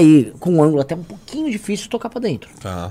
[0.00, 2.50] aí com um ângulo até um pouquinho difícil tocar pra dentro.
[2.60, 2.90] Tá.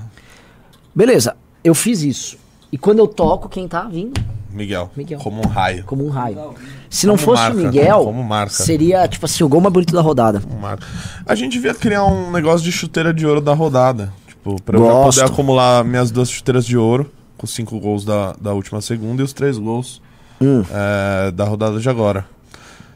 [0.96, 2.38] Beleza, eu fiz isso.
[2.72, 4.20] E quando eu toco, quem tá vindo?
[4.52, 4.90] Miguel.
[4.96, 5.20] Miguel.
[5.20, 5.84] Como um raio.
[5.84, 6.56] Como um raio.
[6.90, 8.52] Se não Como fosse marca, o Miguel, como marca.
[8.54, 10.40] seria, tipo assim, o gol mais bonito da rodada.
[10.50, 10.78] Um.
[11.26, 14.12] A gente devia criar um negócio de chuteira de ouro da rodada.
[14.28, 15.20] Tipo, pra eu Gosto.
[15.20, 19.22] poder acumular minhas duas chuteiras de ouro, com os cinco gols da, da última segunda
[19.22, 20.02] e os três gols
[20.42, 20.64] Hum.
[20.72, 22.26] é, da rodada de agora.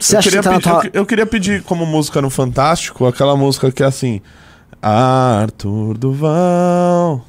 [0.04, 0.86] Você eu, acha que queria tá na pedir, tua...
[0.86, 4.20] eu, eu queria pedir como música no Fantástico aquela música que é assim.
[4.82, 7.26] Arthur Duval.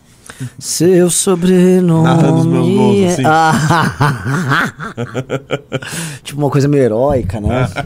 [0.58, 2.02] Seu sobrenome.
[2.02, 3.22] Narrando os meus gols, é- assim.
[6.24, 7.68] Tipo uma coisa meio heróica, né?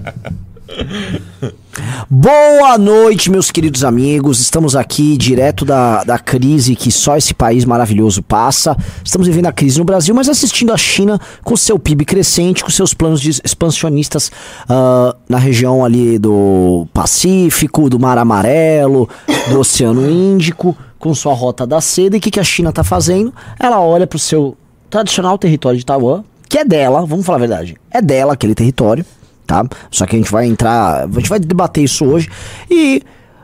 [2.10, 4.40] Boa noite, meus queridos amigos.
[4.40, 8.77] Estamos aqui direto da, da crise que só esse país maravilhoso passa.
[9.04, 12.70] Estamos vivendo a crise no Brasil, mas assistindo a China com seu PIB crescente, com
[12.70, 14.30] seus planos expansionistas
[14.68, 19.08] ah, na região ali do Pacífico, do Mar Amarelo,
[19.50, 22.16] do Oceano Índico, com sua rota da seda.
[22.16, 23.32] E o que, que a China está fazendo?
[23.58, 24.56] Ela olha para o seu
[24.91, 29.05] tradicional território de Taiwan, que é dela, vamos falar a verdade, é dela aquele território
[29.48, 29.64] tá?
[29.91, 32.28] Só que a gente vai entrar, a gente vai debater isso hoje
[32.70, 33.02] e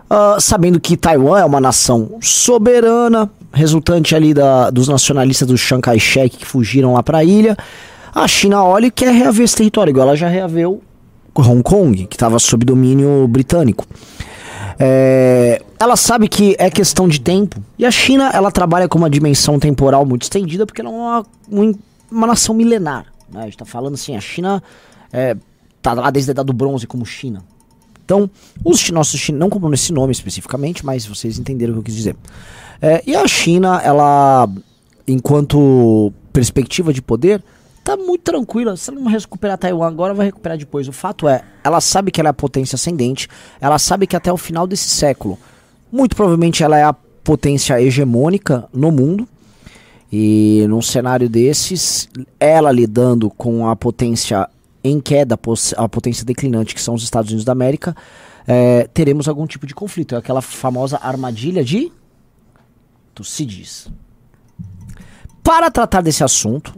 [0.09, 5.83] ah, sabendo que Taiwan é uma nação soberana, resultante ali da, dos nacionalistas do Chiang
[5.83, 7.57] Kai-shek que fugiram lá para a ilha,
[8.15, 10.83] a China olha e quer reaver esse território, igual ela já reaveu
[11.35, 13.87] Hong Kong, que estava sob domínio britânico.
[14.79, 19.09] É, ela sabe que é questão de tempo e a China ela trabalha com uma
[19.09, 21.75] dimensão temporal muito estendida porque ela é uma, uma,
[22.11, 23.07] uma nação milenar.
[23.33, 23.41] Né?
[23.41, 24.63] A gente está falando assim, a China
[25.13, 25.37] é,
[25.85, 27.45] tá lá desde a Idade do Bronze como China.
[28.03, 28.31] Então,
[28.65, 31.95] os nossos chineses, não como nesse nome especificamente, mas vocês entenderam o que eu quis
[31.95, 32.17] dizer.
[32.81, 34.49] É, e a China, ela,
[35.07, 37.43] enquanto perspectiva de poder,
[37.83, 38.77] tá muito tranquila.
[38.79, 40.89] Se ela não recuperar Taiwan agora, vai recuperar depois.
[40.89, 43.29] O fato é, ela sabe que ela é a potência ascendente,
[43.61, 45.39] ela sabe que até o final desse século,
[45.93, 49.29] muito provavelmente ela é a potência hegemônica no mundo.
[50.11, 54.49] E num cenário desses, ela lidando com a potência
[54.85, 55.39] em queda,
[55.77, 57.97] a potência declinante, que são os Estados Unidos da América,
[58.47, 60.15] eh, teremos algum tipo de conflito.
[60.15, 61.91] É aquela famosa armadilha de
[63.15, 63.89] Tucídides.
[65.43, 66.75] Para tratar desse assunto,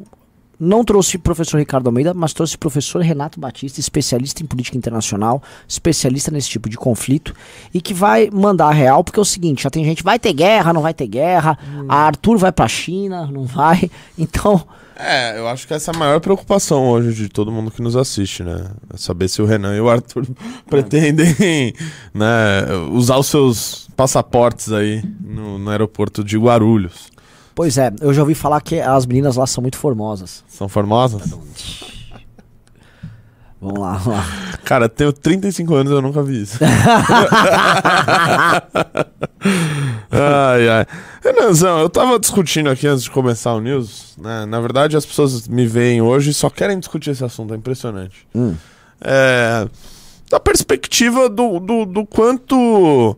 [0.59, 4.77] não trouxe o professor Ricardo Almeida, mas trouxe o professor Renato Batista, especialista em política
[4.77, 7.35] internacional, especialista nesse tipo de conflito,
[7.73, 10.33] e que vai mandar a real, porque é o seguinte, já tem gente, vai ter
[10.33, 11.59] guerra, não vai ter guerra,
[11.89, 14.67] a Arthur vai pra China, não vai, então...
[14.99, 17.95] É, eu acho que essa é a maior preocupação hoje de todo mundo que nos
[17.95, 18.65] assiste, né?
[18.95, 20.27] É saber se o Renan e o Arthur
[20.71, 21.75] pretendem
[22.15, 27.15] né, usar os seus passaportes aí no, no aeroporto de Guarulhos.
[27.57, 30.45] Pois é, eu já ouvi falar que as meninas lá são muito formosas.
[30.47, 31.23] São formosas?
[33.59, 34.27] Vamos lá, vamos lá.
[34.63, 36.59] Cara, tenho 35 anos e eu nunca vi isso.
[40.11, 40.87] ai, ai.
[41.25, 44.45] Renanzão, eu tava discutindo aqui antes de começar o news, né?
[44.45, 48.29] Na verdade, as pessoas me veem hoje e só querem discutir esse assunto, é impressionante.
[48.35, 48.55] Hum.
[49.01, 49.67] É,
[50.29, 53.17] da perspectiva do, do, do quanto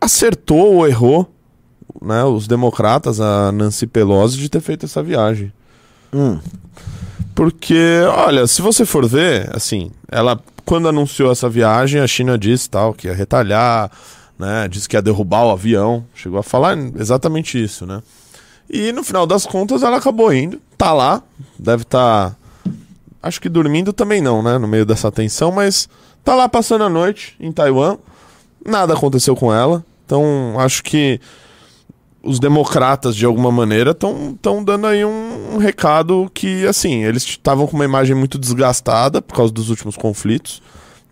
[0.00, 1.37] acertou ou errou
[2.00, 5.52] né, os democratas, a Nancy Pelosi, de ter feito essa viagem.
[6.12, 6.38] Hum.
[7.34, 12.68] Porque, olha, se você for ver, assim, ela, quando anunciou essa viagem, a China disse
[12.68, 13.90] tal, que ia retalhar,
[14.38, 14.68] né?
[14.68, 16.04] Disse que ia derrubar o avião.
[16.14, 18.02] Chegou a falar exatamente isso, né?
[18.70, 21.22] E no final das contas ela acabou indo, tá lá,
[21.58, 22.36] deve estar.
[23.22, 24.58] acho que dormindo também não, né?
[24.58, 25.88] No meio dessa tensão, mas
[26.22, 27.96] tá lá passando a noite em Taiwan.
[28.64, 29.84] Nada aconteceu com ela.
[30.04, 31.20] Então, acho que
[32.22, 37.66] os democratas, de alguma maneira, estão dando aí um, um recado que, assim, eles estavam
[37.66, 40.60] com uma imagem muito desgastada por causa dos últimos conflitos.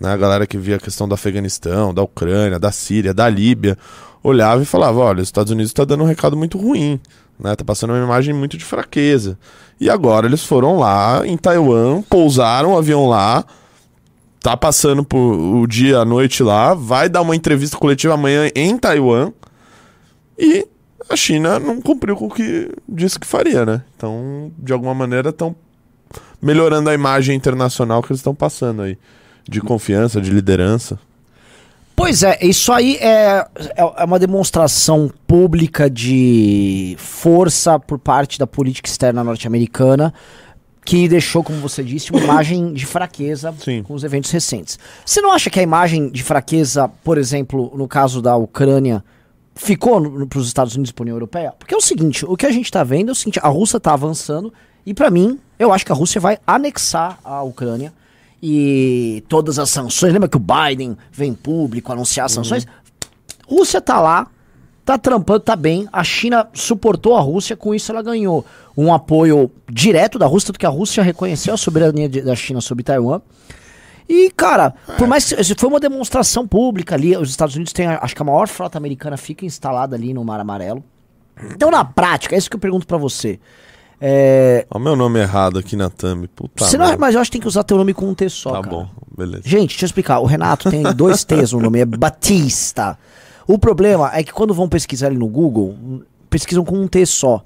[0.00, 0.12] Né?
[0.12, 3.78] A galera que via a questão do Afeganistão, da Ucrânia, da Síria, da Líbia,
[4.22, 7.00] olhava e falava: olha, os Estados Unidos está dando um recado muito ruim,
[7.38, 7.54] né?
[7.54, 9.38] Tá passando uma imagem muito de fraqueza.
[9.80, 13.44] E agora eles foram lá em Taiwan, pousaram o avião lá,
[14.40, 18.76] tá passando por o dia, a noite lá, vai dar uma entrevista coletiva amanhã em
[18.76, 19.32] Taiwan
[20.38, 20.66] e
[21.08, 23.82] a China não cumpriu com o que disse que faria, né?
[23.96, 25.54] Então, de alguma maneira, estão
[26.40, 28.98] melhorando a imagem internacional que eles estão passando aí.
[29.48, 30.98] De confiança, de liderança.
[31.94, 38.46] Pois é, isso aí é, é é uma demonstração pública de força por parte da
[38.46, 40.12] política externa norte-americana
[40.84, 43.82] que deixou, como você disse, uma imagem de fraqueza Sim.
[43.82, 44.78] com os eventos recentes.
[45.04, 49.02] Você não acha que a imagem de fraqueza, por exemplo, no caso da Ucrânia,
[49.56, 51.52] ficou para os Estados Unidos e para a União Europeia?
[51.58, 53.78] Porque é o seguinte, o que a gente está vendo é o seguinte, a Rússia
[53.78, 54.52] está avançando
[54.84, 57.92] e para mim, eu acho que a Rússia vai anexar a Ucrânia
[58.40, 62.66] e todas as sanções, lembra que o Biden vem público anunciar as sanções?
[63.48, 64.28] Rússia tá lá,
[64.84, 65.88] tá trampando, tá bem.
[65.92, 68.44] A China suportou a Rússia, com isso ela ganhou
[68.76, 72.60] um apoio direto da Rússia, tanto que a Rússia reconheceu a soberania de, da China
[72.60, 73.20] sobre Taiwan.
[74.08, 78.14] E, cara, por mais que foi uma demonstração pública ali, os Estados Unidos têm, acho
[78.14, 80.82] que a maior frota americana fica instalada ali no Mar Amarelo.
[81.52, 83.38] Então, na prática, é isso que eu pergunto para você.
[84.00, 84.66] É...
[84.70, 86.28] Olha o meu nome errado aqui na thumb.
[86.28, 88.28] Puta Você não, mas eu acho que tem que usar teu nome com um T
[88.28, 88.76] só, Tá cara.
[88.76, 89.42] bom, beleza.
[89.44, 90.18] Gente, deixa eu explicar.
[90.20, 92.98] O Renato tem dois T's no nome, é Batista.
[93.46, 95.74] O problema é que quando vão pesquisar ele no Google,
[96.28, 97.42] pesquisam com um T só.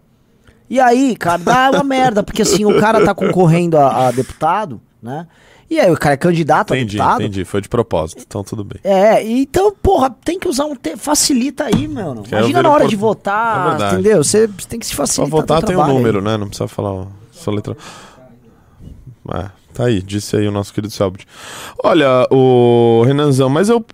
[0.68, 4.80] E aí, cara, dá uma merda, porque assim, o cara tá concorrendo a, a deputado,
[5.02, 5.26] né?
[5.70, 7.22] E aí o cara é candidato Entendi, a deputado.
[7.22, 7.44] entendi.
[7.44, 8.80] Foi de propósito, então tudo bem.
[8.82, 10.96] É, então, porra, tem que usar um T.
[10.96, 12.24] Facilita aí, mano.
[12.24, 13.94] Que aí eu Imagina na hora por- de É votar, verdade.
[13.94, 14.24] entendeu?
[14.24, 15.30] Você tem que se Pra facilitar.
[15.40, 16.02] votar teu tem um trabalho aí.
[16.02, 16.36] número, né?
[16.36, 17.76] Não precisa falar ó, só letra.
[19.32, 21.26] É, tá aí, disse aí o nosso querido Selbit.
[21.84, 23.84] Olha, o Renanzão, mas eu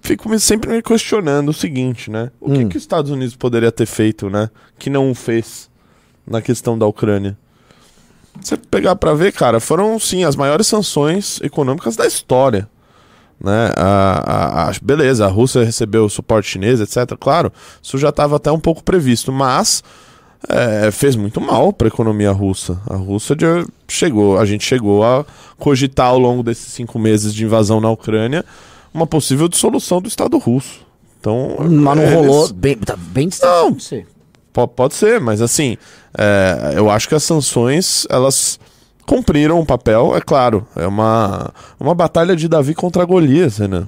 [0.00, 2.30] fico sempre me questionando o seguinte, né?
[2.40, 2.68] O que, Hum.
[2.68, 4.48] que os Estados Unidos poderia ter feito, né?
[4.78, 5.68] Que não fez
[6.26, 7.36] na questão da Ucrânia.
[8.40, 12.68] Você pegar pra ver, cara, foram sim as maiores sanções econômicas da história.
[13.40, 13.72] Né?
[13.76, 17.16] A, a- a- beleza, a Rússia recebeu suporte chinês, etc.
[17.18, 17.52] Claro,
[17.82, 19.82] isso já estava até um pouco previsto, mas
[20.48, 22.80] é, fez muito mal para a economia russa.
[22.88, 25.24] A Rússia já chegou, a gente chegou a
[25.58, 28.44] cogitar ao longo desses cinco meses de invasão na Ucrânia
[28.92, 30.80] uma possível dissolução do Estado russo.
[31.20, 34.06] Então, Mas não eles- rolou bem, tá bem distante
[34.54, 34.66] Não.
[34.66, 35.76] Pode ser, mas assim,
[36.18, 38.58] é, eu acho que as sanções, elas
[39.06, 40.66] cumpriram o papel, é claro.
[40.74, 43.86] É uma, uma batalha de Davi contra Golias, Renan.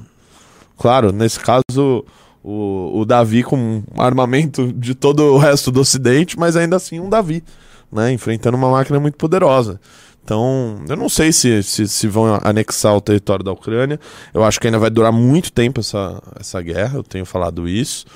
[0.78, 2.04] Claro, nesse caso,
[2.42, 7.10] o, o Davi com armamento de todo o resto do Ocidente, mas ainda assim um
[7.10, 7.44] Davi,
[7.92, 8.12] né?
[8.12, 9.80] Enfrentando uma máquina muito poderosa.
[10.24, 13.98] Então, eu não sei se, se, se vão anexar o território da Ucrânia.
[14.32, 18.06] Eu acho que ainda vai durar muito tempo essa, essa guerra, eu tenho falado isso.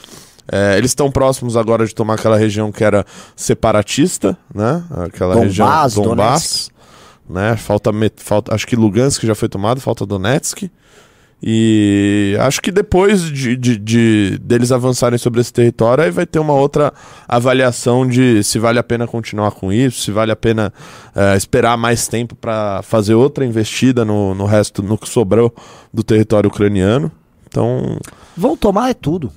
[0.50, 3.05] É, eles estão próximos agora de tomar aquela região que era
[3.35, 4.85] separatista, né?
[5.06, 6.17] Aquela região Donetsk.
[6.17, 6.70] Donbass,
[7.29, 7.56] né?
[7.56, 10.69] Falta, met- falta, acho que Lugansk já foi tomado, falta Donetsk.
[11.46, 16.38] E acho que depois de, de- de- deles avançarem sobre esse território, aí vai ter
[16.38, 16.91] uma outra
[17.29, 20.73] avaliação de se vale a pena continuar com isso, se vale a pena
[21.14, 25.55] é, esperar mais tempo para fazer outra investida no, no resto, no que sobrou
[25.93, 27.12] do território ucraniano.
[27.46, 27.99] Então,
[28.37, 29.31] Vão tomar é tudo.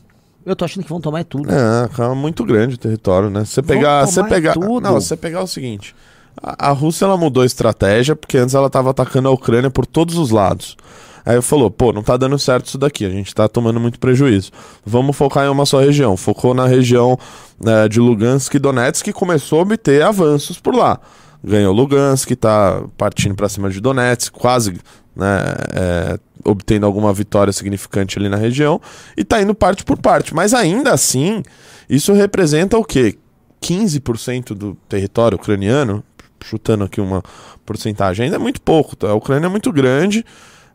[0.47, 1.49] Eu tô achando que vão tomar é tudo.
[1.51, 3.43] é, cara, muito grande o território, né?
[3.43, 4.79] Você pegar, você tomar pegar, tudo.
[4.79, 5.93] não, você pegar o seguinte,
[6.41, 9.85] a, a Rússia ela mudou a estratégia porque antes ela estava atacando a Ucrânia por
[9.85, 10.77] todos os lados.
[11.25, 14.49] Aí falou, pô, não tá dando certo isso daqui, a gente tá tomando muito prejuízo.
[14.85, 16.15] Vamos focar em uma só região.
[16.15, 17.19] Focou na região
[17.61, 20.97] né, de Lugansk e Donetsk e começou a obter avanços por lá.
[21.43, 24.79] Ganhou Lugansk, tá partindo para cima de Donetsk, quase
[25.17, 28.79] né, é, obtendo alguma vitória significante ali na região,
[29.15, 30.33] e tá indo parte por parte.
[30.33, 31.43] Mas ainda assim,
[31.89, 33.17] isso representa o quê?
[33.61, 36.03] 15% do território ucraniano,
[36.43, 37.23] chutando aqui uma
[37.65, 38.95] porcentagem, ainda é muito pouco.
[38.95, 39.09] Tá?
[39.09, 40.23] A Ucrânia é muito grande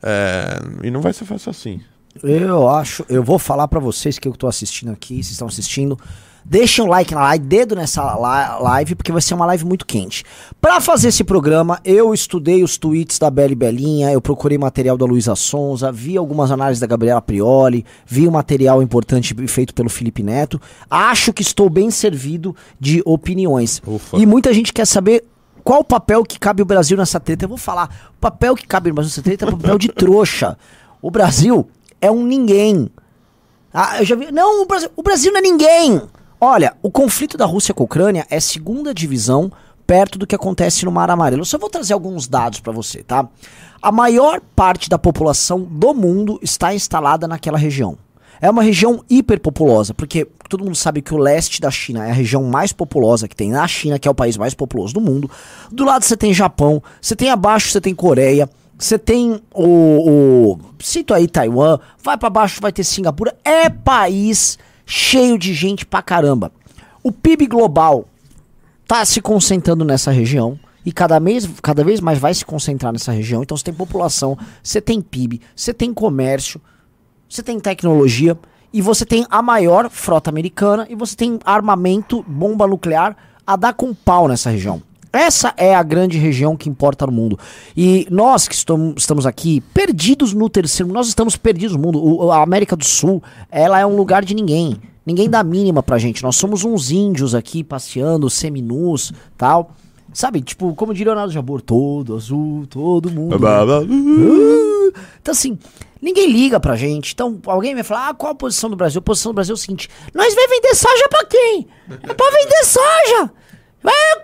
[0.02, 1.80] é, e não vai ser fácil assim.
[2.22, 5.98] Eu acho, eu vou falar pra vocês que eu tô assistindo aqui, vocês estão assistindo.
[6.44, 8.02] Deixem um like na live, dedo nessa
[8.58, 10.24] live, porque vai ser uma live muito quente.
[10.60, 15.06] Pra fazer esse programa, eu estudei os tweets da Beli Belinha, eu procurei material da
[15.06, 20.22] Luísa Sonza, vi algumas análises da Gabriela Prioli, vi um material importante feito pelo Felipe
[20.22, 20.60] Neto.
[20.90, 23.80] Acho que estou bem servido de opiniões.
[23.86, 24.16] Ufa.
[24.16, 25.24] E muita gente quer saber
[25.62, 27.44] qual o papel que cabe o Brasil nessa treta.
[27.44, 29.88] Eu vou falar, o papel que cabe o Brasil nessa treta é o papel de
[29.88, 30.58] trouxa.
[31.00, 31.68] O Brasil
[32.02, 32.90] é um ninguém.
[33.72, 34.30] Ah, eu já vi.
[34.30, 36.02] Não, o Brasil, o Brasil não é ninguém.
[36.38, 39.50] Olha, o conflito da Rússia com a Ucrânia é segunda divisão
[39.86, 41.42] perto do que acontece no Mar Amarelo.
[41.42, 43.28] Eu só vou trazer alguns dados pra você, tá?
[43.80, 47.96] A maior parte da população do mundo está instalada naquela região.
[48.40, 52.14] É uma região hiperpopulosa, porque todo mundo sabe que o leste da China é a
[52.14, 55.30] região mais populosa que tem na China, que é o país mais populoso do mundo.
[55.70, 58.50] Do lado você tem Japão, você tem abaixo você tem Coreia,
[58.82, 64.58] você tem o, o cito aí Taiwan, vai pra baixo vai ter Singapura, é país
[64.84, 66.50] cheio de gente pra caramba.
[67.02, 68.06] O PIB global
[68.86, 73.12] tá se concentrando nessa região e cada vez, cada vez mais vai se concentrar nessa
[73.12, 73.42] região.
[73.42, 76.60] Então você tem população, você tem PIB, você tem comércio,
[77.28, 78.36] você tem tecnologia
[78.72, 83.74] e você tem a maior frota americana e você tem armamento, bomba nuclear a dar
[83.74, 84.82] com pau nessa região.
[85.12, 87.38] Essa é a grande região que importa no mundo.
[87.76, 92.02] E nós que estamos, aqui perdidos no terceiro, nós estamos perdidos no mundo.
[92.02, 94.80] O- a América do Sul, ela é um lugar de ninguém.
[95.04, 96.22] Ninguém dá mínima pra gente.
[96.22, 99.72] Nós somos uns índios aqui passeando, seminus, tal.
[100.14, 103.34] Sabe, tipo, como diria o Leonardo Jabor, todo azul, todo mundo.
[103.84, 105.58] Uh, Então, assim,
[106.00, 107.12] ninguém liga pra gente.
[107.14, 108.98] Então, alguém vai falar, ah, qual a posição do Brasil?
[108.98, 111.66] A posição do Brasil é o seguinte: nós vai vender soja pra quem?
[111.90, 113.30] É pra vender soja!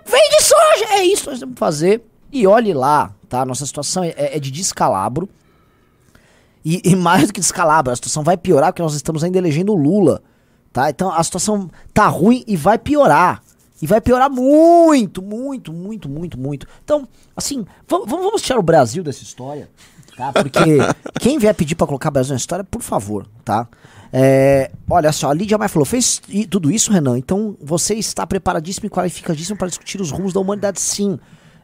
[0.05, 0.93] Vende soja!
[0.93, 2.01] É isso que nós temos que fazer.
[2.31, 3.45] E olhe lá, tá?
[3.45, 5.29] Nossa situação é, é de descalabro.
[6.63, 9.71] E, e mais do que descalabro, a situação vai piorar porque nós estamos ainda elegendo
[9.71, 10.21] o Lula,
[10.73, 10.89] tá?
[10.89, 13.41] Então a situação tá ruim e vai piorar.
[13.81, 16.67] E vai piorar muito, muito, muito, muito, muito.
[16.83, 19.69] Então, assim, vamos, tirar o Brasil dessa história,
[20.17, 20.33] tá?
[20.33, 20.59] Porque
[21.17, 23.67] quem vier pedir pra colocar o Brasil na história, por favor, tá?
[24.11, 28.87] É, olha só, a Lídia Maia falou, fez tudo isso, Renan, então você está preparadíssimo
[28.87, 31.19] e qualificadíssimo para discutir os rumos da humanidade, sim.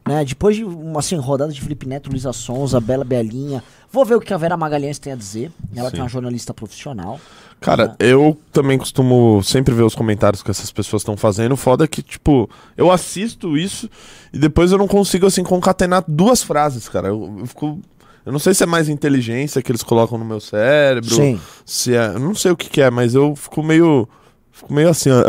[0.07, 0.23] Né?
[0.23, 4.21] Depois de uma assim, rodada de Felipe Neto, Luísa Sonza, Bela Belinha, vou ver o
[4.21, 5.51] que a Vera Magalhães tem a dizer.
[5.75, 6.03] Ela que é Sim.
[6.03, 7.19] uma jornalista profissional.
[7.59, 11.57] Cara, eu também costumo sempre ver os comentários que essas pessoas estão fazendo.
[11.57, 12.47] Foda que, tipo,
[12.77, 13.89] eu assisto isso
[14.31, 17.07] e depois eu não consigo, assim, concatenar duas frases, cara.
[17.07, 17.79] Eu, eu fico.
[18.25, 21.13] Eu não sei se é mais inteligência que eles colocam no meu cérebro.
[21.13, 21.39] Sim.
[21.63, 22.07] Se é.
[22.07, 24.09] Eu não sei o que, que é, mas eu fico meio.
[24.51, 25.23] Fico meio assim, ó.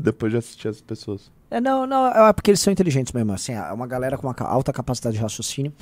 [0.00, 1.30] Depois de assistir as pessoas.
[1.50, 4.36] É, não, não, é porque eles são inteligentes mesmo, assim, é uma galera com uma
[4.40, 5.72] alta capacidade de raciocínio.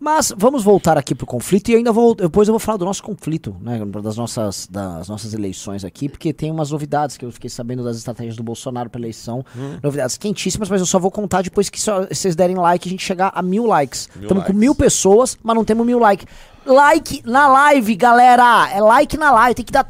[0.00, 3.04] Mas vamos voltar aqui pro conflito e ainda vou, depois eu vou falar do nosso
[3.04, 7.48] conflito, né, das nossas, das nossas eleições aqui, porque tem umas novidades que eu fiquei
[7.48, 9.44] sabendo das estratégias do Bolsonaro pra eleição,
[9.80, 12.90] novidades quentíssimas, mas eu só vou contar depois que só- vocês derem like e a
[12.90, 14.08] gente chegar a mil likes.
[14.22, 16.26] Estamos com mil pessoas, mas não temos mil likes.
[16.66, 18.70] Like na live, galera!
[18.72, 19.86] É like na live, tem que dar.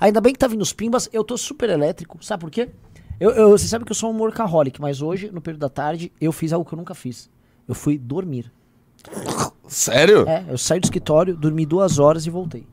[0.00, 2.68] Ainda bem que tá vindo os pimbas, eu tô super elétrico, sabe por quê?
[3.20, 6.12] Eu, eu- você sabe que eu sou um workaholic, mas hoje, no período da tarde,
[6.20, 7.28] eu fiz algo que eu nunca fiz.
[7.66, 8.50] Eu fui dormir.
[9.66, 10.28] Sério?
[10.28, 12.66] É, eu saí do escritório, dormi duas horas e voltei.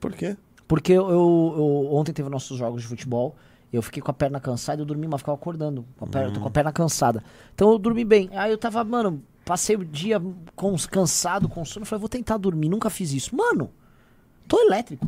[0.00, 0.36] Por quê?
[0.66, 3.34] Porque eu, eu- ontem teve nossos jogos de futebol,
[3.72, 5.84] eu fiquei com a perna cansada, eu dormi, mas ficava acordando.
[5.98, 7.22] Com a perna, Tô com a perna cansada.
[7.54, 8.28] Então eu dormi bem.
[8.32, 10.20] Aí eu tava, mano, passei o dia
[10.56, 11.84] com, cansado, com sono.
[11.86, 13.34] Falei, vou tentar dormir, nunca fiz isso.
[13.36, 13.70] Mano,
[14.48, 15.06] tô elétrico.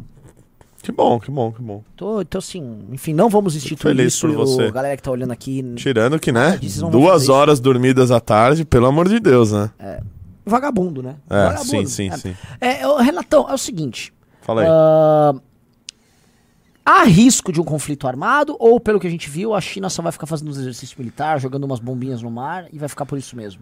[0.87, 1.83] Que bom, que bom, que bom.
[1.97, 4.29] Tô, então assim, enfim, não vamos instituir feliz isso.
[4.29, 4.67] por você.
[4.69, 6.61] o- galera que tá olhando aqui, Tirando que, né?
[6.79, 7.33] vão Duas fazer isso.
[7.33, 9.69] horas dormidas à tarde, pelo amor de Deus, né?
[10.45, 11.17] vagabundo, né?
[11.29, 11.67] É, Vagabundo.
[11.69, 12.17] sim, sim, É.
[12.17, 12.37] sim.
[12.61, 14.13] É, ô, Renatão, é o seguinte.
[14.43, 14.69] Fala aí.
[14.71, 15.35] ah,
[16.85, 20.03] há risco de um conflito armado ou, pelo que a gente viu, a China só
[20.03, 23.19] vai ficar fazendo uns exercícios militares, jogando umas bombinhas no mar e vai ficar por
[23.19, 23.61] isso mesmo?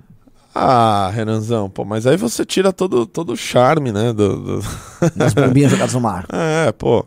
[0.55, 4.13] Ah, Renanzão, pô, mas aí você tira todo, todo o charme, né?
[4.13, 4.65] Do, do-
[5.17, 6.27] Das bombinhas jogadas no mar.
[6.33, 7.05] É, pô.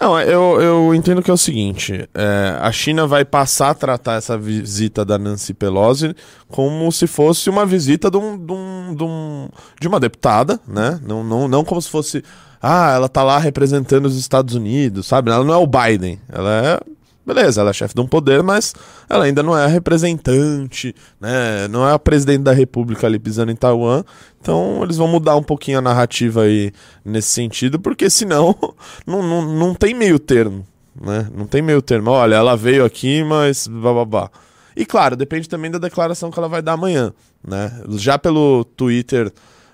[0.00, 4.14] Não, eu, eu entendo que é o seguinte: é, a China vai passar a tratar
[4.14, 6.14] essa visita da Nancy Pelosi
[6.46, 9.48] como se fosse uma visita de, um, de, um- de um-
[9.80, 11.00] de uma deputada, né?
[11.04, 12.22] Não, não, não como se fosse.
[12.62, 15.30] Ah, ela tá lá representando os Estados Unidos, sabe?
[15.32, 16.20] Ela não é o Biden.
[16.28, 16.80] Ela é.
[17.28, 18.74] Beleza, ela é chefe de um poder, mas
[19.06, 21.68] ela ainda não é a representante, né?
[21.68, 24.02] Não é a presidente da república ali pisando em Taiwan.
[24.40, 26.72] Então eles vão mudar um pouquinho a narrativa aí
[27.04, 28.56] nesse sentido, porque senão
[29.06, 30.66] não, não, não tem meio termo,
[30.98, 31.28] né?
[31.30, 32.10] Não tem meio termo.
[32.12, 34.30] Olha, ela veio aqui, mas bababá.
[34.74, 37.12] E claro, depende também da declaração que ela vai dar amanhã,
[37.46, 37.78] né?
[37.90, 39.30] Já pelo Twitter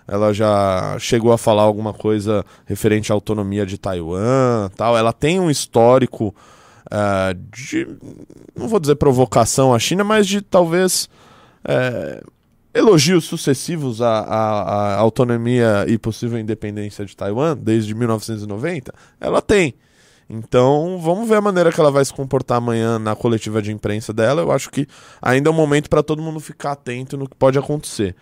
[0.09, 4.99] ela já chegou a falar alguma coisa referente à autonomia de Taiwan, tal.
[4.99, 6.35] Ela tem um histórico
[6.91, 7.87] ah, de,
[8.55, 11.09] não vou dizer provocação à China, mas de talvez
[11.65, 12.23] eh,
[12.75, 14.63] elogios sucessivos à, à-
[14.95, 18.93] à autonomia e possível independência de Taiwan desde 1990.
[19.21, 19.75] Ela tem.
[20.29, 24.13] Então, vamos ver a maneira que ela vai se comportar amanhã na coletiva de imprensa
[24.13, 24.41] dela.
[24.43, 24.87] Eu acho que
[25.21, 28.17] ainda é um momento para todo mundo ficar atento no que pode acontecer.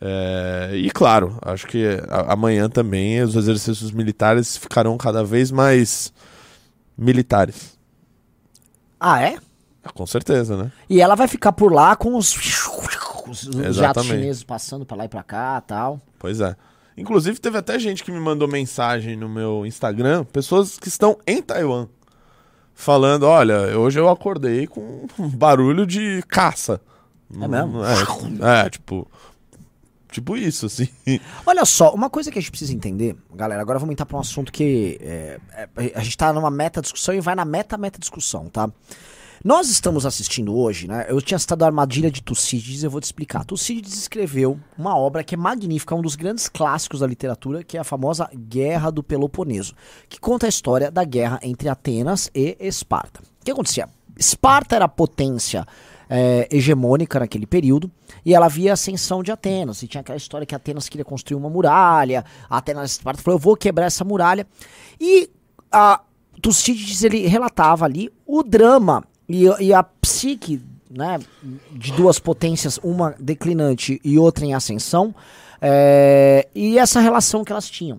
[0.00, 1.84] É, e claro, acho que
[2.28, 6.12] amanhã também os exercícios militares ficarão cada vez mais
[6.98, 7.76] militares.
[8.98, 9.38] Ah, é?
[9.94, 10.72] Com certeza, né?
[10.88, 12.34] E ela vai ficar por lá com os,
[13.28, 16.00] os jatos chineses passando pra lá e pra cá tal.
[16.18, 16.56] Pois é.
[16.96, 21.42] Inclusive, teve até gente que me mandou mensagem no meu Instagram, pessoas que estão em
[21.42, 21.88] Taiwan,
[22.74, 26.80] falando: olha, hoje eu acordei com um barulho de caça.
[27.40, 27.80] É mesmo?
[27.84, 29.06] É, é, tipo.
[30.16, 30.88] Tipo isso, assim.
[31.44, 34.20] Olha só, uma coisa que a gente precisa entender, galera, agora vamos entrar pra um
[34.20, 37.98] assunto que é, é, a gente tá numa meta discussão e vai na meta meta
[37.98, 38.70] discussão, tá?
[39.44, 41.04] Nós estamos assistindo hoje, né?
[41.06, 43.44] Eu tinha citado a Armadilha de Tucídides, eu vou te explicar.
[43.44, 47.80] Tucídides escreveu uma obra que é magnífica, um dos grandes clássicos da literatura, que é
[47.80, 49.74] a famosa Guerra do Peloponeso,
[50.08, 53.20] que conta a história da guerra entre Atenas e Esparta.
[53.20, 53.86] O que acontecia?
[54.18, 55.66] Esparta era a potência
[56.08, 57.90] é, hegemônica naquele período,
[58.24, 61.36] e ela via a ascensão de Atenas, e tinha aquela história que Atenas queria construir
[61.36, 64.46] uma muralha, Atenas Esparta falou, eu vou quebrar essa muralha,
[65.00, 65.30] e
[65.70, 66.00] a
[66.40, 71.18] Tucídides, ele relatava ali o drama e, e a psique né,
[71.72, 75.14] de duas potências, uma declinante e outra em ascensão,
[75.60, 77.98] é, e essa relação que elas tinham.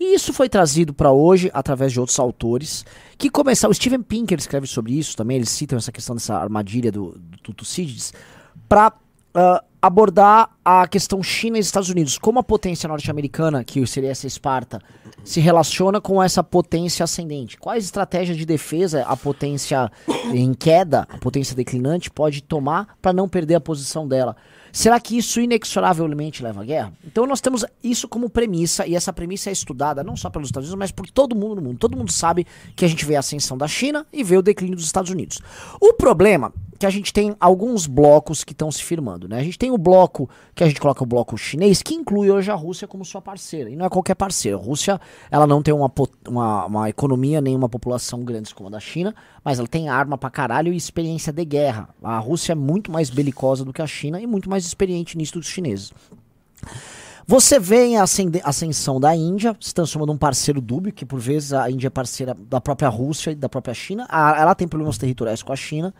[0.00, 2.84] E isso foi trazido para hoje através de outros autores
[3.16, 3.72] que começaram.
[3.72, 7.52] O Steven Pinker escreve sobre isso também, eles citam essa questão dessa armadilha do, do
[7.52, 8.12] Tucídides,
[8.68, 12.18] para uh, abordar a questão China e Estados Unidos.
[12.18, 14.80] Como a potência norte-americana, que seria essa Esparta,
[15.24, 17.56] se relaciona com essa potência ascendente?
[17.56, 19.90] Quais estratégias de defesa a potência
[20.32, 24.36] em queda, a potência declinante, pode tomar para não perder a posição dela?
[24.78, 26.92] Será que isso inexoravelmente leva à guerra?
[27.04, 30.68] Então nós temos isso como premissa, e essa premissa é estudada não só pelos Estados
[30.68, 31.78] Unidos, mas por todo mundo no mundo.
[31.78, 34.76] Todo mundo sabe que a gente vê a ascensão da China e vê o declínio
[34.76, 35.40] dos Estados Unidos.
[35.80, 39.38] O problema que a gente tem alguns blocos que estão se firmando, né?
[39.38, 42.50] A gente tem o bloco que a gente coloca o bloco chinês, que inclui hoje
[42.50, 43.68] a Rússia como sua parceira.
[43.68, 44.56] E não é qualquer parceira.
[44.56, 45.90] A Rússia, ela não tem uma,
[46.28, 50.16] uma, uma economia nem uma população grandes como a da China, mas ela tem arma
[50.16, 51.88] pra caralho e experiência de guerra.
[52.02, 55.34] A Rússia é muito mais belicosa do que a China e muito mais experiente nisso
[55.34, 55.92] dos chineses.
[57.30, 58.04] Você vê a
[58.44, 62.34] ascensão da Índia, se transformando num parceiro dúbio, que por vezes a Índia é parceira
[62.34, 64.08] da própria Rússia e da própria China.
[64.10, 65.92] ela tem problemas territoriais com a China.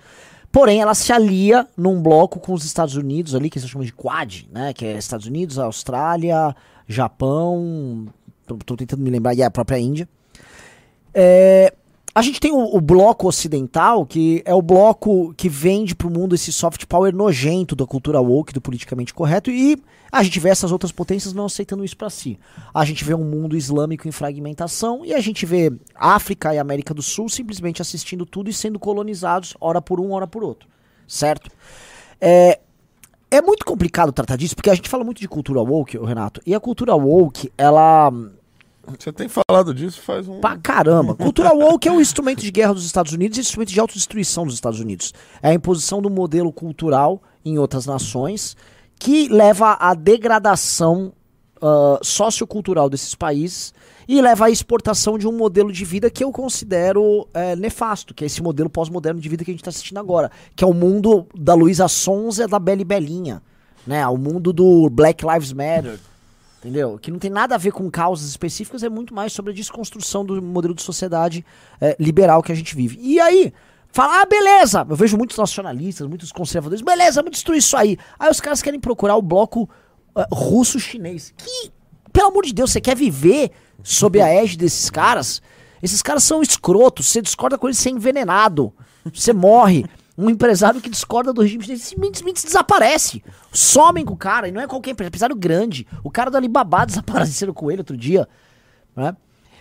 [0.50, 3.92] Porém, ela se alia num bloco com os Estados Unidos ali, que se chama de
[3.92, 4.72] Quad, né?
[4.72, 8.06] Que é Estados Unidos, Austrália, Japão,
[8.46, 10.08] tô, tô tentando me lembrar, e a própria Índia.
[11.12, 11.74] É,
[12.18, 16.34] a gente tem o, o, bloco ocidental, que é o bloco que vende pro mundo
[16.34, 20.72] esse soft power nojento da cultura woke, do politicamente correto, e a gente vê essas
[20.72, 22.36] outras potências não aceitando isso para si.
[22.74, 26.92] A gente vê um mundo islâmico em fragmentação, e a gente vê África e América
[26.92, 30.68] do Sul simplesmente assistindo tudo e sendo colonizados, ora por um, ora por outro.
[31.06, 31.48] Certo?
[32.20, 32.58] É,
[33.30, 36.52] é muito complicado tratar disso, porque a gente fala muito de cultura woke, Renato, e
[36.52, 38.12] a cultura woke, ela
[38.96, 40.40] você tem falado disso faz um.
[40.40, 41.14] Pra caramba.
[41.14, 44.54] Cultura woke é um instrumento de guerra dos Estados Unidos e instrumento de autodestruição dos
[44.54, 45.12] Estados Unidos.
[45.42, 48.56] É a imposição do modelo cultural em outras nações
[48.98, 51.12] que leva à degradação
[51.62, 53.72] uh, sociocultural desses países
[54.08, 58.24] e leva à exportação de um modelo de vida que eu considero é, nefasto, que
[58.24, 60.72] é esse modelo pós-moderno de vida que a gente está assistindo agora, que é o
[60.72, 63.42] mundo da Luísa Sonza da Beli Belinha,
[63.86, 64.06] né?
[64.08, 65.98] O mundo do Black Lives Matter,
[66.58, 66.98] entendeu?
[66.98, 70.24] Que não tem nada a ver com causas específicas, é muito mais sobre a desconstrução
[70.24, 71.44] do modelo de sociedade
[71.80, 72.98] é, liberal que a gente vive.
[73.00, 73.52] E aí,
[73.88, 74.86] fala, ah, beleza!
[74.88, 77.96] Eu vejo muitos nacionalistas, muitos conservadores, beleza, vamos destruir isso aí.
[78.18, 79.68] Aí os caras querem procurar o bloco
[80.14, 81.32] uh, russo-chinês.
[81.36, 81.70] Que,
[82.12, 83.50] pelo amor de Deus, você quer viver
[83.82, 85.40] sob a égide desses caras?
[85.82, 88.72] Esses caras são escrotos, você discorda com eles, você é envenenado,
[89.12, 89.86] você morre.
[90.18, 93.22] Um empresário que discorda do regime chinês simplesmente desaparece.
[93.52, 95.86] Somem com o cara, e não é qualquer empresário, empresário grande.
[96.02, 98.28] O cara do Alibaba desapareceram com ele outro dia.
[98.96, 99.16] Né?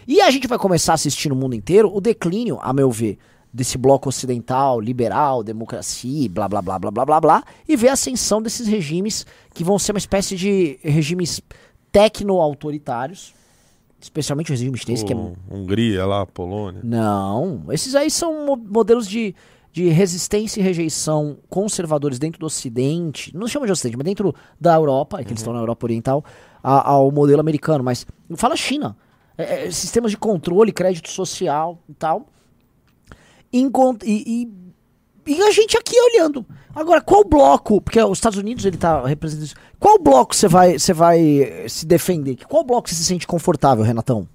[0.08, 3.20] E a gente vai começar a assistir no mundo inteiro o declínio, a meu ver,
[3.54, 7.94] desse bloco ocidental, liberal, democracia, blá blá blá blá blá blá blá, e ver a
[7.94, 11.40] ascensão desses regimes que vão ser uma espécie de regimes
[11.92, 13.32] tecno-autoritários,
[14.02, 15.16] especialmente o regime chinês, que é.
[15.52, 16.82] Hungria lá, Polônia.
[16.84, 19.36] Não, esses aí são modelos de
[19.78, 24.74] de resistência e rejeição conservadores dentro do Ocidente, não chama de Ocidente, mas dentro da
[24.74, 25.34] Europa, é que uhum.
[25.34, 26.26] eles estão na Europa Oriental,
[26.64, 27.84] a, ao modelo americano.
[27.84, 28.04] Mas
[28.38, 28.98] fala China.
[29.38, 32.26] É, é, sistemas de controle, crédito social e tal.
[33.54, 33.70] E,
[34.04, 34.52] e,
[35.28, 36.44] e, a gente aqui olhando.
[36.74, 37.80] Agora, qual bloco?
[37.80, 39.56] Porque os Estados Unidos ele tá representando isso.
[39.80, 42.38] Qual bloco você vai, você vai se defender?
[42.48, 44.28] Qual bloco você se sente confortável, Renatão?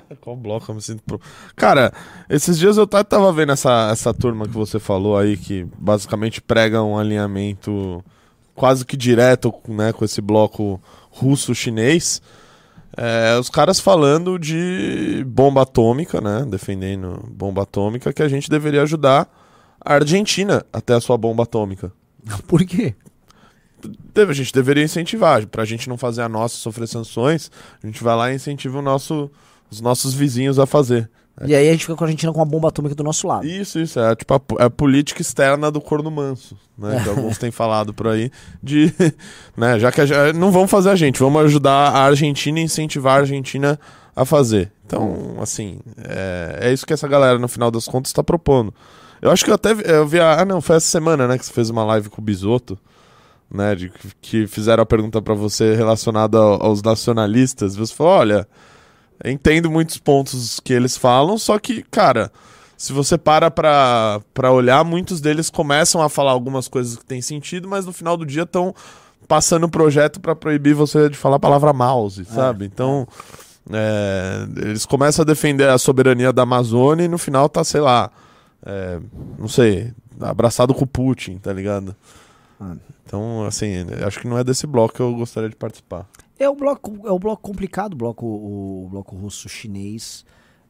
[0.20, 1.20] Qual bloco eu me sinto pro...
[1.54, 1.92] Cara,
[2.28, 6.82] esses dias eu tava vendo essa, essa turma que você falou aí, que basicamente prega
[6.82, 8.02] um alinhamento
[8.54, 12.22] quase que direto né, com esse bloco russo-chinês.
[12.96, 16.44] É, os caras falando de bomba atômica, né?
[16.46, 19.28] Defendendo bomba atômica, que a gente deveria ajudar
[19.80, 21.92] a Argentina até a sua bomba atômica.
[22.46, 22.94] Por quê?
[24.14, 27.50] A gente deveria incentivar, pra gente não fazer a nossa sofrer sanções,
[27.82, 29.28] a gente vai lá e incentiva o nosso
[29.72, 31.10] os nossos vizinhos a fazer.
[31.46, 33.46] E aí a gente fica com a Argentina com a bomba atômica do nosso lado.
[33.46, 33.98] Isso, isso.
[33.98, 37.00] É tipo a, é a política externa do corno manso, né?
[37.02, 38.30] Que alguns têm falado por aí.
[38.62, 38.92] De,
[39.56, 43.16] né, já que a, não vamos fazer a gente, vamos ajudar a Argentina e incentivar
[43.16, 43.80] a Argentina
[44.14, 44.70] a fazer.
[44.84, 48.72] Então, assim, é, é isso que essa galera, no final das contas, está propondo.
[49.22, 50.20] Eu acho que eu até eu vi.
[50.20, 51.38] A, ah, não, foi essa semana, né?
[51.38, 52.78] Que você fez uma live com o Bisoto.
[53.54, 57.76] Né, de, que fizeram a pergunta para você relacionada aos nacionalistas.
[57.76, 58.48] Você falou: olha,
[59.24, 62.30] entendo muitos pontos que eles falam, só que, cara,
[62.76, 67.22] se você para pra, pra olhar, muitos deles começam a falar algumas coisas que têm
[67.22, 68.74] sentido, mas no final do dia estão
[69.28, 72.64] passando o projeto para proibir você de falar a palavra mouse, é, sabe?
[72.64, 73.06] Então,
[73.70, 78.10] é, eles começam a defender a soberania da Amazônia e no final tá, sei lá,
[78.66, 78.98] é,
[79.38, 81.94] não sei, abraçado com o Putin, tá ligado?
[83.06, 86.06] Então, assim, acho que não é desse bloco que eu gostaria de participar.
[86.42, 90.24] É um bloco, é um bloco complicado, o bloco, o, bloco russo-chinês.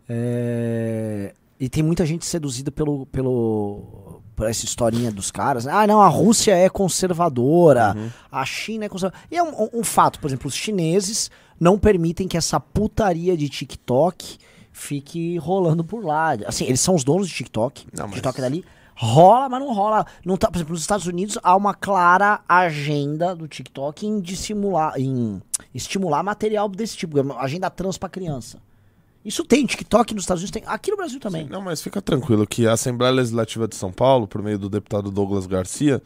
[0.09, 5.67] É, e tem muita gente seduzida pelo, pelo, por essa historinha dos caras.
[5.67, 8.11] Ah, não, a Rússia é conservadora, Uhum.
[8.31, 9.25] a China é conservadora.
[9.31, 13.49] E é um, um fato, por exemplo, os chineses não permitem que essa putaria de
[13.49, 14.39] TikTok
[14.73, 16.33] fique rolando por lá.
[16.47, 17.87] Assim, eles são os donos de TikTok.
[17.93, 18.65] Não, mas- TikTok é dali.
[19.05, 20.07] Rola, mas não rola.
[20.25, 24.95] Não tá, por exemplo, nos Estados Unidos há uma clara agenda do TikTok em dissimular,
[24.97, 25.43] em
[25.75, 28.59] estimular material desse tipo, agenda trans pra criança.
[29.25, 31.49] Isso tem, TikTok nos Estados Unidos tem, aqui no Brasil também.
[31.49, 35.11] Não, mas fica tranquilo que a Assembleia Legislativa de São Paulo, por meio do deputado
[35.11, 36.01] Douglas Garcia,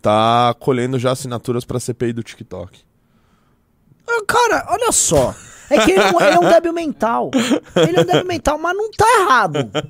[0.00, 2.80] tá colhendo já assinaturas pra CPI do TikTok.
[4.08, 5.34] Ah, Cara, olha só.
[5.70, 7.30] É que ele, é um- ele é um débil mental.
[7.76, 9.70] Ele é um débil mental, mas não tá errado.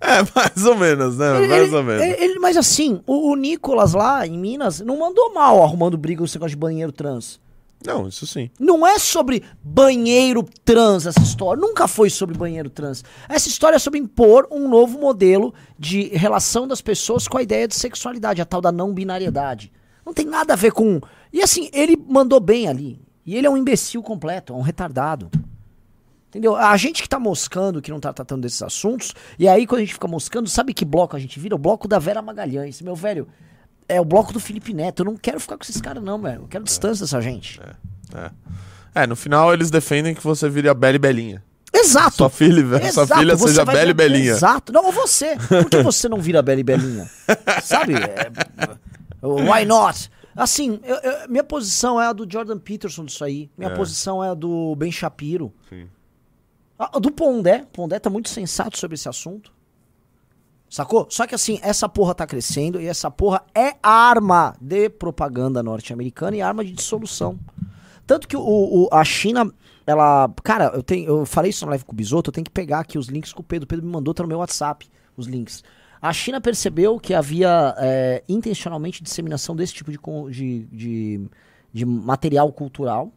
[0.00, 1.38] É, mais ou menos, né?
[1.38, 2.36] Ele- mais ele- ou menos.
[2.40, 6.36] mas assim, o, o Nicolas lá em Minas não mandou mal arrumando briga com esse
[6.36, 7.38] negócio de banheiro trans.
[7.86, 8.50] Não, isso sim.
[8.58, 11.60] Não é sobre banheiro trans essa história.
[11.60, 13.02] Nunca foi sobre banheiro trans.
[13.28, 17.66] Essa história é sobre impor um novo modelo de relação das pessoas com a ideia
[17.68, 19.72] de sexualidade, a tal da não binariedade.
[20.04, 21.00] Não tem nada a ver com.
[21.32, 23.00] E assim, ele mandou bem ali.
[23.30, 25.30] E ele é um imbecil completo, é um retardado.
[26.28, 26.56] Entendeu?
[26.56, 29.84] A gente que tá moscando, que não tá tratando desses assuntos, e aí quando a
[29.84, 31.54] gente fica moscando, sabe que bloco a gente vira?
[31.54, 32.82] O bloco da Vera Magalhães.
[32.82, 33.28] Meu velho,
[33.88, 35.02] é o bloco do Felipe Neto.
[35.02, 36.42] Eu não quero ficar com esses caras, não, velho.
[36.42, 37.60] Eu quero distância dessa gente.
[38.12, 38.32] É.
[38.96, 41.40] É, no final eles defendem que você vire a Bela e Belinha.
[41.72, 42.16] Exato.
[42.16, 44.32] Sua filha, sua Exato, filha você seja Bela e Belinha.
[44.32, 44.72] Exato.
[44.72, 45.36] Não, ou você.
[45.36, 47.08] Por que você não vira Bela e Belinha?
[47.62, 47.94] Sabe?
[47.94, 48.28] É,
[49.22, 50.10] why not?
[50.42, 53.50] Assim, eu- eu- minha posição é a do Jordan Peterson disso aí.
[53.58, 53.74] Minha É.
[53.76, 55.52] posição é a do Ben Shapiro.
[55.68, 55.86] Sim.
[56.78, 57.66] A, a do Pondé.
[57.72, 59.52] Pondé tá muito sensato sobre esse assunto.
[60.68, 61.06] Sacou?
[61.10, 66.36] Só que assim, essa porra tá crescendo e essa porra é arma de propaganda norte-americana
[66.36, 67.38] e arma de dissolução.
[68.06, 69.52] Tanto que o, o- a China,
[69.86, 70.32] ela.
[70.44, 72.80] Cara, eu, tenho, eu falei isso na live com o Bisoto, eu tenho que pegar
[72.80, 73.64] aqui os links que o Pedro.
[73.64, 75.62] O Pedro me mandou, tá no meu WhatsApp, os links.
[76.02, 79.98] A China percebeu que havia é, intencionalmente disseminação desse tipo de,
[80.30, 81.20] de, de,
[81.72, 83.12] de material cultural.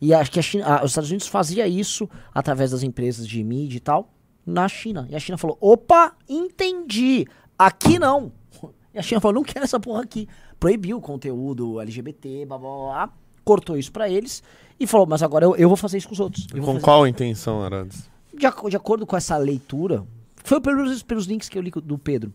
[0.00, 3.42] E acho que a China, a- os Estados Unidos fazia isso através das empresas de
[3.42, 4.12] mídia e tal,
[4.44, 5.06] na China.
[5.10, 7.26] E a China falou: opa, entendi.
[7.58, 8.32] Aqui não.
[8.94, 10.26] E a China falou: não quero essa porra aqui.
[10.58, 13.10] Proibiu o conteúdo LGBT, blá blá blá.
[13.44, 14.42] Cortou isso pra eles
[14.80, 16.46] e falou: mas agora eu, eu vou fazer isso com os outros.
[16.46, 18.08] Com qual intenção, Arantes?
[18.32, 20.02] de, de acordo com essa leitura,
[20.46, 22.32] foi pelos, pelos links que eu li do Pedro.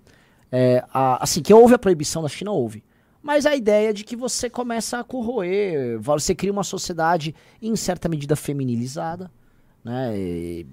[0.52, 2.84] É, a- assim, que houve a proibição da China, houve.
[3.24, 8.10] Mas a ideia de que você começa a corroer, você cria uma sociedade em certa
[8.10, 9.32] medida feminilizada,
[9.84, 10.12] né?
[10.18, 10.66] e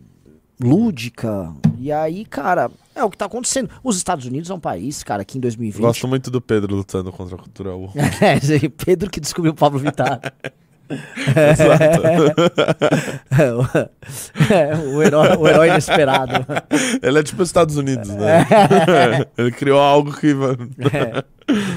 [0.61, 1.55] lúdica.
[1.79, 3.70] E aí, cara, é o que tá acontecendo.
[3.85, 5.81] Os Estados Unidos é um país, cara, que em 2020.
[5.83, 7.70] Gosto muito do Pedro lutando contra a cultura.
[8.20, 10.20] É, Pedro que descobriu o Pablo Vittar.
[13.31, 13.62] É, o,
[14.53, 16.33] é, o herói, o herói inesperado.
[17.03, 18.46] Ele é tipo os Estados Unidos, né?
[19.37, 20.29] Ele criou algo que.
[20.29, 21.24] É.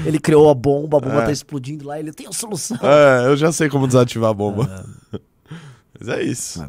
[0.06, 1.26] Ele criou a bomba, a bomba É.
[1.26, 2.76] tá explodindo lá, ele tem a solução.
[2.82, 4.86] É, eu já sei como desativar a bomba.
[5.98, 6.64] Mas é isso.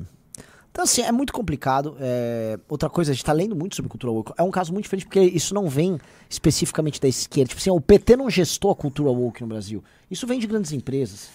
[0.72, 1.96] Então, assim, é muito complicado.
[2.00, 4.34] É, Outra coisa, a gente tá lendo muito sobre cultura woke.
[4.38, 7.50] É um caso muito diferente porque isso não vem especificamente da esquerda.
[7.50, 9.84] Tipo assim, o PT não gestou a cultura woke no Brasil.
[10.10, 11.30] Isso vem de grandes empresas.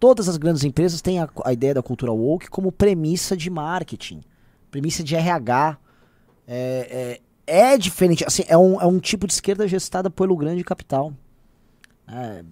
[0.00, 4.22] Todas as grandes empresas têm a, a ideia da cultura woke como premissa de marketing,
[4.70, 5.78] premissa de RH.
[6.48, 8.24] É, é, é diferente.
[8.26, 11.12] Assim, é um, é um tipo de esquerda gestada pelo grande capital.
[12.08, 12.42] É,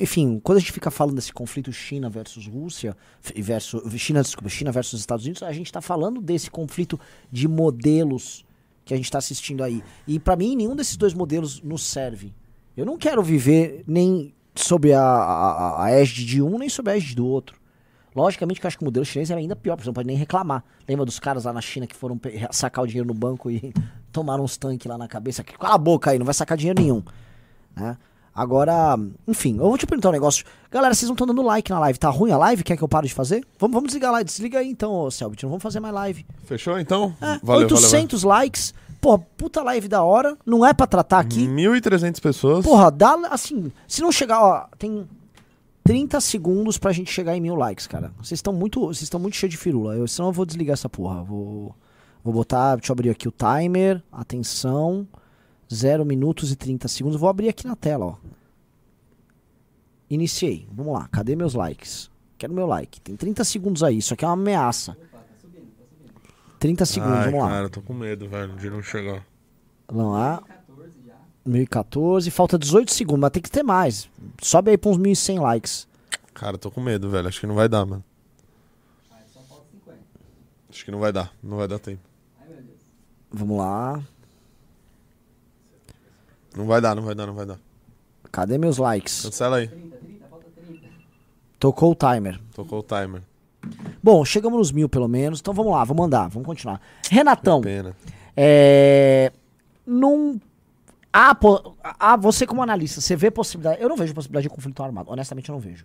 [0.00, 2.96] enfim- quando a gente fica falando desse conflito China versus Rússia,
[3.36, 6.98] versus, China, desculpa, China versus Estados Unidos, a gente está falando desse conflito
[7.30, 8.46] de modelos
[8.84, 9.82] que a gente está assistindo aí.
[10.06, 12.32] E para mim, nenhum desses dois modelos nos serve.
[12.76, 16.96] Eu não quero viver nem sob a, a, a égide de um, nem sob a
[16.96, 17.58] égide do outro.
[18.14, 20.06] Logicamente que eu acho que o modelo chinês é ainda pior, porque você não pode
[20.06, 20.64] nem reclamar.
[20.88, 23.72] Lembra dos caras lá na China que foram sacar o dinheiro no banco e
[24.10, 25.44] tomaram uns tanques lá na cabeça?
[25.44, 27.02] Cala a boca aí, não vai sacar dinheiro nenhum.
[27.76, 27.96] Né?
[28.34, 30.44] Agora, enfim, eu vou te perguntar um negócio.
[30.70, 31.98] Galera, vocês não estão dando like na live.
[31.98, 32.62] Tá ruim a live?
[32.62, 33.44] Quer que eu pare de fazer?
[33.58, 34.26] Vamos, vamos desligar a live.
[34.26, 35.42] Desliga aí então, ô Selbit.
[35.42, 36.24] Não vamos fazer mais live.
[36.44, 37.16] Fechou então?
[37.20, 38.72] É, valeu, 800 likes.
[39.00, 40.36] Porra, puta live da hora.
[40.44, 41.46] Não é pra tratar aqui.
[41.46, 41.72] valeu.
[41.72, 42.64] 1.300 pessoas.
[42.64, 43.72] Porra, dá assim.
[43.86, 45.08] Se não chegar, ó, tem
[45.84, 48.12] 30 segundos pra gente chegar em mil likes, cara.
[48.18, 49.96] Vocês estão muito, vocês estão muito cheios de firula.
[49.96, 51.22] Eu, senão eu vou desligar essa porra.
[51.22, 51.74] Vou,
[52.22, 54.02] vou botar, deixa eu abrir aqui o timer.
[54.12, 55.06] Atenção.
[55.72, 57.20] 0 minutos e 30 segundos.
[57.20, 58.14] Vou abrir aqui na tela, ó.
[60.10, 60.66] Iniciei.
[60.72, 61.08] Vamos lá.
[61.08, 62.10] Cadê meus likes?
[62.38, 63.00] Quero meu like.
[63.00, 63.98] Tem 30 segundos aí.
[63.98, 64.96] Isso aqui é uma ameaça.
[66.58, 67.48] 30 segundos, Ai, vamos lá.
[67.48, 69.24] cara, eu tô com medo, velho, de não chegar.
[69.88, 70.42] Vamos lá.
[71.44, 74.08] 1014, falta 18 segundos, mas tem que ter mais.
[74.42, 75.88] Sobe aí pra uns 1.100 likes.
[76.34, 77.26] Cara, tô com medo, velho.
[77.26, 78.04] Acho que não vai dar, mano.
[80.68, 81.32] Acho que não vai dar.
[81.42, 82.02] Não vai dar tempo.
[83.30, 84.02] Vamos lá.
[86.56, 87.58] Não vai dar, não vai dar, não vai dar.
[88.30, 89.22] Cadê meus likes?
[89.22, 89.70] Cancela aí.
[91.58, 92.40] Tocou o timer.
[92.54, 93.22] Tocou o timer.
[94.02, 96.80] Bom, chegamos nos mil pelo menos, então vamos lá, vamos andar, vamos continuar.
[97.10, 97.62] Renatão,
[98.36, 99.32] é.
[99.86, 100.38] Num.
[101.12, 101.36] Ah,
[101.98, 103.82] ah, você como analista, você vê possibilidade.
[103.82, 105.10] Eu não vejo possibilidade de conflito armado.
[105.10, 105.84] Honestamente, eu não vejo.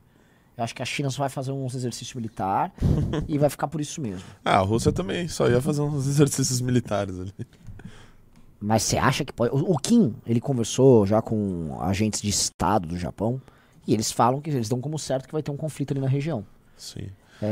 [0.56, 2.72] Eu acho que a China só vai fazer uns exercícios militar
[3.28, 4.28] e vai ficar por isso mesmo.
[4.46, 7.34] Ah, a Rússia também só ia fazer uns exercícios militares ali.
[8.62, 9.54] Mas você acha que pode.
[9.56, 13.42] O o Kim, ele conversou já com agentes de Estado do Japão
[13.88, 16.08] e eles falam que eles dão como certo que vai ter um conflito ali na
[16.08, 16.46] região.
[16.78, 17.08] Sim.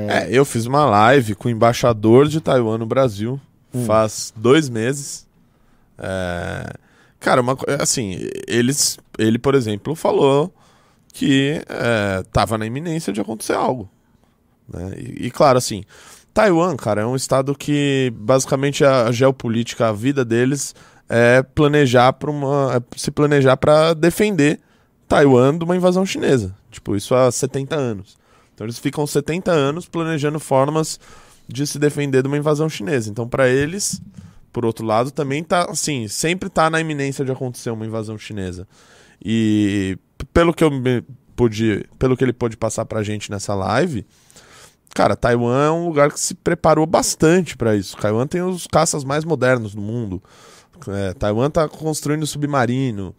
[0.09, 3.39] É, eu fiz uma live com o embaixador de Taiwan no Brasil
[3.85, 5.25] faz dois meses.
[5.97, 6.73] É,
[7.19, 10.51] Cara, uma, co- assim, eles, ele, por exemplo, falou
[11.13, 13.87] que é, tava na iminência de acontecer algo.
[14.67, 14.93] né?
[14.97, 15.83] E, e, claro, assim,
[16.33, 20.73] Taiwan, cara, é um estado que basicamente a geopolítica, a vida deles
[21.07, 24.59] é planejar para uma, é se planejar para defender
[25.07, 26.55] Taiwan de uma invasão chinesa.
[26.71, 28.17] Tipo, isso há 70 anos.
[28.61, 30.99] Então eles ficam 70 anos planejando formas
[31.47, 33.09] de se defender de uma invasão chinesa.
[33.09, 33.99] Então, para eles,
[34.53, 38.67] por outro lado, também tá assim, sempre tá na iminência de acontecer uma invasão chinesa.
[39.19, 39.97] E
[40.31, 40.69] pelo que eu
[41.35, 44.05] pude, pelo que ele pôde passar pra gente nessa live,
[44.93, 47.97] cara, Taiwan é um lugar que se preparou bastante para isso.
[47.97, 50.21] Taiwan tem os caças mais modernos do mundo.
[50.87, 53.15] É, Taiwan tá construindo submarino.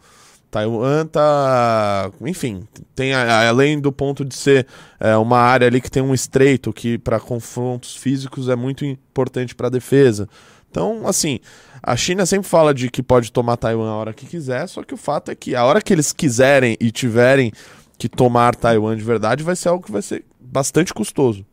[0.53, 2.12] Taiwan tá.
[2.27, 2.62] Enfim,
[2.95, 4.67] tem a- a- além do ponto de ser
[5.01, 9.55] é, uma área ali que tem um estreito que para confrontos físicos é muito importante
[9.55, 10.29] para defesa.
[10.71, 11.41] Então, assim,
[11.83, 14.93] a China sempre fala de que pode tomar Taiwan a hora que quiser, só que
[14.93, 17.51] o fato é que a hora que eles quiserem e tiverem
[17.97, 21.47] que tomar Taiwan de verdade vai ser algo que vai ser bastante custoso.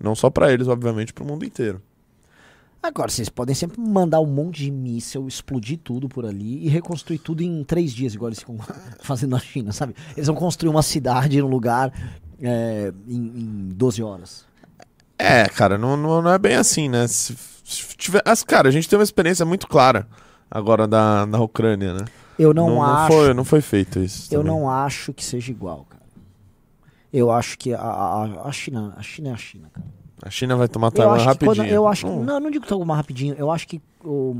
[0.00, 1.82] Não só para eles, obviamente, para o mundo inteiro.
[2.82, 7.18] Agora, vocês podem sempre mandar um monte de míssel, explodir tudo por ali e reconstruir
[7.18, 8.56] tudo em três dias, igual eles ficam
[9.00, 9.94] fazendo na China, sabe?
[10.16, 11.92] Eles vão construir uma cidade num lugar
[12.40, 14.44] é, em, em 12 horas.
[15.18, 17.08] É, cara, não, não, não é bem assim, né?
[17.08, 20.06] Se, se tiver, as, cara, a gente tem uma experiência muito clara
[20.50, 22.04] agora da, da Ucrânia, né?
[22.38, 23.12] Eu não, acho.
[23.12, 24.32] foi, não foi feito isso.
[24.32, 24.54] Eu também.
[24.54, 26.02] não acho que seja igual, cara.
[27.12, 29.86] Eu acho que a, a, a China, a China é a China, cara.
[30.22, 31.54] A China vai tomar Taiwan que rapidinho.
[31.56, 33.34] quando, eu acho que, Hum, não, não digo que tomar rapidinho.
[33.38, 34.36] Eu acho que o,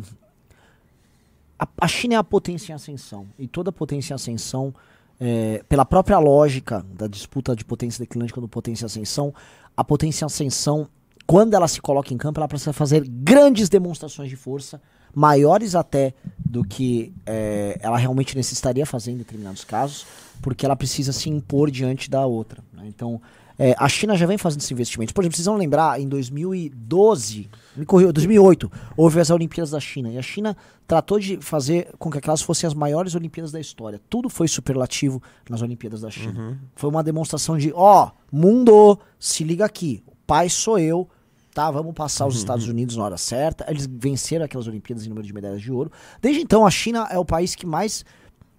[1.58, 4.74] a, a China é a potência em ascensão e toda potência em ascensão,
[5.20, 9.34] é, pela própria lógica da disputa de potência declinante quando potência em ascensão,
[9.76, 10.88] a potência em ascensão,
[11.26, 14.80] quando ela se coloca em campo, ela precisa fazer grandes demonstrações de força,
[15.14, 20.06] maiores até do que é, ela realmente necessitaria fazer em determinados casos,
[20.42, 22.62] porque ela precisa se impor diante da outra.
[22.72, 22.84] né?
[22.86, 23.20] Então,
[23.58, 25.12] é, a China já vem fazendo esses investimentos.
[25.12, 30.10] Por exemplo, vocês vão lembrar, em 2012, me corriu, 2008, houve as Olimpíadas da China.
[30.10, 34.00] E a China tratou de fazer com que aquelas fossem as maiores Olimpíadas da história.
[34.10, 36.60] Tudo foi superlativo nas Olimpíadas da China.
[36.74, 41.08] Foi uma demonstração de, ó, mundo, se liga aqui, o pai sou eu,
[41.54, 41.70] tá?
[41.70, 43.64] Vamos passar os Estados Unidos na hora certa.
[43.68, 45.90] Eles venceram aquelas Olimpíadas em número de medalhas de ouro.
[46.20, 48.04] Desde então, a China é o país que mais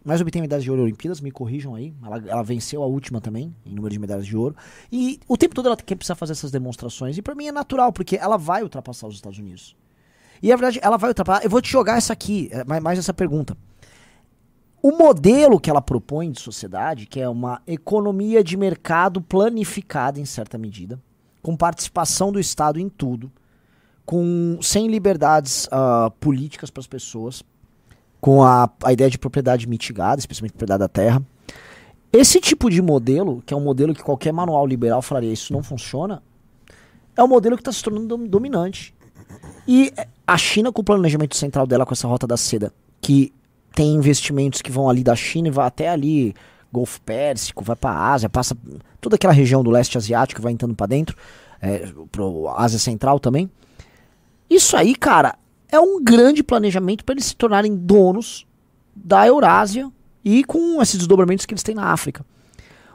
[0.07, 1.93] mais obtém medalhas de ouro em Olimpíadas, me corrijam aí.
[2.01, 4.55] Ela, ela venceu a última também, em número de medalhas de ouro.
[4.89, 7.17] E o tempo todo ela quer precisar fazer essas demonstrações.
[7.17, 9.75] E pra mim é natural, porque ela vai ultrapassar os Estados Unidos.
[10.41, 11.43] E a verdade, ela vai ultrapassar.
[11.43, 13.57] Eu vou te jogar essa aqui, é, mais, essa pergunta.
[14.81, 20.25] O modelo que ela propõe de sociedade, que é uma economia de mercado planificada em
[20.25, 21.01] certa medida,
[21.41, 23.29] com participação do Estado em tudo,
[24.05, 27.43] com sem liberdades ah, políticas para as pessoas,
[28.19, 31.21] com a, a ideia de propriedade mitigada, especialmente propriedade da terra.
[32.11, 35.61] Esse tipo de modelo, que é um modelo que qualquer manual liberal falaria isso não
[35.61, 36.23] funciona,
[37.15, 38.93] é um modelo que está se tornando dom- dominante.
[39.67, 39.91] E
[40.25, 43.33] a China, com o planejamento central dela, com essa rota da seda, que
[43.73, 46.33] tem investimentos que vão ali da China e vai até ali,
[46.71, 48.57] Golfo Pérsico, vai para a Ásia, passa
[48.99, 51.15] toda aquela região do leste asiático, vai entrando para dentro,
[51.61, 53.49] é, pro Ásia Central também.
[54.49, 55.35] Isso aí, cara,
[55.71, 58.45] é um grande planejamento para eles se tornarem donos
[58.95, 59.91] da Eurásia
[60.23, 62.25] e com esses desdobramentos que eles têm na África.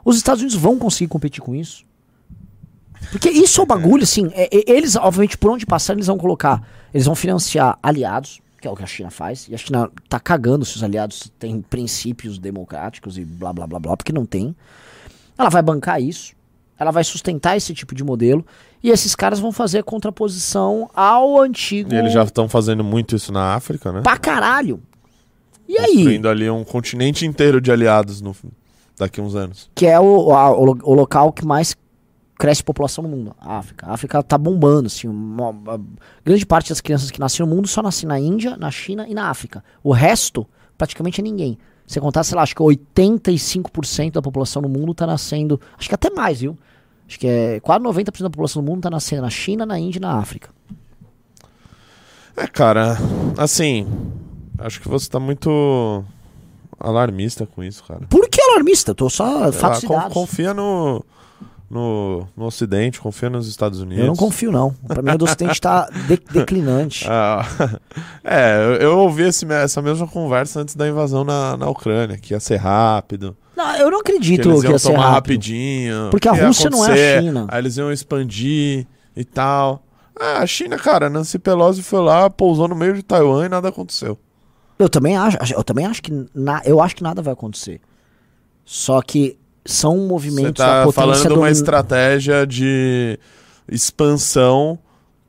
[0.03, 1.85] Os Estados Unidos vão conseguir competir com isso?
[3.11, 6.17] Porque isso é o bagulho, assim, é- é- eles, obviamente, por onde passar, eles vão
[6.17, 9.89] colocar, eles vão financiar aliados, que é o que a China faz, e a China
[10.07, 14.25] tá cagando se os aliados têm princípios democráticos e blá blá blá blá, porque não
[14.25, 14.55] tem.
[15.37, 16.33] Ela vai bancar isso,
[16.83, 18.45] ela vai sustentar esse tipo de modelo,
[18.83, 21.93] e esses caras vão fazer contraposição ao antigo.
[21.93, 24.01] E eles já estão fazendo muito isso na África, né?
[24.01, 24.81] Pra caralho.
[25.67, 25.95] E aí?
[25.95, 28.35] Construindo ali um continente inteiro de aliados no,
[28.97, 29.69] daqui a uns anos.
[29.73, 31.75] Que é o, a- o, o local que mais
[32.37, 33.33] cresce população no mundo.
[33.39, 33.87] A África.
[33.87, 35.07] A África tá bombando, assim.
[35.07, 35.79] uma- a
[36.25, 39.13] grande parte das crianças que nascem no mundo só nascem na Índia, na China e
[39.13, 39.63] na África.
[39.81, 40.45] O resto,
[40.77, 41.57] praticamente é ninguém.
[41.87, 45.59] Você contar, sei lá, acho que 85% da população no mundo tá nascendo.
[45.77, 46.57] Acho que até mais, viu?
[47.13, 49.99] Acho que é quase 90% da população do mundo tá nascendo na China, na Índia
[49.99, 50.49] e na África.
[52.35, 52.97] É, cara,
[53.37, 53.85] assim,
[54.57, 56.03] acho que você tá muito
[56.79, 58.01] alarmista com isso, cara.
[58.09, 58.91] Por que alarmista?
[58.91, 61.05] Eu tô só Sei fatos confia no,
[61.69, 63.99] no, no Ocidente, confia nos Estados Unidos.
[64.01, 64.73] Eu não confio, não.
[64.87, 67.05] Pra mim, o do Ocidente tá de- declinante.
[67.13, 67.45] Ah,
[68.23, 72.33] é, eu, eu ouvi esse essa mesma conversa antes da invasão na, na Ucrânia, que
[72.33, 75.13] ia ser rápido, Não, eu não que acredito eles que, iam ia ser tomar rápido.
[75.15, 76.07] rapidinho.
[76.11, 77.47] Porque a que ia Rússia não é a China.
[77.49, 79.83] Aí eles iam expandir e tal.
[80.19, 83.69] Ah, a China, cara, Nancy Pelosi foi lá, pousou no meio de Taiwan e nada
[83.69, 84.17] aconteceu.
[84.77, 87.79] Eu também acho, eu também acho que na, eu acho que nada vai acontecer.
[88.65, 93.17] Só que são Você movimentos tá da potência falando de uma estratégia de
[93.67, 94.77] expansão,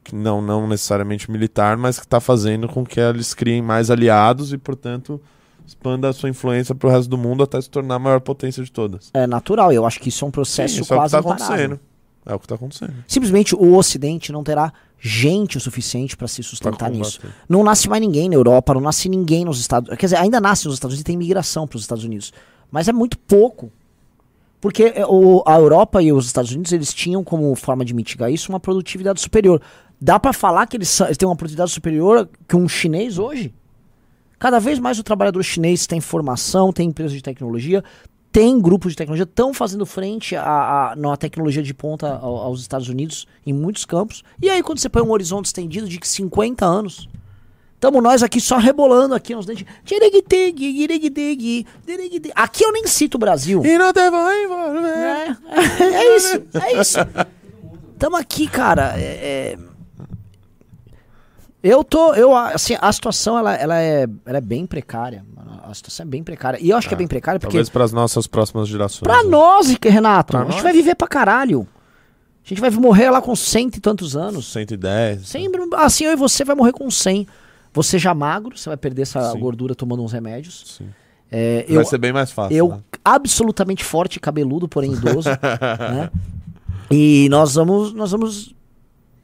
[0.02, 4.52] que não, não necessariamente militar, mas que está fazendo com que eles criem mais aliados
[4.52, 5.20] e, portanto,
[5.66, 8.62] expanda a sua influência para o resto do mundo até se tornar a maior potência
[8.62, 9.10] de todas.
[9.14, 9.72] é natural.
[9.72, 11.80] Eu acho que isso é um processo Sim, isso é o que quase está acontecendo.
[12.26, 12.94] É o que está acontecendo.
[13.06, 17.20] Simplesmente o Ocidente não terá gente o suficiente para se sustentar nisso.
[17.48, 20.64] Não nasce mais ninguém na Europa, não nasce ninguém nos Estados Quer dizer, ainda nasce
[20.64, 22.32] nos Estados Unidos e tem migração para os Estados Unidos.
[22.70, 23.70] Mas é muito pouco.
[24.60, 28.32] Porque é, o- a Europa e os Estados Unidos, eles tinham como forma de mitigar
[28.32, 29.60] isso uma produtividade superior.
[30.00, 33.52] Dá para falar que eles, eles têm uma produtividade superior que um chinês hoje?
[34.38, 37.82] Cada vez mais o trabalhador chinês tem formação, tem empresas de tecnologia,
[38.32, 42.60] tem grupos de tecnologia, estão fazendo frente à, à, na tecnologia de ponta ao- aos
[42.60, 44.22] Estados Unidos em muitos campos.
[44.42, 47.08] E aí, quando você põe um horizonte estendido de 50 anos,
[47.74, 49.64] estamos nós aqui só rebolando aqui nos dentes.
[52.34, 53.64] Aqui eu nem cito o Brasil.
[53.64, 54.88] E não te vai envolver.
[54.88, 55.36] É,
[55.84, 56.98] é isso, é isso.
[57.98, 58.94] Tamo aqui, cara.
[58.98, 59.58] é- é-
[61.66, 65.24] Eu tô, eu assim, a situação ela, ela, é, ela é bem precária.
[65.62, 66.58] A situação é bem precária.
[66.60, 69.00] E eu acho que é bem precária porque Talvez para as nossas próximas gerações.
[69.00, 69.30] pra né?
[69.30, 70.62] nós, Renato, Pra a gente nós?
[70.62, 71.66] vai viver pra caralho.
[72.44, 74.52] A gente vai morrer lá com cento e tantos anos.
[74.52, 75.26] 110.
[75.26, 77.26] Sempre, assim, eu e você vai morrer com 100.
[77.72, 79.38] Você já magro, você vai perder essa Sim.
[79.38, 80.76] gordura tomando uns remédios.
[80.78, 80.88] Sim.
[81.32, 82.54] É, eu, Vai ser bem mais fácil.
[82.54, 82.80] eu né?
[83.02, 86.10] absolutamente forte, cabeludo, porém idoso, né?
[86.90, 88.54] E nós vamos nós vamos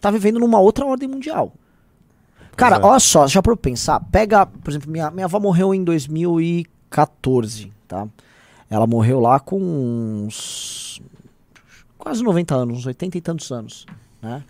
[0.00, 1.53] tá vivendo numa outra ordem mundial.
[2.61, 5.83] Cara, olha só, já pra eu pensar, pega, por exemplo, minha, minha avó morreu em
[5.83, 8.07] 2014, tá?
[8.68, 11.01] Ela morreu lá com uns
[11.99, 13.87] quase 90 anos, uns 80 e tantos anos,
[14.23, 14.42] né?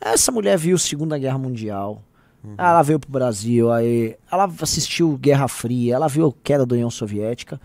[0.00, 2.02] Essa mulher viu a Segunda Guerra Mundial.
[2.56, 6.90] Ela veio pro Brasil, aí ela assistiu Guerra Fria, ela viu a queda da União
[6.90, 7.60] Soviética.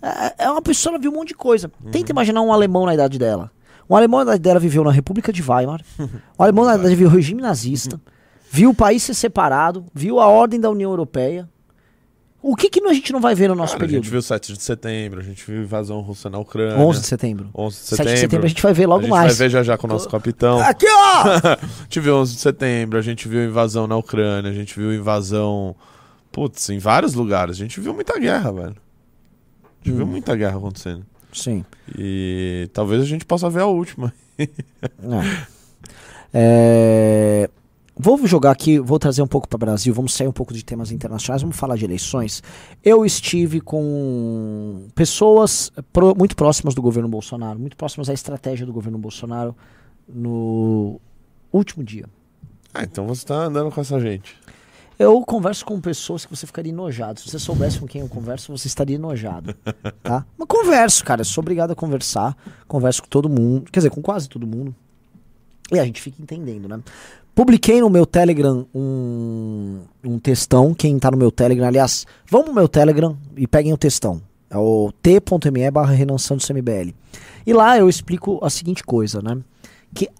[0.00, 1.70] É, é uma pessoa, ela viu um monte de coisa.
[1.90, 3.50] Tenta imaginar um alemão na idade dela.
[3.90, 5.82] Um alemão na idade dela viveu na República de Weimar.
[6.38, 8.00] Um alemão na idade dela viu o regime nazista.
[8.54, 9.86] Viu o país ser separado.
[9.94, 11.48] Viu a ordem da União Europeia.
[12.42, 14.04] O que, que a gente não vai ver no nosso Cara, a período?
[14.04, 16.76] gente viu 7 de setembro, a gente viu invasão russa na Ucrânia.
[16.76, 17.48] 11 de setembro.
[17.54, 18.12] 11 de 7 setembro.
[18.12, 19.38] de setembro a gente vai ver logo a gente mais.
[19.38, 20.60] vai ver já já com o nosso capitão.
[20.60, 21.22] Aqui, ó!
[21.56, 24.92] a gente viu 11 de setembro, a gente viu invasão na Ucrânia, a gente viu
[24.92, 25.74] invasão.
[26.30, 27.56] Putz, em vários lugares.
[27.56, 28.76] A gente viu muita guerra, velho.
[29.62, 31.06] A gente viu muita guerra acontecendo.
[31.32, 31.64] Sim.
[31.96, 34.12] E talvez a gente possa ver a última.
[36.34, 37.44] É.
[37.44, 37.50] É,
[38.04, 40.64] Vou jogar aqui, vou trazer um pouco para o Brasil, vamos sair um pouco de
[40.64, 42.42] temas internacionais, vamos falar de eleições.
[42.82, 48.72] Eu estive com pessoas pro- muito próximas do governo Bolsonaro, muito próximas à estratégia do
[48.72, 49.54] governo Bolsonaro
[50.08, 51.00] no
[51.52, 52.06] último dia.
[52.74, 54.34] Ah, então você tá andando com essa gente.
[54.98, 57.20] Eu converso com pessoas que você ficaria enojado.
[57.20, 59.54] Se você soubesse com quem eu converso, você estaria enojado.
[60.02, 60.26] Tá?
[60.36, 61.20] Mas converso, cara.
[61.20, 62.36] Eu sou obrigado a conversar.
[62.66, 63.70] Converso com todo mundo.
[63.70, 64.74] Quer dizer, com quase todo mundo.
[65.72, 66.80] E a gente fica entendendo, né?
[67.34, 70.74] Publiquei no meu Telegram um, um textão.
[70.74, 74.20] Quem tá no meu Telegram, aliás, vão pro meu Telegram e peguem o textão.
[74.50, 76.92] É o t.me barra Renan Santos MBL.
[77.46, 79.38] E lá eu explico a seguinte coisa, né?
[79.94, 80.10] Que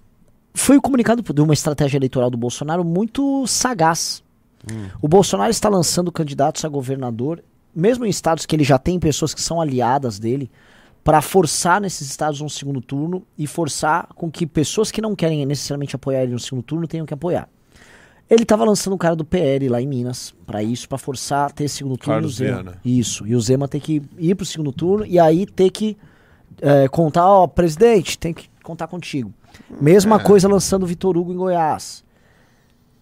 [0.54, 4.22] foi comunicado de uma estratégia eleitoral do Bolsonaro muito sagaz.
[5.00, 7.42] O Bolsonaro está lançando candidatos a governador,
[7.74, 10.50] mesmo em estados que ele já tem pessoas que são aliadas dele,
[11.04, 15.44] para forçar nesses estados um segundo turno e forçar com que pessoas que não querem
[15.44, 17.48] necessariamente apoiar ele no segundo turno tenham que apoiar.
[18.30, 21.68] Ele estava lançando um cara do PL lá em Minas para isso, para forçar ter
[21.68, 22.14] segundo turno.
[22.14, 22.74] Carlos e o Zema.
[22.84, 23.26] Isso.
[23.26, 25.98] E o Zema ter que ir pro segundo turno e aí ter que
[26.60, 29.32] é, contar, ó, presidente, tem que contar contigo.
[29.80, 32.04] Mesma coisa lançando o Vitor Hugo em Goiás.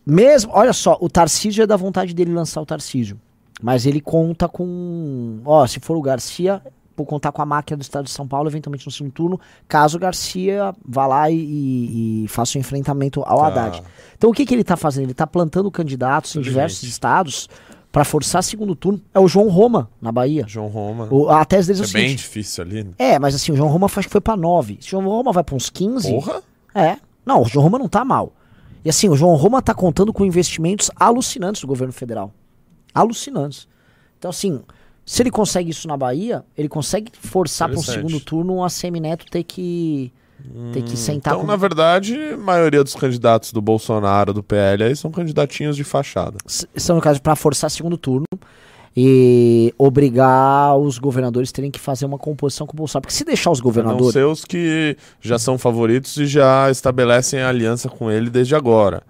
[0.05, 3.21] Mesmo, olha só, o Tarcísio é da vontade dele lançar o Tarcísio.
[3.63, 5.41] Mas ele conta com.
[5.45, 6.63] Ó, se for o Garcia,
[7.07, 10.75] contar com a máquina do estado de São Paulo, eventualmente no segundo turno, caso Garcia
[10.87, 13.47] vá lá e, e- faça o enfrentamento ao Tá.
[13.47, 13.83] Haddad.
[14.17, 15.05] Então o que, que ele tá fazendo?
[15.05, 17.49] Ele tá plantando candidatos em diversos estados
[17.93, 19.01] para forçar segundo turno.
[19.13, 20.45] É o João Roma, na Bahia.
[20.47, 21.09] João Roma.
[21.11, 22.19] O- a tese deles é, é o bem seguinte.
[22.19, 22.85] difícil ali.
[22.85, 22.91] né?
[22.99, 24.79] É, mas assim, o João Roma acho que foi pra 9.
[24.81, 26.11] Se o João Roma vai pra uns 15.
[26.13, 26.43] Porra!
[26.75, 26.97] É.
[27.27, 28.33] Não, o João Roma não tá mal.
[28.85, 32.33] E assim, o João Roma tá contando com investimentos alucinantes do governo federal.
[32.95, 33.69] Alucinantes.
[34.19, 34.61] Então, assim,
[35.13, 39.25] se ele consegue isso na Bahia, ele consegue forçar para um segundo turno a Semineto
[39.29, 40.13] ter que,
[40.73, 41.47] ter que sentar Então, com...
[41.49, 46.39] na verdade, a maioria dos candidatos do Bolsonaro, do PL, aí são candidatinhos de fachada.
[46.47, 48.25] S- São, no caso, para forçar segundo turno
[48.97, 53.03] e obrigar os governadores a terem que fazer uma composição com o Bolsonaro.
[53.03, 54.13] Porque se deixar os Não governadores.
[54.13, 59.03] ser os que já são favoritos e já estabelecem aliança com ele desde agora.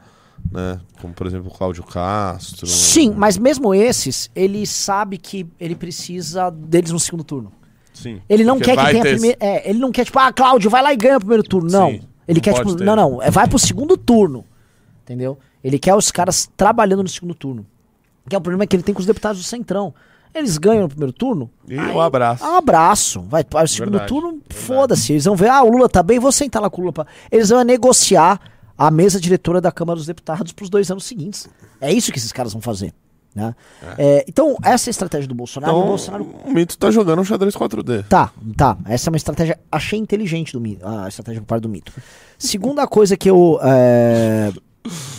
[0.50, 0.80] Né?
[1.00, 2.66] Como, por exemplo, o Cláudio Castro.
[2.66, 7.52] Sim, mas mesmo esses, ele sabe que ele precisa deles no segundo turno.
[7.92, 8.20] Sim.
[8.28, 9.36] Ele não quer que tenha ter- primeiro.
[9.40, 11.70] É, ele não quer, tipo, ah, Cláudio, vai lá e ganha o primeiro turno.
[11.70, 11.90] Não.
[11.90, 12.84] Sim, ele não quer, tipo, ter.
[12.84, 13.22] não, não.
[13.22, 14.44] é, Vai pro segundo turno.
[15.02, 15.38] Entendeu?
[15.62, 17.66] Ele quer os caras trabalhando no segundo turno.
[18.28, 19.92] Que é o problema que ele tem com os deputados do Centrão.
[20.34, 21.50] Eles ganham no primeiro turno.
[21.68, 22.44] E um abraço.
[22.44, 23.20] Um abraço.
[23.22, 25.12] Vai para o segundo Verdade, turno, foda-se.
[25.12, 26.92] Eles vão ver, ah, o Lula tá bem, vou sentar lá com o Lula.
[26.92, 28.40] pra-" Eles vão negociar
[28.86, 31.46] a mesa diretora da Câmara dos Deputados pros dois anos seguintes.
[31.80, 32.94] É isso que esses caras vão fazer.
[33.34, 33.54] Né?
[33.98, 35.72] É, então, essa é a estratégia do Bolsonaro.
[35.74, 38.04] o Então, Bolsonaro o Mito tá jogando um xadrez 4D.
[38.08, 38.78] Tá, tá.
[38.86, 39.60] Essa é uma estratégia.
[39.70, 40.84] Achei inteligente do mito.
[40.86, 41.92] A estratégia por parte do mito.
[42.38, 43.58] Segunda coisa que eu.
[43.62, 44.50] é,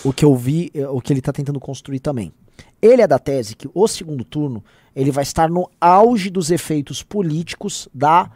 [0.03, 2.33] o que eu vi, é, o que ele tá tentando construir também.
[2.81, 4.63] Ele é da tese que o segundo turno
[4.95, 8.29] ele vai estar no auge dos efeitos políticos da,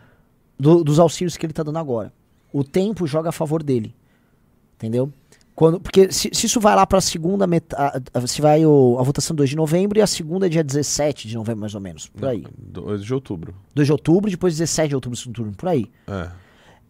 [0.57, 2.13] do- dos auxílios que ele tá dando agora.
[2.53, 3.93] O tempo joga a favor dele.
[4.85, 5.11] Entendeu?
[5.55, 8.03] Quando, porque se, se isso vai lá pra segunda metade.
[8.27, 11.35] Se vai o- a votação 2 de novembro e a segunda é dia 17 de
[11.35, 12.07] novembro, mais ou menos.
[12.09, 12.43] Por aí.
[12.57, 13.55] 2 de outubro.
[13.73, 15.89] 2 de outubro, depois 17 de outubro, segundo turno, por aí.
[16.07, 16.29] É.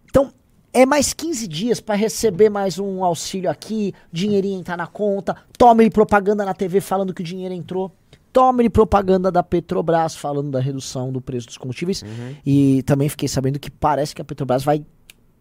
[0.09, 0.31] Então,
[0.73, 5.83] é mais 15 dias pra receber mais um auxílio aqui, dinheirinho entrar na conta, toma
[5.83, 7.91] ele propaganda na TV falando que o dinheiro entrou,
[8.33, 12.03] toma ele propaganda da Petrobras falando da redução do preço dos combustíveis.
[12.45, 14.83] E também fiquei sabendo que parece que a Petrobras vai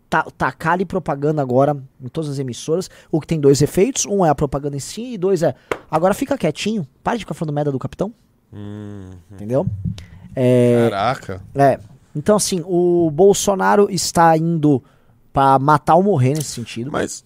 [0.08, 4.28] tacar ali propaganda agora em todas as emissoras, o que tem dois efeitos, um é
[4.28, 5.54] a propaganda em si e dois é,
[5.90, 8.12] agora fica quietinho, para de ficar falando merda do capitão,
[8.52, 9.66] Hum, entendeu?
[10.36, 11.42] É, Caraca.
[11.54, 11.78] é.
[12.14, 14.80] Então, assim, o Bolsonaro está indo
[15.32, 16.92] pra matar ou morrer nesse sentido.
[16.92, 17.24] Mas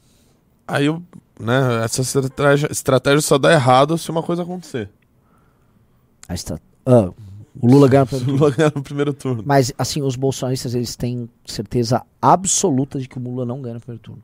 [0.66, 1.02] aí eu,
[1.38, 4.88] né, essa estratégia, estratégia só dá errado se uma coisa acontecer.
[6.26, 7.10] A estra- Ah,
[7.60, 8.04] o Lula ganha.
[8.06, 9.42] pra- Lula ganhar no primeiro turno.
[9.44, 13.80] Mas, assim, os bolsonaristas, eles têm certeza absoluta de que o Lula não ganha no
[13.80, 14.22] primeiro turno.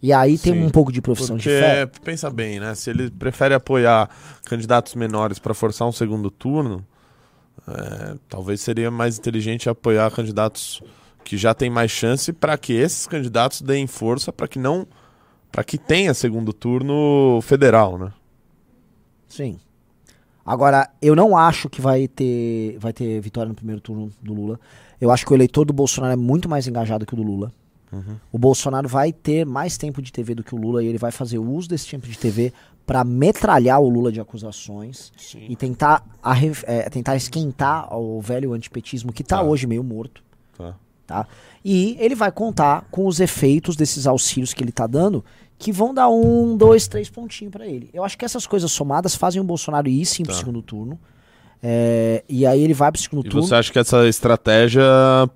[0.00, 0.64] E aí tem Sim.
[0.64, 1.84] um pouco de profissão de fé.
[2.04, 2.74] pensa bem, né?
[2.74, 4.08] Se ele prefere apoiar
[4.44, 6.86] candidatos menores para forçar um segundo turno,
[7.66, 10.80] é, talvez seria mais inteligente apoiar candidatos
[11.24, 14.86] que já têm mais chance para que esses candidatos deem força para que não
[15.50, 18.12] para que tenha segundo turno federal, né?
[19.26, 19.58] Sim.
[20.48, 24.58] Agora, eu não acho que vai ter, vai ter vitória no primeiro turno do Lula.
[24.98, 27.52] Eu acho que o eleitor do Bolsonaro é muito mais engajado que o do Lula.
[28.32, 31.10] O Bolsonaro vai ter mais tempo de TV do que o Lula e ele vai
[31.10, 32.52] fazer uso desse tempo de TV
[32.86, 35.12] para metralhar o Lula de acusações
[35.48, 36.02] e tentar,
[36.64, 39.42] é, tentar esquentar o velho antipetismo que tá Tá.
[39.42, 40.22] hoje meio morto.
[40.56, 40.74] Tá.
[41.06, 41.26] Tá?
[41.64, 45.24] E ele vai contar com os efeitos desses auxílios que ele tá dando,
[45.58, 47.90] que vão dar um, dois, três pontinhos pra ele.
[47.92, 50.38] Eu acho que essas coisas somadas fazem o Bolsonaro ir sim pro Tá.
[50.38, 50.98] segundo turno.
[51.60, 53.44] É, e aí ele vai pro segundo E turno.
[53.46, 54.84] você acha que essa estratégia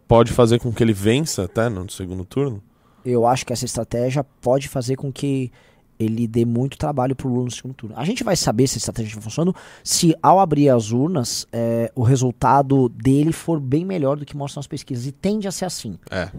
[0.06, 2.62] pode fazer com que ele vença até no segundo turno?
[3.04, 5.50] Eu acho que essa estratégia pode fazer com que
[5.98, 7.94] ele dê muito trabalho pro Lula no segundo turno.
[7.98, 11.90] A gente vai saber se a estratégia está funcionando se ao abrir as urnas é,
[11.94, 15.06] o resultado dele for bem melhor do que mostram as pesquisas.
[15.06, 15.98] E tende a ser assim.
[16.10, 16.30] É,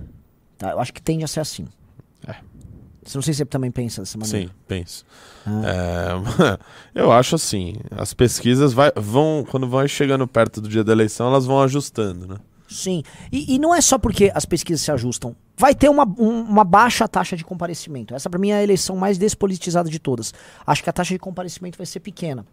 [0.58, 0.72] Tá?
[0.72, 1.66] Eu acho que tende a ser assim.
[3.14, 4.48] Não sei se você também pensa dessa maneira.
[4.48, 5.06] sim, penso.
[5.46, 6.60] Ah.
[6.96, 10.92] É, eu acho assim, as pesquisas vai- vão, quando vão chegando perto do dia da
[10.92, 12.36] eleição, elas vão ajustando, né?
[12.70, 13.04] Sim.
[13.32, 15.36] E, e não é só porque as pesquisas se ajustam.
[15.56, 18.16] Vai ter uma, um- uma baixa taxa de comparecimento.
[18.16, 20.34] Essa, pra mim, é a eleição mais despolitizada de todas.
[20.66, 22.46] Acho que a taxa de comparecimento vai ser pequena.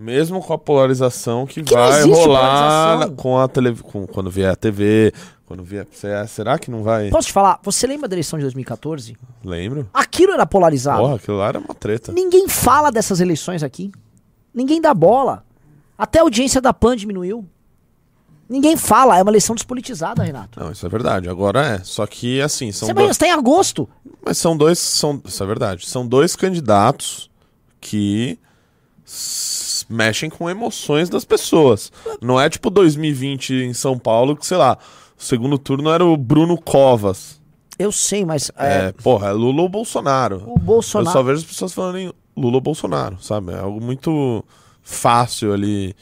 [0.00, 5.12] Mesmo com a polarização que, Que vai rolar com a televisão, quando vier a TV,
[5.44, 7.10] quando vier, será- será que não vai?
[7.10, 7.60] Posso te falar?
[7.62, 9.14] Você lembra da eleição de 2014?
[9.44, 9.86] Lembro.
[9.92, 11.02] Aquilo era polarizado.
[11.02, 12.12] Porra, aquilo lá era uma treta.
[12.12, 13.92] Ninguém fala dessas eleições aqui.
[14.54, 15.44] Ninguém dá bola.
[15.98, 17.44] Até a audiência da PAN diminuiu.
[18.48, 19.18] Ninguém fala.
[19.18, 20.58] É uma eleição despolitizada, Renato.
[20.58, 21.28] Não, isso é verdade.
[21.28, 21.78] Agora é.
[21.84, 23.10] Só que assim, são Você dois.
[23.10, 23.86] está em agosto.
[24.24, 24.78] Mas são dois.
[24.78, 25.86] São, isso é verdade.
[25.86, 27.30] São dois candidatos
[27.80, 28.38] que
[29.90, 31.90] mexem com emoções das pessoas.
[32.22, 34.78] Não é tipo 2020 em São Paulo, que, sei lá,
[35.18, 37.40] o segundo turno era o Bruno Covas.
[37.78, 38.50] Eu sei, mas.
[38.56, 40.44] É, É, porra, é Lula ou Bolsonaro.
[40.46, 41.08] o Bolsonaro.
[41.08, 43.52] Eu só vejo as pessoas falando em Lula ou Bolsonaro, sabe?
[43.52, 44.44] É algo muito
[44.82, 45.94] fácil ali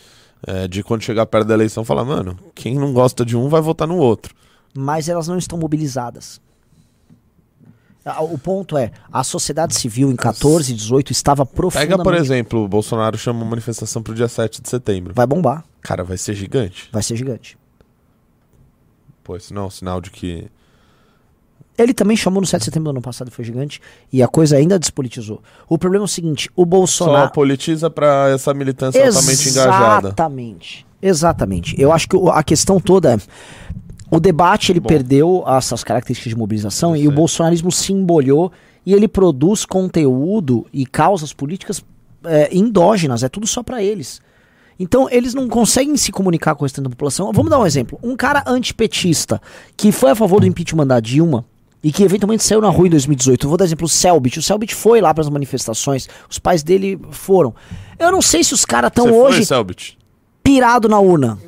[0.46, 3.60] é, de quando chegar perto da eleição falar, mano, quem não gosta de um vai
[3.60, 4.34] votar no outro.
[4.76, 6.40] mas elas não estão mobilizadas.
[8.16, 11.90] Ah, O ponto é, a sociedade civil em 14 e 18 estava profundamente...
[11.98, 15.12] Pega, por exemplo, o Bolsonaro chama uma manifestação pro dia 7 de setembro.
[15.14, 16.88] Vai bombar, Cara, vai ser gigante.
[16.92, 17.56] vai ser gigante.
[19.22, 20.48] Pô, isso não é um sinal de que.
[21.76, 23.80] Ele também chamou no 7 de setembro do ano passado e foi gigante,
[24.12, 25.40] e a coisa ainda despolitizou.
[25.68, 27.30] O problema é o seguinte, o Só Bolsonaro...
[27.30, 30.08] politiza pra essa militância altamente engajada.
[30.08, 31.80] Exatamente, exatamente.
[31.80, 33.18] Eu acho que o- a questão toda é...
[34.10, 34.88] O debate ele Bom.
[34.88, 38.50] perdeu essas características de mobilização e o bolsonarismo se embolhou
[38.86, 41.84] e ele produz conteúdo e causas políticas
[42.24, 44.20] é, endógenas, é tudo só pra eles.
[44.80, 47.32] Então eles não conseguem se comunicar com o restante da população.
[47.32, 47.98] Vamos dar um exemplo.
[48.02, 49.42] Um cara antipetista
[49.76, 51.44] que foi a favor do impeachment da Dilma
[51.82, 53.44] e que eventualmente saiu na rua em 2018.
[53.44, 54.38] Eu vou dar exemplo o Selbit.
[54.38, 57.54] O Selbit foi lá para as manifestações, os pais dele foram.
[57.98, 59.98] Eu não sei se os caras estão hoje foi, Selbit?
[60.42, 61.38] pirado na urna.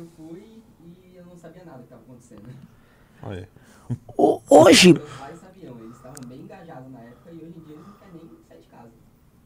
[8.71, 8.89] Casa.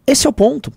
[0.08, 0.72] esse é o ponto.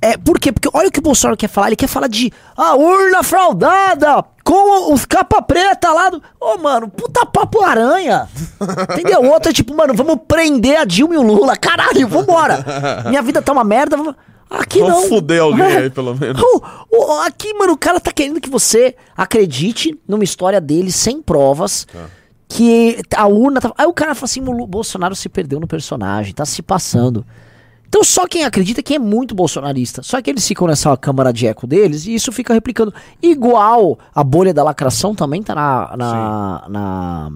[0.00, 0.52] É, por quê?
[0.52, 1.66] Porque olha o que o Bolsonaro quer falar.
[1.68, 6.22] Ele quer falar de a urna fraudada com os capa preta lá do.
[6.40, 8.28] Ô, mano, puta papo aranha.
[8.92, 9.22] Entendeu?
[9.22, 11.56] O outro é tipo, mano, vamos prender a Dilma e o Lula.
[11.56, 12.64] Caralho, vambora.
[13.08, 13.96] Minha vida tá uma merda.
[13.96, 14.14] Vamos...
[14.48, 15.08] Aqui Vamos não.
[15.08, 15.76] fuder alguém É.
[15.82, 16.40] aí, pelo menos.
[16.40, 21.20] O- o- aqui, mano, o cara tá querendo que você acredite numa história dele sem
[21.20, 21.86] provas.
[22.48, 23.72] Que a urna tá.
[23.76, 27.24] Aí o cara fala assim: o Bolsonaro se perdeu no personagem, tá se passando.
[27.88, 30.02] Então só quem acredita é quem é muito bolsonarista.
[30.02, 32.92] Só que eles ficam nessa câmara de eco deles e isso fica replicando.
[33.22, 35.94] Igual a bolha da lacração também tá na.
[35.96, 37.30] na, na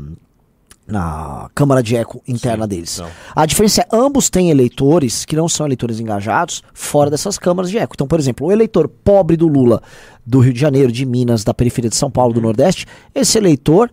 [0.84, 2.98] na câmara de eco interna Sim, deles.
[2.98, 3.08] não.
[3.36, 7.78] A diferença é ambos têm eleitores que não são eleitores engajados fora dessas câmaras de
[7.78, 7.94] eco.
[7.94, 9.80] Então, por exemplo, o eleitor pobre do Lula
[10.26, 12.42] do Rio de Janeiro, de Minas, da periferia de São Paulo, do Uhum.
[12.46, 12.84] Nordeste,
[13.14, 13.90] esse eleitor,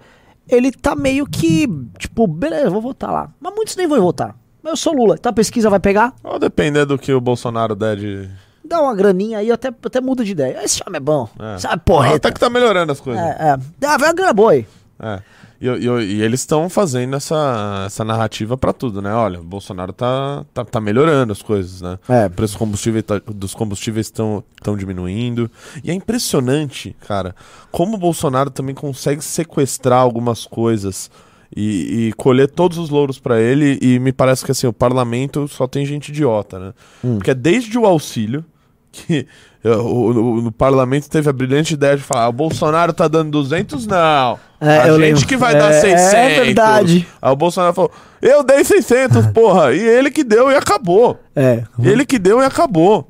[0.49, 3.29] ele tá meio que, tipo, beleza, eu vou votar lá.
[3.39, 4.35] Mas muitos nem vão votar.
[4.61, 7.75] Mas eu sou Lula, então a pesquisa vai pegar, Ou depender do que o Bolsonaro
[7.75, 8.29] der de.
[8.63, 10.61] dá uma graninha aí, eu até, até muda de ideia.
[10.63, 11.29] Esse homem é bom.
[11.39, 11.57] É.
[11.57, 12.15] Sabe, porra.
[12.15, 13.23] Até que tá melhorando as coisas.
[13.23, 13.85] É, é.
[13.85, 14.67] Ah, vai a grana boa aí.
[15.01, 15.21] É.
[15.61, 19.13] E, e- e eles estão fazendo essa, essa narrativa pra tudo, né?
[19.13, 21.97] Olha, o Bolsonaro tá, tá, tá melhorando as coisas, né?
[22.07, 22.25] É.
[22.27, 24.43] O preço dos combustíveis tá- dos combustíveis estão
[24.77, 25.49] diminuindo.
[25.83, 27.35] E é impressionante, cara,
[27.71, 31.09] como o Bolsonaro também consegue sequestrar algumas coisas
[31.55, 33.79] e, e colher todos os louros pra ele.
[33.81, 36.73] E me parece que assim, o parlamento só tem gente idiota, né?
[37.03, 37.15] Hum.
[37.17, 38.43] Porque é desde o auxílio
[38.91, 39.27] que
[39.63, 43.07] eh, o, o- no parlamento teve a brilhante ideia de falar: "Ah, o Bolsonaro tá
[43.07, 43.85] dando 200?
[43.87, 44.39] Não.
[44.61, 45.27] É, a gente lembro.
[45.27, 46.45] que vai É, dar é 600.
[46.45, 47.07] verdade.
[47.21, 49.73] Aí o Bolsonaro falou: eu dei 600, porra.
[49.73, 51.19] E ele que deu e acabou.
[51.35, 51.63] É.
[51.81, 53.07] Ele que deu e acabou.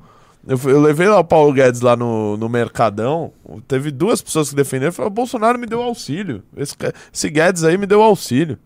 [0.47, 3.31] Eu, eu levei lá o Paulo Guedes lá no, no Mercadão.
[3.67, 4.91] Teve duas pessoas que defenderam.
[4.91, 6.43] Falaram: o Bolsonaro me deu auxílio.
[6.57, 6.75] Esse,
[7.13, 8.57] esse Guedes aí me deu auxílio.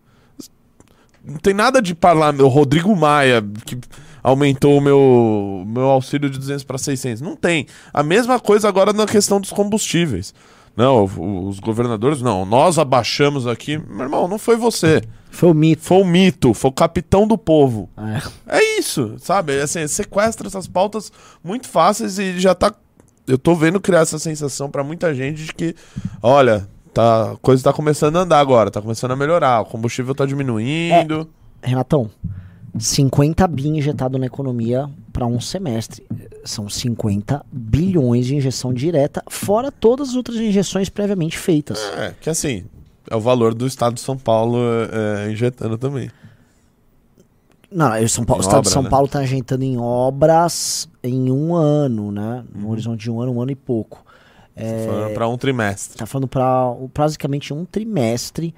[1.24, 2.44] Não tem nada de parlamento.
[2.44, 3.78] O Rodrigo Maia, que
[4.24, 7.20] aumentou o meu, meu auxílio de 200 para 600.
[7.20, 7.66] Não tem.
[7.92, 10.32] A mesma coisa agora na questão dos combustíveis.
[10.74, 12.44] Não, os governadores, não.
[12.46, 13.78] Nós abaixamos aqui.
[13.78, 15.02] Meu irmão, não foi você.
[15.30, 15.82] Foi o mito.
[15.82, 17.88] Foi o mito, foi o capitão do povo.
[18.48, 18.58] É.
[18.58, 19.60] É isso, sabe?
[19.60, 21.12] Assim, sequestra essas pautas
[21.44, 22.74] muito fáceis e já tá.
[23.26, 25.74] Eu tô vendo criar essa sensação pra muita gente de que,
[26.22, 30.14] olha, tá, a coisa tá começando a andar agora, tá começando a melhorar, o combustível
[30.14, 31.28] tá diminuindo.
[31.62, 32.10] Renatão,
[32.78, 36.04] 50 bi injetado na economia para um semestre.
[36.44, 41.78] São 50 bilhões de injeção direta, fora todas as outras injeções previamente feitas.
[41.96, 42.64] É, que assim,
[43.08, 44.58] é o valor do estado de São Paulo
[44.90, 46.10] é, injetando também.
[47.70, 48.90] Não, não, São Paulo, o estado obra, de São né?
[48.90, 52.44] Paulo está injetando em obras em um ano, né?
[52.54, 52.62] Uhum.
[52.62, 54.04] No horizonte de um ano, um ano e pouco.
[54.54, 55.98] É, Falando Pra um trimestre.
[55.98, 58.54] Tá falando para basicamente um trimestre.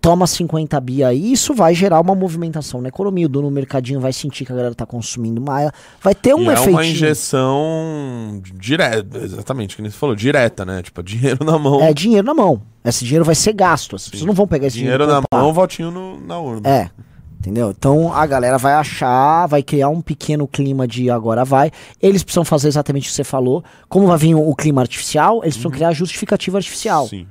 [0.00, 3.26] Toma 50 bi aí, isso vai gerar uma movimentação na economia.
[3.26, 5.70] O dono do mercadinho vai sentir que a galera tá consumindo mais.
[6.02, 6.70] Vai ter um e é efeito.
[6.70, 10.82] uma injeção direta, exatamente, que nem você falou, direta, né?
[10.82, 11.80] Tipo, dinheiro na mão.
[11.82, 12.60] É dinheiro na mão.
[12.84, 13.96] Esse dinheiro vai ser gasto.
[13.96, 15.04] As pessoas não vão pegar esse dinheiro.
[15.04, 16.68] dinheiro na mão, votinho no- na urna.
[16.68, 16.90] É.
[17.38, 17.70] Entendeu?
[17.70, 21.70] Então a galera vai achar, vai criar um pequeno clima de agora vai.
[22.02, 23.62] Eles precisam fazer exatamente o que você falou.
[23.88, 27.06] Como vai vir o, o clima artificial, eles precisam criar justificativa artificial.
[27.06, 27.26] Sim.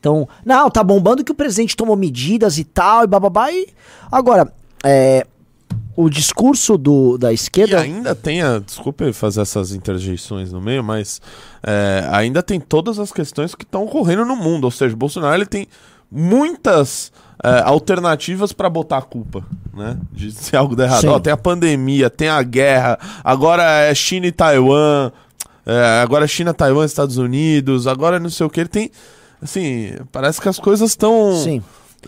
[0.00, 3.52] Então, não, tá bombando que o presidente tomou medidas e tal, e bababá.
[3.52, 3.68] E...
[4.10, 4.50] Agora,
[4.82, 5.26] é,
[5.94, 7.80] o discurso do, da E esquerda.
[7.80, 8.58] ainda tem a.
[8.58, 11.20] Desculpe fazer essas interjeições no meio, mas
[11.62, 14.64] é, ainda tem todas as questões que estão ocorrendo no mundo.
[14.64, 15.68] Ou seja, o Bolsonaro ele tem
[16.10, 17.12] muitas
[17.44, 19.44] é, alternativas para botar a culpa,
[19.74, 19.98] né?
[20.12, 21.04] De se algo der errado.
[21.08, 25.12] Ó, tem a pandemia, tem a guerra, agora é China e Taiwan,
[25.66, 28.60] é, agora é China, Taiwan, Estados Unidos, agora não sei o que.
[28.60, 28.90] Ele tem.
[29.42, 31.32] Assim, parece que as coisas estão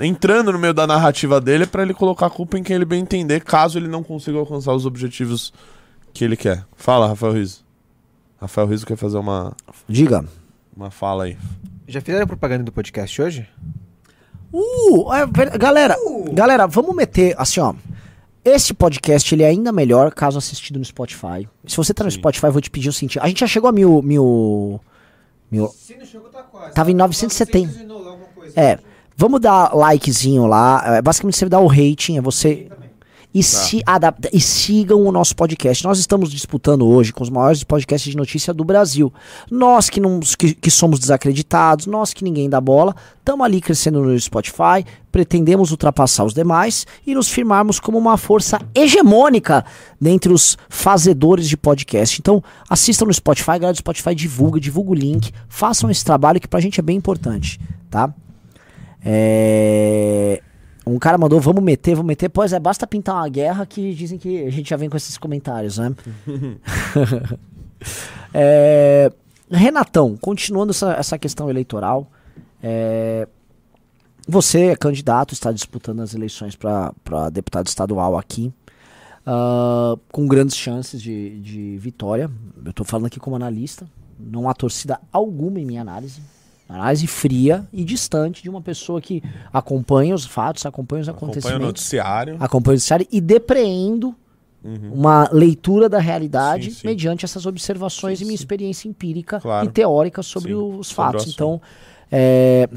[0.00, 3.00] entrando no meio da narrativa dele para ele colocar a culpa em quem ele bem
[3.00, 5.52] entender, caso ele não consiga alcançar os objetivos
[6.12, 6.64] que ele quer.
[6.76, 7.64] Fala, Rafael Riso.
[8.40, 9.54] Rafael Riso quer fazer uma,
[9.88, 10.24] Diga.
[10.76, 11.36] uma fala aí.
[11.86, 13.48] Já fizeram propaganda do podcast hoje?
[14.52, 15.96] Uh, é ver- galera,
[16.32, 17.74] galera, vamos meter assim, ó.
[18.44, 21.48] Esse podcast ele é ainda melhor caso assistido no Spotify.
[21.66, 22.18] Se você tá no Sim.
[22.18, 24.02] Spotify, eu vou te pedir o seguinte: a gente já chegou a mil.
[24.02, 24.80] mil,
[25.52, 26.74] mil Se não chegou, tá quase.
[26.74, 27.86] Tava em 970.
[28.56, 28.78] é,
[29.16, 30.96] vamos dar likezinho lá.
[30.96, 32.68] É, basicamente você dá o rating, é você.
[33.34, 35.84] E, se adapta, e sigam o nosso podcast.
[35.84, 39.12] Nós estamos disputando hoje com os maiores podcasts de notícia do Brasil.
[39.50, 44.02] Nós que, não, que, que somos desacreditados, nós que ninguém dá bola, estamos ali crescendo
[44.02, 49.64] no Spotify, pretendemos ultrapassar os demais e nos firmarmos como uma força hegemônica
[49.98, 52.20] dentre os fazedores de podcast.
[52.20, 56.48] Então, assistam no Spotify, galera do Spotify divulga, divulga o link, façam esse trabalho que
[56.48, 57.58] pra gente é bem importante,
[57.90, 58.12] tá?
[59.04, 60.42] É...
[60.86, 62.28] Um cara mandou, vamos meter, vamos meter.
[62.28, 65.16] Pois é, basta pintar uma guerra que dizem que a gente já vem com esses
[65.18, 65.94] comentários, né?
[68.34, 69.12] É,
[69.50, 72.10] Renatão, continuando essa, essa questão eleitoral,
[72.62, 73.28] é,
[74.26, 78.52] você é candidato, está disputando as eleições para deputado estadual aqui,
[79.26, 82.30] ah, com grandes chances de, de vitória.
[82.64, 83.86] Eu estou falando aqui como analista,
[84.18, 86.20] não há torcida alguma em minha análise.
[86.72, 91.32] Análise fria e distante de uma pessoa que acompanha os fatos, acompanha os Acompanha o
[91.32, 92.36] acontecimentos noticiário.
[92.40, 94.14] acompanho o noticiário e depreendo
[94.92, 96.86] uma leitura da realidade Sim, sim.
[96.86, 99.66] mediante essas observações e minha experiência empírica Claro.
[99.68, 101.22] e teórica sobre Sim, os sobre fatos.
[101.22, 101.34] assunto.
[101.34, 101.60] Então,
[102.10, 102.68] é,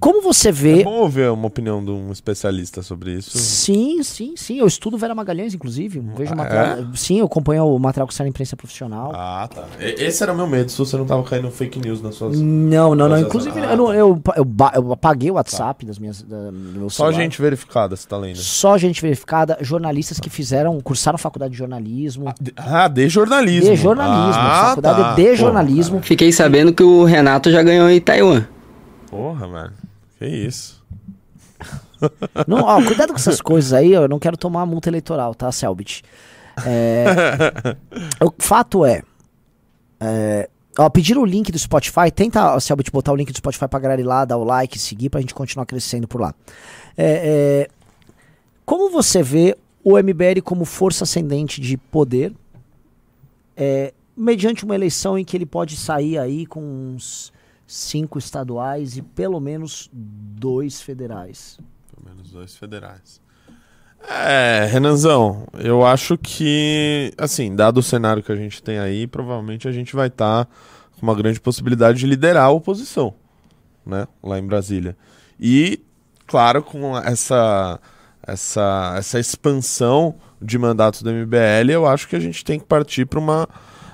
[0.00, 0.80] como você vê.
[0.80, 3.38] É bom ouvir uma opinião de um especialista sobre isso.
[3.38, 4.58] Sim, sim, sim.
[4.58, 6.00] Eu estudo Vera Magalhães, inclusive.
[6.16, 6.78] Vejo Ah, material.
[6.94, 9.12] Sim, eu acompanho o material que sai na imprensa profissional.
[9.14, 9.64] Ah, tá.
[9.78, 12.40] Esse era o meu medo, se você não tava caindo fake news nas suas.
[12.40, 13.18] Não, não, não.
[13.18, 16.90] Inclusive, essa- eu, não- eu, eu, eu apaguei o WhatsApp das minhas, da, do meu
[16.90, 18.36] Só gente verificada, você tá lendo.
[18.38, 22.32] Só gente verificada, jornalistas que fizeram, cursaram faculdade de jornalismo.
[22.56, 23.70] Ah, de jornalismo.
[23.70, 25.14] De jornalismo, Ah, faculdade tá.
[25.14, 26.00] de jornalismo.
[26.02, 28.44] Fiquei sabendo que o Renato já ganhou em Taiwan.
[29.16, 29.72] Porra, mano.
[30.18, 30.84] Que isso.
[32.46, 36.04] Não, ó, cuidado com essas coisas aí, eu não quero tomar multa eleitoral, tá, Selbit?
[36.64, 37.06] É,
[38.22, 39.02] o fato é,
[39.98, 40.48] é,
[40.78, 44.00] ó, pediram o link do Spotify, tenta, Selbit, botar o link do Spotify pra galera
[44.00, 46.34] ir lá, dar o like, seguir, pra gente continuar crescendo por lá.
[46.96, 47.68] É, é,
[48.64, 52.34] como você vê o MBL como força ascendente de poder,
[53.56, 57.32] é, mediante uma eleição em que ele pode sair aí com uns
[57.66, 61.58] cinco estaduais e pelo menos dois federais?
[61.94, 63.20] Pelo menos dois federais.
[64.08, 69.66] É, Renanzão, eu acho que, assim, dado o cenário que a gente tem aí, provavelmente
[69.66, 70.46] a gente vai estar
[70.98, 73.14] com uma grande possibilidade de liderar a oposição,
[73.84, 74.96] né, lá em Brasília.
[75.40, 75.82] E,
[76.26, 77.80] claro, com essa,
[78.22, 83.06] essa, essa expansão de mandatos do MBL, eu acho que a gente tem que partir
[83.06, 83.48] para uma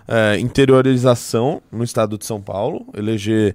[0.07, 3.55] é, interiorização no estado de São Paulo, eleger,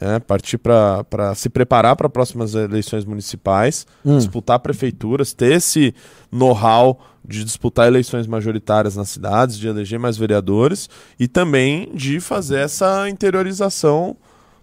[0.00, 4.16] é, partir para se preparar para próximas eleições municipais, Hum.
[4.16, 5.94] disputar prefeituras, ter esse
[6.30, 10.88] know-how de disputar eleições majoritárias nas cidades, de eleger mais vereadores
[11.18, 14.16] e também de fazer essa interiorização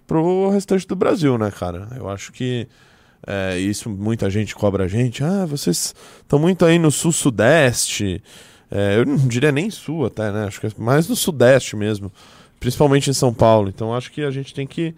[0.07, 1.89] pro restante do Brasil, né, cara?
[1.95, 2.67] Eu acho que
[3.27, 5.23] é, isso muita gente cobra a gente.
[5.23, 8.21] Ah, vocês estão muito aí no sul-sudeste.
[8.77, 10.43] É, eu não diria nem sul até, né?
[10.47, 12.11] Acho que é mais no sudeste mesmo.
[12.59, 13.69] Principalmente em São Paulo.
[13.69, 14.93] Então acho que a gente tem que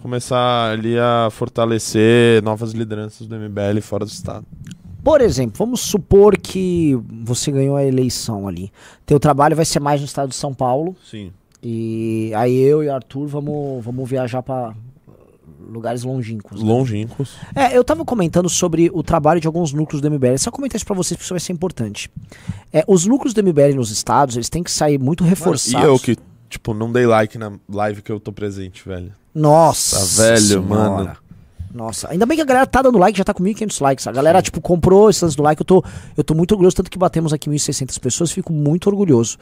[0.00, 4.46] começar ali a fortalecer novas lideranças do MBL fora do estado.
[5.02, 8.70] Por exemplo, vamos supor que você ganhou a eleição ali.
[9.04, 10.94] Teu trabalho vai ser mais no estado de São Paulo.
[11.04, 11.32] Sim.
[11.60, 14.72] E aí eu e Arthur vamos, vamos viajar para
[15.66, 16.62] lugares longínquos.
[16.62, 16.68] né?
[16.68, 17.34] Longínquos.
[17.54, 20.38] É, eu tava comentando sobre o trabalho de alguns núcleos do MBL.
[20.38, 22.10] Só comentar isso pra vocês, porque isso vai ser importante.
[22.72, 25.84] É, os núcleos do MBL nos estados, eles têm que sair muito reforçados.
[25.86, 26.16] E eu que,
[26.48, 29.12] tipo, não dei like na live que eu tô presente, velho.
[29.34, 30.66] Nossa, Tá velho, senhora.
[30.68, 31.16] mano.
[31.74, 34.06] Nossa, ainda bem que a galera tá dando like, já tá com 1.500 likes.
[34.06, 35.60] A galera, tipo, comprou esses do like.
[35.60, 35.84] Eu tô,
[36.16, 39.36] eu tô muito orgulhoso, tanto que batemos aqui 1.600 pessoas, fico muito orgulhoso.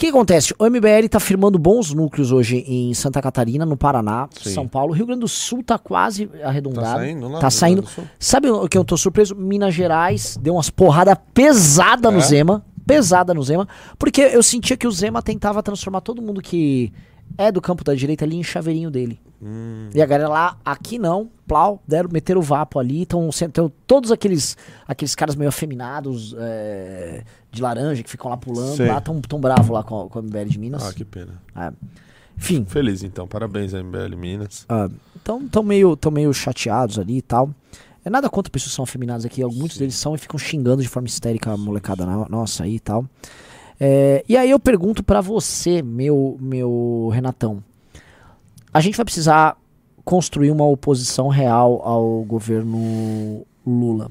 [0.00, 0.54] O que acontece?
[0.58, 4.54] O MBL tá firmando bons núcleos hoje em Santa Catarina, no Paraná, Sim.
[4.54, 4.94] São Paulo.
[4.94, 6.86] Rio Grande do Sul tá quase arredondado.
[6.86, 7.38] Tá saindo lá?
[7.38, 7.84] Tá no saindo.
[8.18, 9.36] Sabe o que eu tô surpreso?
[9.36, 12.22] Minas Gerais deu umas porradas pesada no É?
[12.22, 12.64] Zema.
[12.86, 13.68] Pesada no Zema.
[13.98, 16.90] Porque eu sentia que o Zema tentava transformar todo mundo que
[17.36, 19.20] é do campo da direita ali em chaveirinho dele.
[19.42, 19.88] Hum.
[19.94, 23.00] E a galera lá, aqui não, plau, deram, meteram o vapo ali.
[23.02, 23.30] Então,
[23.86, 28.86] todos aqueles, aqueles caras meio afeminados, é, de laranja, que ficam lá pulando, Sei.
[28.86, 30.82] lá, tão, tão bravo lá com, a- com a MBL de Minas.
[30.86, 31.40] Ah, que pena.
[31.56, 31.72] É.
[32.36, 34.64] Enfim, Feliz então, parabéns MBL Minas.
[34.68, 34.88] ah,
[35.20, 37.50] então tão meio, tão meio chateados ali e tal.
[38.04, 40.88] É nada contra pessoas que são afeminadas aqui, muitos deles são e ficam xingando de
[40.88, 43.04] forma histérica a molecada na- nossa aí e tal.
[43.78, 47.62] É, e aí eu pergunto pra você, meu, meu Renatão.
[48.72, 49.56] A gente vai precisar
[50.04, 54.10] construir uma oposição real ao governo Lula.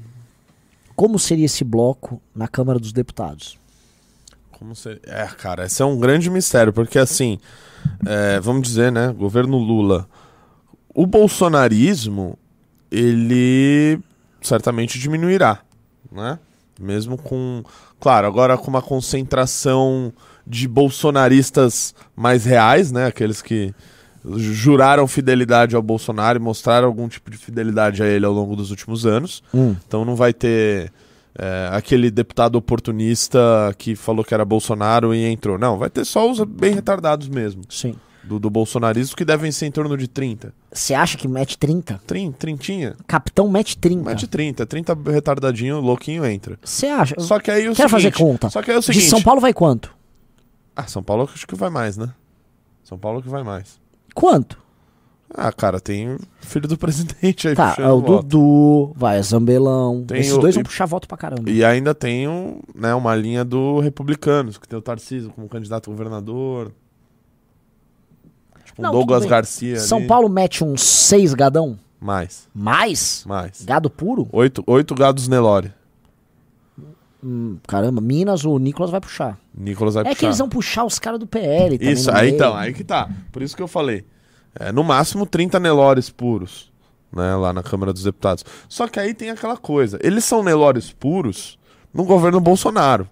[0.94, 3.58] Como seria esse bloco na Câmara dos Deputados?
[4.52, 5.00] Como ser...
[5.04, 7.38] É, cara, esse é um grande mistério, porque assim,
[8.06, 10.06] é, vamos dizer, né, governo Lula,
[10.94, 12.38] o bolsonarismo,
[12.90, 13.98] ele
[14.42, 15.60] certamente diminuirá,
[16.12, 16.38] né?
[16.78, 17.62] Mesmo com,
[17.98, 20.12] claro, agora com uma concentração
[20.46, 23.74] de bolsonaristas mais reais, né, aqueles que
[24.24, 28.70] juraram fidelidade ao Bolsonaro e mostraram algum tipo de fidelidade a ele ao longo dos
[28.70, 29.42] últimos anos.
[29.54, 30.92] Então não vai ter
[31.38, 33.38] é, aquele deputado oportunista
[33.78, 35.58] que falou que era Bolsonaro e entrou.
[35.58, 37.94] Não, vai ter só os bem retardados mesmo, Sim.
[38.22, 40.52] do, do bolsonarismo, que devem ser em torno de 30.
[40.70, 42.00] Você acha que mete 30?
[42.06, 42.94] Trin, trintinha?
[43.06, 44.04] Capitão mete 30.
[44.10, 44.66] Mete 30.
[44.66, 46.58] 30 retardadinho, louquinho entra.
[46.62, 47.14] Você acha?
[47.18, 48.50] Só que aí o Quero fazer seguinte- conta.
[48.50, 49.04] Só que aí é o seguinte...
[49.04, 49.94] De São Paulo vai quanto?
[50.76, 52.10] Ah, São Paulo acho que vai mais, né?
[52.84, 53.79] São Paulo que vai mais.
[54.14, 54.58] Quanto?
[55.32, 58.22] Ah, cara, tem filho do presidente aí Tá, é o voto.
[58.26, 60.02] Dudu, vai a Zambelão.
[60.04, 61.48] Tem Esses o- dois vão e- puxar voto pra caramba.
[61.48, 65.88] E ainda tem um, né, uma linha do Republicanos, que tem o Tarcísio como candidato
[65.88, 66.72] a governador.
[68.64, 69.30] Tipo, um Não, Douglas tudo bem.
[69.30, 70.06] Garcia São ali.
[70.08, 71.78] Paulo mete uns seis gadão?
[72.00, 73.24] Mais, Mais?
[73.26, 73.62] mais.
[73.64, 74.26] Gado puro?
[74.32, 75.72] Oito, oito gados Nelore.
[77.22, 79.38] Hum, caramba, Minas, o Nicolas vai puxar.
[79.54, 80.26] Nicolas vai é que puxar.
[80.28, 82.34] eles vão puxar os caras do PL Isso, aí meio.
[82.34, 83.08] então, aí que tá.
[83.30, 84.04] Por isso que eu falei.
[84.58, 86.72] É, no máximo 30 Nelores puros,
[87.12, 88.44] né, lá na Câmara dos Deputados.
[88.68, 89.98] Só que aí tem aquela coisa.
[90.02, 91.58] Eles são Nelores puros
[91.92, 93.08] no governo Bolsonaro.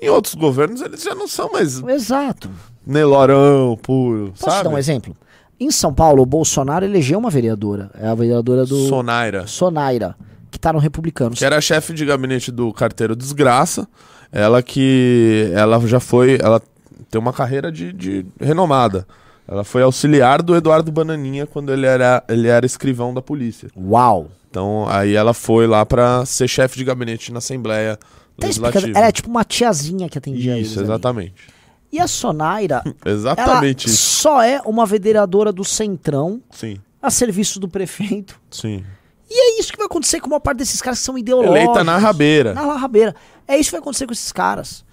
[0.00, 2.48] Em outros governos eles já não são mais Exato.
[2.86, 4.64] Nelorão puro, Posso sabe?
[4.64, 5.14] dar um exemplo?
[5.60, 7.90] Em São Paulo, o Bolsonaro elegeu uma vereadora.
[8.00, 9.46] É a vereadora do Sonaira.
[9.46, 10.16] Sonaira,
[10.50, 11.38] que tá no Republicanos.
[11.38, 13.86] que era chefe de gabinete do carteiro Desgraça.
[14.32, 15.50] Ela que.
[15.54, 16.38] Ela já foi.
[16.42, 16.60] Ela
[17.10, 19.06] tem uma carreira de, de renomada.
[19.46, 23.70] Ela foi auxiliar do Eduardo Bananinha quando ele era, ele era escrivão da polícia.
[23.76, 24.28] Uau.
[24.50, 27.98] Então aí ela foi lá pra ser chefe de gabinete na Assembleia
[28.38, 28.98] Tá Legislativa.
[28.98, 30.86] Ela é tipo uma tiazinha que atendia Isso, ali.
[30.86, 31.34] exatamente.
[31.90, 34.20] E a Sonaira, Exatamente ela isso.
[34.20, 38.38] só é uma vereadora do Centrão Sim, a serviço do prefeito.
[38.50, 38.84] sim.
[39.30, 41.56] E é isso que vai acontecer com a maior parte desses caras que são ideológicos.
[41.60, 42.54] Eleita na rabeira.
[42.54, 43.14] Na rabeira.
[43.46, 44.84] É isso que vai acontecer com esses caras.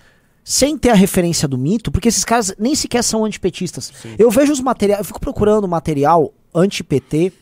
[0.43, 3.91] Sem ter a referência do mito, porque esses caras nem sequer são antipetistas.
[4.19, 7.33] Eu vejo os materiais, eu fico procurando material anti-PT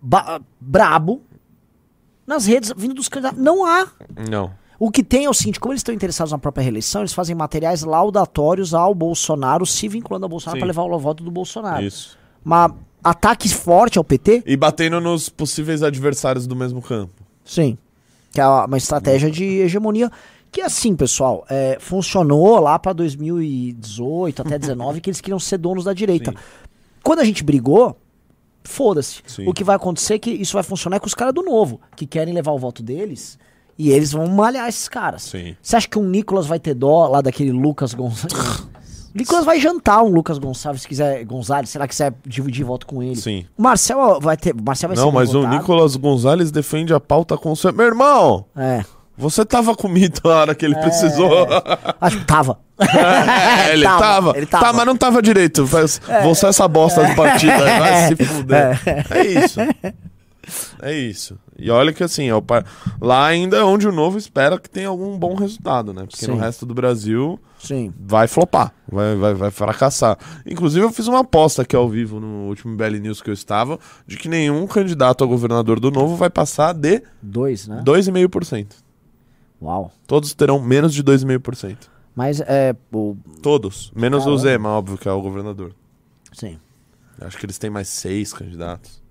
[0.00, 1.22] ba- brabo
[2.26, 3.40] nas redes vindo dos candidatos.
[3.42, 3.86] Não há.
[4.30, 4.52] Não.
[4.78, 7.36] O que tem é o seguinte, como eles estão interessados na própria reeleição, eles fazem
[7.36, 10.60] materiais laudatórios ao Bolsonaro, se vinculando ao Bolsonaro Sim.
[10.60, 11.84] para levar o voto do Bolsonaro.
[11.84, 12.18] Isso.
[12.44, 14.42] Uma ataque forte ao PT?
[14.46, 17.12] E batendo nos possíveis adversários do mesmo campo.
[17.44, 17.76] Sim.
[18.32, 20.10] Que é uma estratégia de hegemonia.
[20.50, 25.84] Que assim, pessoal, é, funcionou lá pra 2018 até 19 que eles queriam ser donos
[25.84, 26.30] da direita.
[26.30, 26.36] Sim.
[27.02, 27.96] Quando a gente brigou,
[28.62, 29.22] foda-se.
[29.46, 32.06] O que vai acontecer é que isso vai funcionar com os caras do novo, que
[32.06, 33.38] querem levar o voto deles.
[33.78, 35.22] E eles vão malhar esses caras.
[35.22, 35.56] Sim.
[35.60, 38.66] Você acha que um Nicolas vai ter dó lá daquele Lucas Gonçalves?
[39.14, 43.02] Nicolas vai jantar um Lucas Gonçalves se quiser, Gonzalez, será que quiser dividir voto com
[43.02, 43.16] ele?
[43.16, 43.46] Sim.
[43.58, 45.56] O Marcel vai ter, o Marcel vai ser Não, bem mas o votado.
[45.56, 47.72] Nicolas Gonzalez defende a pauta com seu.
[47.72, 48.46] Meu irmão!
[48.56, 48.84] É.
[49.18, 51.46] Você tava comigo na hora que ele precisou.
[52.00, 52.58] Acho que tava.
[52.80, 54.64] É, ele, tava, Ele tava.
[54.64, 55.66] Tá, mas não tava direito.
[55.66, 58.80] Faz- Você é essa bosta do partido aí, vai se fuder.
[59.10, 59.60] É isso.
[60.82, 61.38] É isso.
[61.58, 62.64] E olha que assim, é o par-
[63.00, 66.04] lá ainda é onde o novo espera que tenha algum bom resultado, né?
[66.10, 66.40] Porque no Sim.
[66.40, 67.92] resto do Brasil Sim.
[67.98, 70.18] vai flopar, vai, vai, vai fracassar.
[70.44, 73.78] Inclusive, eu fiz uma aposta aqui ao vivo no último BL News que eu estava,
[74.06, 77.82] de que nenhum candidato a governador do novo vai passar de Dois, né?
[77.84, 78.66] 2,5%.
[79.62, 79.92] Uau.
[80.06, 81.76] Todos terão menos de 2,5%.
[82.14, 82.74] Mas é.
[82.92, 83.16] O...
[83.40, 83.92] Todos.
[83.94, 84.36] Menos Caramba.
[84.36, 85.74] o Zema, óbvio, que é o governador.
[86.32, 86.58] Sim.
[87.20, 89.02] Acho que eles têm mais seis candidatos.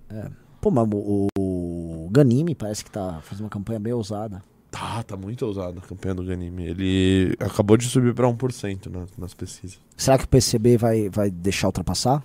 [0.60, 4.44] Pô, mas o, o Ganime parece que tá fazendo uma campanha bem ousada.
[4.72, 6.66] Tá, tá muito ousado a campanha do Ganime.
[6.66, 9.78] Ele acabou de subir pra 1% nas, nas pesquisas.
[9.98, 12.24] Será que o PCB vai, vai deixar ultrapassar?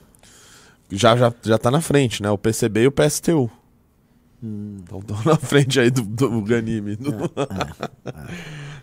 [0.89, 2.31] Já, já, já tá na frente, né?
[2.31, 3.51] O PCB e o PSTU.
[4.43, 4.77] Hum.
[4.83, 6.97] Então estão na frente aí do, do Ganime.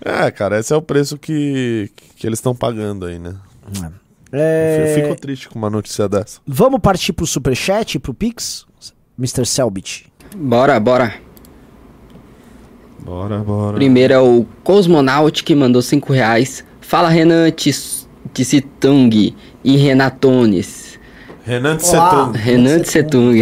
[0.05, 3.38] É, cara, esse é o preço que, que eles estão pagando aí, né?
[4.34, 6.41] É, Eu fico triste com uma notícia dessa.
[6.45, 8.66] Vamos partir pro Superchat, pro Pix?
[9.18, 9.45] Mr.
[9.45, 10.11] Selbit.
[10.36, 11.16] Bora, bora.
[12.99, 13.75] Bora, bora.
[13.75, 16.63] Primeiro é o Cosmonaut que mandou 5 reais.
[16.81, 19.33] Fala Renan Tis- Tissitung
[19.63, 20.99] e Renatones.
[21.45, 22.09] Renan de Olá.
[22.09, 22.31] Setung.
[22.33, 23.41] Renan Tissetung.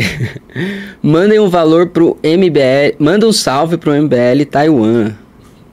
[1.03, 2.95] Mandem um valor pro MBL.
[2.97, 5.11] Manda um salve pro MBL Taiwan.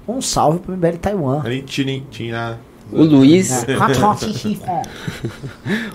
[0.06, 1.42] Um salve pro MBL Taiwan.
[2.10, 2.58] Tinha.
[2.92, 3.64] O Luiz.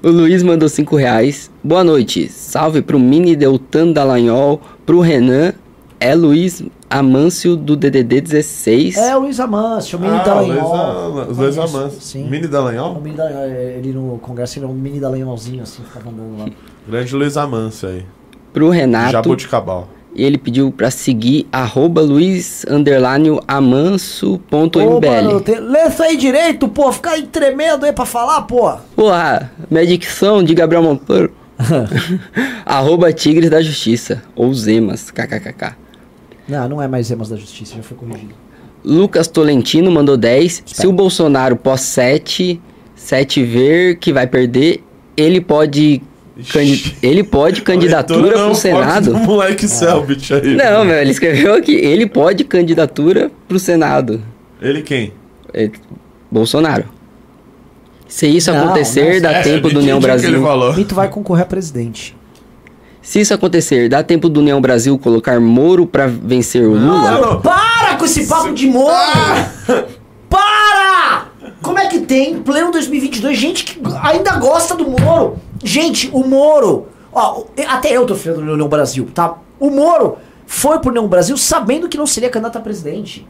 [0.03, 1.49] O Luiz mandou 5 reais.
[1.63, 2.27] Boa noite.
[2.29, 5.53] Salve pro Mini Deltan Dallagnol, pro Renan.
[5.99, 6.61] É Luiz
[6.93, 8.97] Amâncio do DDD 16.
[8.97, 11.09] É o Luiz Amâncio, o Mini Ah, Dallagnol.
[11.25, 12.01] Luiz- Luiz Amâncio.
[12.01, 12.29] Sim.
[12.29, 13.01] Mini O Dallagnol?
[13.01, 16.45] Mini Dallagnol, ele no congresso ele é um Mini Dallagnolzinho assim, ficava andando lá.
[16.87, 18.05] Grande Luiz Amâncio aí.
[18.53, 19.11] Pro Renato.
[19.13, 19.87] Jabuticabal.
[20.15, 23.29] E ele pediu pra seguir arroba Luiz underline
[25.41, 25.59] tem...
[25.59, 28.71] lê isso aí direito, pô, fica aí tremendo aí pra falar, pô.
[28.95, 31.33] Porra, minha dicção de Gabriel Monteiro.
[32.65, 34.21] arroba Tigres da Justiça.
[34.35, 35.82] Ou Zemas, kkkk.
[36.47, 38.33] Não, não é mais Emas da Justiça, já foi corrigido.
[38.83, 40.63] Lucas Tolentino mandou 10.
[40.65, 42.59] Se o Bolsonaro pós 7,
[42.95, 44.83] 7 ver que vai perder,
[45.15, 46.01] ele pode.
[46.51, 46.95] candi- Ixi.
[47.01, 49.13] Ele pode candidatura não pro Senado.
[49.15, 50.55] moleque Selbit aí.
[50.55, 51.73] Não, meu, ele escreveu aqui.
[51.73, 54.21] Ele pode candidatura pro Senado.
[54.61, 55.13] Ele quem?
[55.53, 55.69] É,
[56.29, 56.85] Bolsonaro.
[58.07, 60.29] Se isso Não, acontecer, não, dá É, tempo do União que Brasil.
[60.29, 60.73] Ele falou?
[60.75, 62.15] Mito vai concorrer a presidente.
[63.03, 67.11] Se isso acontecer, dá tempo do União Brasil colocar Moro pra vencer o Lula?
[67.21, 67.41] não.
[67.41, 68.93] Para com esse papo de Moro!
[70.29, 71.25] Para!
[71.61, 75.37] Como é que tem, em pleno 2022, gente que ainda gosta do Moro?
[75.63, 76.87] Gente, o Moro...
[77.11, 79.35] Ó, até eu tô filho do União Brasil, tá?
[79.59, 83.27] O Moro foi pro União Brasil sabendo que não seria candidato a presidente.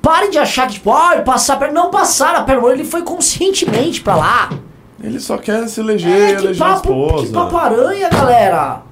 [0.00, 1.74] Parem de achar que, tipo, ah, passar a perna.
[1.82, 4.50] Não passaram a perna, ele foi conscientemente pra lá.
[5.02, 7.26] Ele só quer se eleger É, e que eleger a papo, esposa.
[7.26, 8.82] que papo aranha, galera.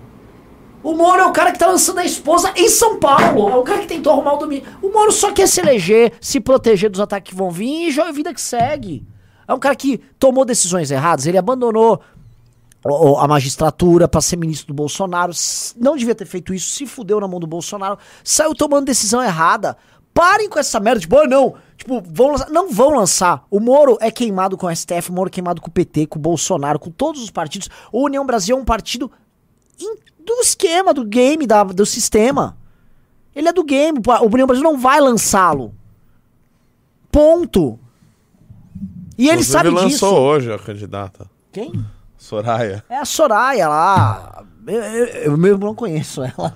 [0.82, 3.48] O Moro é o cara que tá lançando a esposa em São Paulo.
[3.50, 4.64] É o cara que tentou arrumar o domínio.
[4.82, 8.08] O Moro só quer se eleger, se proteger dos ataques que vão vir e joga
[8.08, 9.06] a vida que segue.
[9.46, 11.26] É um cara que tomou decisões erradas.
[11.26, 12.00] Ele abandonou
[13.18, 15.32] a magistratura pra ser ministro do Bolsonaro.
[15.76, 16.70] Não devia ter feito isso.
[16.74, 17.96] Se fudeu na mão do Bolsonaro.
[18.24, 19.76] Saiu tomando decisão errada.
[20.12, 21.00] Parem com essa merda.
[21.00, 21.54] Tipo, ah, não.
[21.76, 22.50] Tipo, vão lançar.
[22.50, 23.44] Não vão lançar.
[23.50, 26.18] O Moro é queimado com o STF, o Moro é queimado com o PT, com
[26.18, 27.68] o Bolsonaro, com todos os partidos.
[27.92, 29.10] O União Brasil é um partido
[29.80, 32.56] in- do esquema, do game, da- do sistema.
[33.34, 33.98] Ele é do game.
[34.20, 35.74] O União Brasil não vai lançá-lo.
[37.10, 37.78] Ponto.
[39.18, 40.06] E ele Inclusive, sabe lançou disso.
[40.14, 41.30] hoje a candidata.
[41.52, 41.72] Quem?
[42.16, 42.82] Soraya.
[42.88, 44.44] É a Soraya lá.
[44.66, 46.54] Eu, eu, eu mesmo não conheço ela.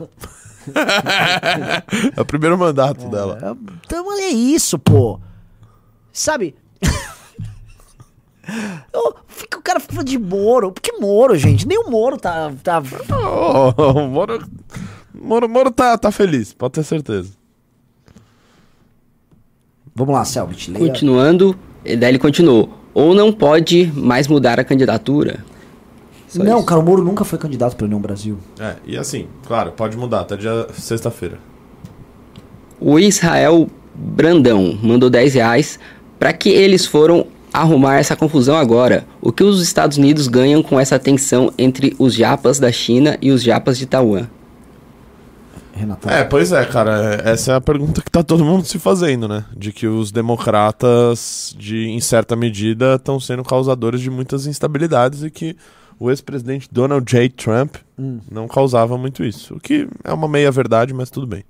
[2.16, 3.38] é o primeiro mandato dela.
[3.42, 3.50] É,
[3.86, 5.20] Então é isso, pô.
[6.12, 6.54] Sabe?
[8.92, 10.72] Eu- fica- o cara fica falando de Moro.
[10.72, 11.66] Por que Moro, gente?
[11.66, 12.52] Nem o Moro tá.
[12.62, 12.82] tá...
[13.10, 14.44] Oh, o Moro,
[15.14, 17.30] Moro, Moro tá, tá feliz, pode ter certeza.
[19.94, 20.70] Vamos lá, Selbit.
[20.70, 20.86] leia.
[20.86, 22.68] Continuando, e daí ele continuou.
[22.92, 25.44] Ou não pode mais mudar a candidatura.
[26.28, 26.66] Só Não, isso.
[26.66, 28.38] cara, o Moro nunca foi candidato pra União Brasil.
[28.58, 31.38] É, e assim, claro, pode mudar, até dia sexta-feira.
[32.80, 35.78] O Israel Brandão mandou 10 reais
[36.18, 37.26] para que eles foram
[37.60, 39.04] arrumar essa confusão agora.
[39.20, 43.30] O que os Estados Unidos ganham com essa tensão entre os japas da China e
[43.30, 44.26] os japas de Taiwan?
[45.74, 46.10] Renata.
[46.10, 49.28] É, pois é, cara, é- essa é a pergunta que tá todo mundo se fazendo,
[49.28, 49.44] né?
[49.54, 55.30] De que os democratas, de, em certa medida, estão sendo causadores de muitas instabilidades e
[55.30, 55.54] que
[55.98, 57.28] o ex-presidente Donald J.
[57.30, 58.20] Trump Hum.
[58.30, 59.54] não causava muito isso.
[59.54, 61.44] O que é uma meia-verdade, mas tudo bem.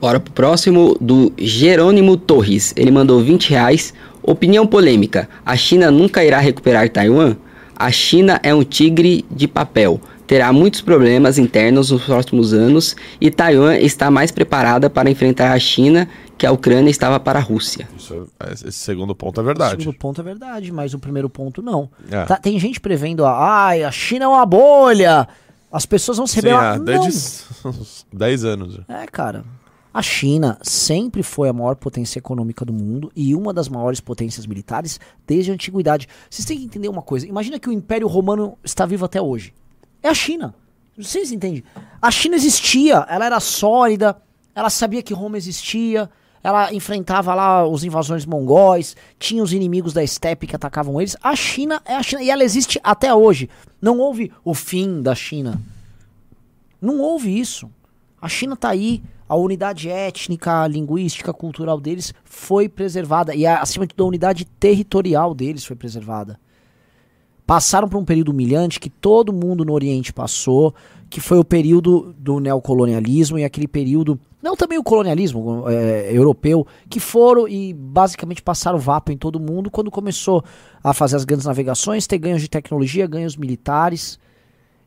[0.00, 2.72] Bora pro próximo, do Jerônimo Torres.
[2.76, 3.92] Ele mandou 20 reais.
[4.22, 5.28] Opinião polêmica.
[5.44, 7.36] A China nunca irá recuperar Taiwan?
[7.76, 10.00] A China é um tigre de papel.
[10.26, 15.58] Terá muitos problemas internos nos próximos anos e Taiwan está mais preparada para enfrentar a
[15.58, 17.88] China que a Ucrânia estava para a Rússia.
[17.98, 19.82] Isso, é- esse segundo ponto é O verdade.
[19.82, 21.90] segundo ponto é verdade, mas o primeiro ponto não.
[22.10, 22.24] É.
[22.26, 25.26] Tá- tem gente prevendo, a, ai, a China é uma bolha,
[25.72, 26.74] as pessoas vão se Sim, rebelar.
[26.74, 26.84] é, não.
[26.84, 27.08] desde
[27.66, 28.78] uns 10 anos.
[28.88, 29.44] É, cara.
[29.92, 34.46] A China sempre foi a maior potência econômica do mundo e uma das maiores potências
[34.46, 36.08] militares desde a antiguidade.
[36.30, 37.26] Vocês têm que entender uma coisa.
[37.26, 39.52] Imagina que o Império Romano está vivo até hoje.
[40.00, 40.54] É a China.
[40.96, 41.64] Vocês entendem?
[42.00, 44.16] A China existia, ela era sólida,
[44.54, 46.08] ela sabia que Roma existia,
[46.42, 51.16] ela enfrentava lá os invasões mongóis, tinha os inimigos da estepe que atacavam eles.
[51.22, 53.50] A China é a China e ela existe até hoje.
[53.80, 55.60] Não houve o fim da China.
[56.80, 57.68] Não houve isso.
[58.20, 63.94] A China tá aí, a unidade étnica, linguística, cultural deles foi preservada e acima de
[63.94, 66.36] tudo a unidade territorial deles foi preservada.
[67.46, 70.74] Passaram por um período humilhante que todo mundo no Oriente passou,
[71.08, 76.66] que foi o período do neocolonialismo e aquele período, não também o colonialismo é, europeu,
[76.88, 80.42] que foram e basicamente passaram vapo em todo mundo quando começou
[80.82, 84.18] a fazer as grandes navegações, ter ganhos de tecnologia, ganhos militares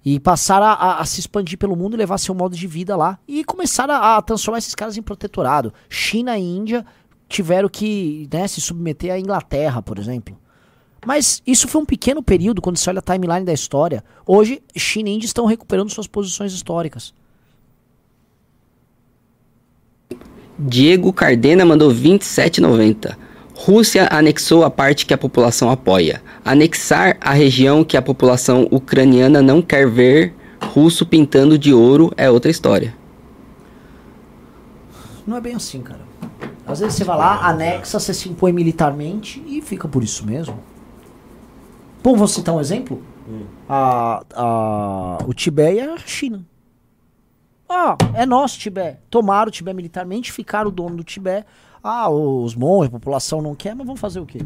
[0.05, 2.95] e passaram a, a- a se expandir pelo mundo e levar seu modo de vida
[2.95, 5.73] lá e começaram a, a transformar esses caras em protetorado.
[5.89, 6.85] China e Índia
[7.29, 10.37] tiveram que né, se submeter à Inglaterra, por exemplo.
[11.05, 14.03] Mas isso foi um pequeno período quando você olha a timeline da história.
[14.25, 17.13] Hoje, China e Índia estão recuperando suas posições históricas.
[20.57, 23.17] Diego Cardena mandou 27,90.
[23.55, 26.21] Rússia anexou a parte que a população apoia.
[26.43, 32.29] Anexar a região que a população ucraniana não quer ver russo pintando de ouro é
[32.29, 32.95] outra história.
[35.25, 36.01] Não é bem assim, cara.
[36.65, 40.59] Às vezes você vai lá, anexa, você se impõe militarmente e fica por isso mesmo.
[42.01, 43.01] Bom, vou citar um exemplo.
[43.69, 46.45] A, a, o Tibete e a China.
[47.69, 48.99] Ah, é nosso Tibete.
[49.09, 51.45] Tomaram o Tibete militarmente, ficaram o dono do Tibete.
[51.83, 54.39] Ah, os monges, a população não quer, mas vamos fazer o quê?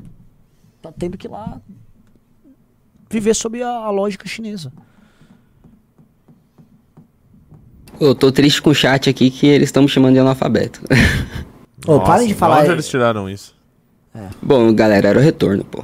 [0.82, 1.62] Tá tendo que ir lá
[3.10, 4.72] viver sob a, a lógica chinesa.
[8.00, 10.82] Eu tô triste com o chat aqui que eles estão me chamando de analfabeto.
[11.88, 12.62] Ô, parem de falar.
[12.62, 13.56] Onde é- eles tiraram isso?
[14.42, 15.84] Bom, galera, era o retorno, pô.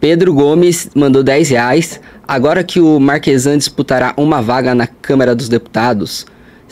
[0.00, 2.00] Pedro Gomes mandou 10 reais.
[2.26, 6.26] Agora que o Marquesan disputará uma vaga na Câmara dos Deputados,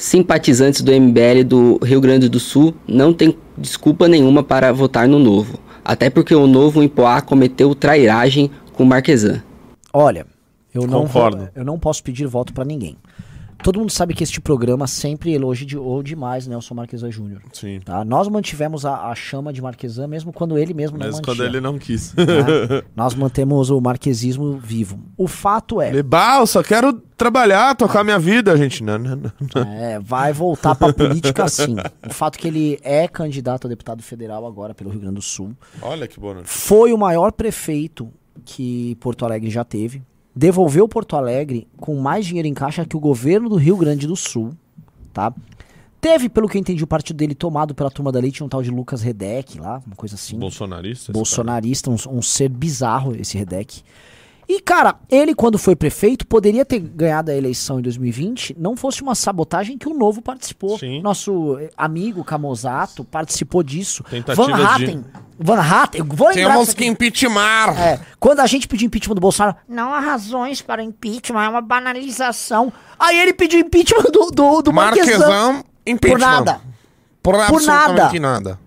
[0.05, 5.19] simpatizantes do MBL do Rio Grande do Sul não tem desculpa nenhuma para votar no
[5.19, 5.61] Novo.
[5.85, 9.43] Até porque o Novo em Poá cometeu trairagem com o Marquesan.
[9.93, 10.27] Olha,
[10.75, 11.37] eu não, Concordo.
[11.37, 12.97] vou- eu não posso pedir voto pra ninguém.
[13.63, 17.43] Todo mundo sabe que este programa sempre elogiou demais Nelson Marquesan Júnior.
[17.53, 17.81] Sim.
[17.85, 18.05] Tá?
[18.05, 21.37] Nós mantivemos a, a chama de Marquesan mesmo quando ele mesmo não Mesmo mantinha.
[21.37, 22.15] quando ele não quis.
[22.15, 22.25] né?
[22.97, 24.99] Nós mantemos o marquesismo vivo.
[25.17, 25.93] O fato é,
[26.41, 28.83] eu só quero trabalhar, tocar minha vida, gente.
[28.83, 29.63] Não, não, não.
[29.75, 31.77] é, vai voltar pra política sim.
[32.09, 35.53] O fato que ele é candidato a deputado federal agora pelo Rio Grande do Sul.
[35.83, 36.59] Olha que boa notícia.
[36.67, 38.09] Foi o maior prefeito
[38.45, 40.03] que Porto Alegre já teve.
[40.41, 44.17] Devolveu Porto Alegre com mais dinheiro em caixa que o governo do Rio Grande do
[44.17, 44.55] Sul,
[45.13, 45.35] tá?
[46.01, 48.63] Teve, pelo que eu entendi, o partido dele tomado pela turma da leite, um tal
[48.63, 50.39] de Lucas Redec lá, uma coisa assim.
[50.39, 51.13] Bolsonarista?
[51.13, 53.83] Bolsonarista, um, um ser bizarro esse Redec.
[54.49, 59.03] E, cara, ele, quando foi prefeito, poderia ter ganhado a eleição em 2020, não fosse
[59.03, 60.79] uma sabotagem que o Novo participou.
[60.79, 61.03] Sim.
[61.03, 64.03] Nosso eh, amigo Camozato participou disso.
[64.05, 65.05] Tentativa Van de- Hatten.
[65.43, 66.85] Van Hatten, eu vou lembrar disso aqui.
[66.87, 67.75] impeachment.
[67.79, 71.63] É, quando a gente pediu impeachment do Bolsonaro, não há razões para impeachment, é uma
[71.63, 72.71] banalização.
[72.99, 75.63] Aí ele pediu impeachment do, do, do Marquesan.
[75.87, 76.19] impeachment.
[76.19, 76.61] Por nada.
[77.23, 78.59] Por absolutamente nada.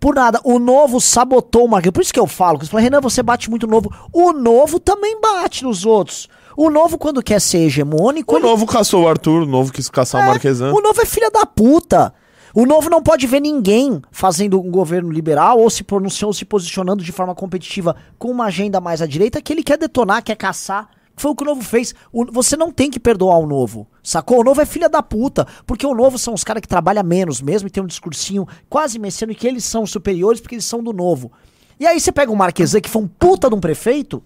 [0.00, 0.40] Por nada.
[0.44, 1.92] O novo sabotou o Marquesan.
[1.92, 2.58] Por isso que eu falo.
[2.58, 3.92] Você fala, Renan, você bate muito novo.
[4.12, 6.28] O novo também bate nos outros.
[6.56, 8.34] O novo, quando quer ser hegemônico.
[8.34, 10.72] O ele- novo caçou o Arthur, o novo quis caçar o Marquesan.
[10.72, 12.12] O novo é filha da puta.
[12.58, 17.04] O novo não pode ver ninguém fazendo um governo liberal ou se pronunciando, se posicionando
[17.04, 20.88] de forma competitiva com uma agenda mais à direita que ele quer detonar, quer caçar.
[21.14, 21.94] Foi o que o novo fez.
[22.10, 23.86] O- você não tem que perdoar o novo.
[24.02, 24.40] Sacou?
[24.40, 25.46] O novo é filha da puta.
[25.66, 28.98] Porque o novo são os caras que trabalham menos mesmo e tem um discursinho quase
[28.98, 31.30] messiânico que eles são superiores porque eles são do novo.
[31.78, 34.24] E aí você pega o Marquesan, que foi um puta de um prefeito,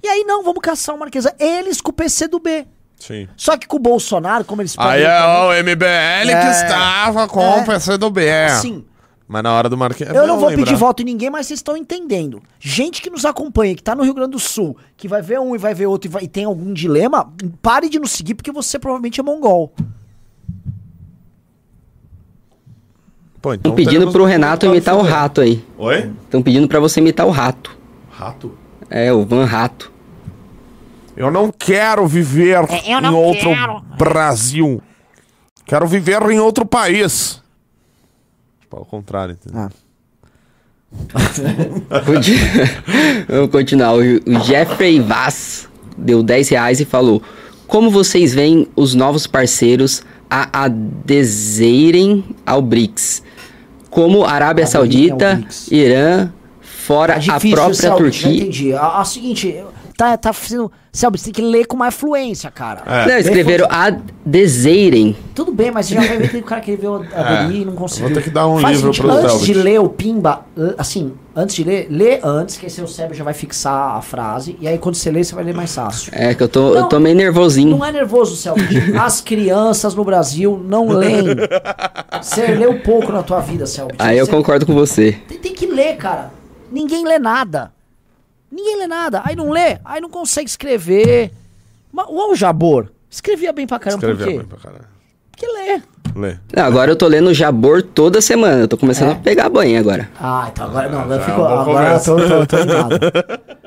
[0.00, 1.30] e aí não, vamos caçar o Marquesan.
[1.40, 2.68] Eles com o PC do B.
[2.98, 3.28] Sim.
[3.36, 6.50] Só que com o Bolsonaro, como eles Aí podem- é o MBL que É.
[6.50, 7.62] estava com É.
[7.62, 8.30] o PC do B.
[8.30, 8.84] Assim,
[9.26, 10.12] Mas na hora do Marquesan.
[10.12, 12.42] eu não vou pedir voto em ninguém, mas vocês estão entendendo.
[12.58, 15.54] Gente que nos acompanha, que tá no Rio Grande do Sul, que vai ver um
[15.54, 17.32] e vai ver outro e, vai- e tem algum dilema,
[17.62, 19.72] pare de nos seguir porque você provavelmente é mongol.
[23.40, 25.64] Pô, então Estão pedindo teremos pro um Renato imitar o rato aí.
[25.78, 26.10] Oi?
[26.24, 27.76] Estão pedindo pra você imitar o rato.
[28.10, 28.52] Rato?
[28.90, 29.92] É, o Van Rato.
[31.18, 33.80] Eu não quero viver É, eu em não outro quero.
[33.98, 34.80] Brasil.
[35.66, 37.42] Quero viver em outro país.
[38.60, 39.62] Tipo, ao contrário, entendeu?
[39.62, 39.70] Ah.
[43.28, 43.94] Vamos continuar.
[43.94, 44.00] O
[44.44, 47.22] Jeffrey Vaz deu 10 reais e falou:
[47.66, 53.22] Como vocês veem os novos parceiros a adesirem ao BRICS?
[53.90, 55.42] Como Arábia ao Saudita.
[55.70, 58.30] Irã, fora É a própria Turquia.
[58.30, 58.72] entendi.
[58.72, 59.62] A, a seguinte,
[59.98, 60.70] tá, tá fazendo.
[60.92, 62.82] Selby, você tem que ler com mais fluência, cara.
[62.86, 63.06] É.
[63.08, 65.16] Não, escreveram adesirem.
[65.34, 67.64] Tudo bem, mas você já vai ver que o cara queria ver o aderir e
[67.64, 68.06] não conseguiu.
[68.06, 69.52] É, vou ter que dar um Faz livro o seguinte, pro Antes Selbit.
[69.52, 70.40] de ler o Pimba,
[70.78, 74.56] assim, antes de ler, lê antes, que aí seu cérebro já vai fixar a frase.
[74.60, 76.12] E aí quando você lê, você vai ler mais fácil.
[76.14, 77.76] É que eu tô, eu Não, tô meio nervosinho.
[77.76, 78.96] Não é nervoso, Selbit.
[78.96, 81.26] As crianças no Brasil não leem.
[82.22, 83.96] Você leu pouco na tua vida, Selbit.
[83.98, 85.18] Aí eu concordo com você.
[85.28, 86.30] tem, tem que ler, cara.
[86.70, 87.72] Ninguém lê nada.
[88.50, 89.22] Ninguém lê nada.
[89.24, 91.30] Aí não lê, aí não consegue escrever.
[91.92, 94.04] Mas o Jabor escrevia bem pra caramba.
[94.04, 94.38] Escreveu por quê?
[94.38, 94.84] bem pra caralho.
[95.30, 95.80] Porque lê.
[96.16, 96.36] Lê.
[96.56, 98.62] Não, agora eu tô lendo Jabor toda semana.
[98.62, 99.12] Eu tô começando É?
[99.12, 100.08] a pegar banho agora.
[100.18, 101.46] Ah, então agora não, agora é ficou.
[101.46, 102.98] agora eu tô, tô, tô animado.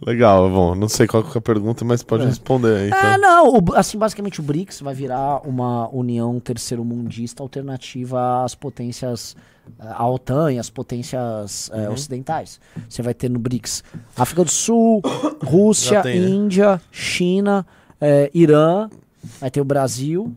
[0.00, 2.90] Legal, bom, não sei qual que é a pergunta, mas pode responder aí.
[2.92, 3.20] Ah, Então.
[3.20, 3.58] não.
[3.58, 9.36] o- assim, basicamente o BRICS vai virar uma união terceiro-mundista alternativa às potências.
[9.78, 11.80] Eh, à OTAN e às potências Uhum.
[11.80, 12.60] eh, ocidentais.
[12.88, 13.82] Você vai ter no BRICS
[14.16, 15.00] África do Sul,
[15.44, 16.28] Rússia, tem, né?
[16.28, 17.66] Índia, China,
[18.00, 18.88] eh, Irã,
[19.40, 20.32] vai ter o Brasil.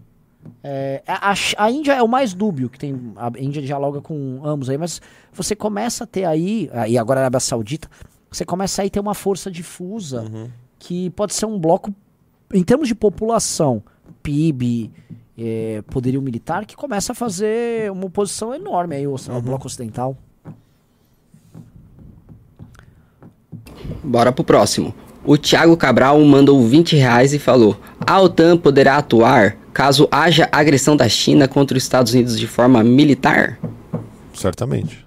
[0.64, 3.14] Eh, a, a a Índia é o mais dúbio, que tem.
[3.16, 5.02] A Índia dialoga com ambos aí, mas
[5.34, 7.88] você começa a ter aí, ah, e agora a Arábia Saudita,
[8.32, 10.50] você começa aí a ter uma força difusa Uhum.
[10.80, 11.94] que pode ser um bloco,
[12.54, 13.84] em termos de população,
[14.24, 14.90] PIB,
[15.44, 20.16] eh, poderio militar, que começa a fazer uma oposição enorme aí ao ao bloco ocidental.
[24.04, 24.94] Bora pro próximo.
[25.24, 30.96] O Thiago Cabral mandou 20 reais e falou: A OTAN poderá atuar caso haja agressão
[30.96, 33.60] da China contra os Estados Unidos de forma militar?
[34.34, 35.06] Certamente.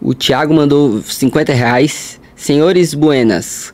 [0.00, 2.20] O Thiago mandou 50 reais.
[2.36, 3.72] Senhores Buenas,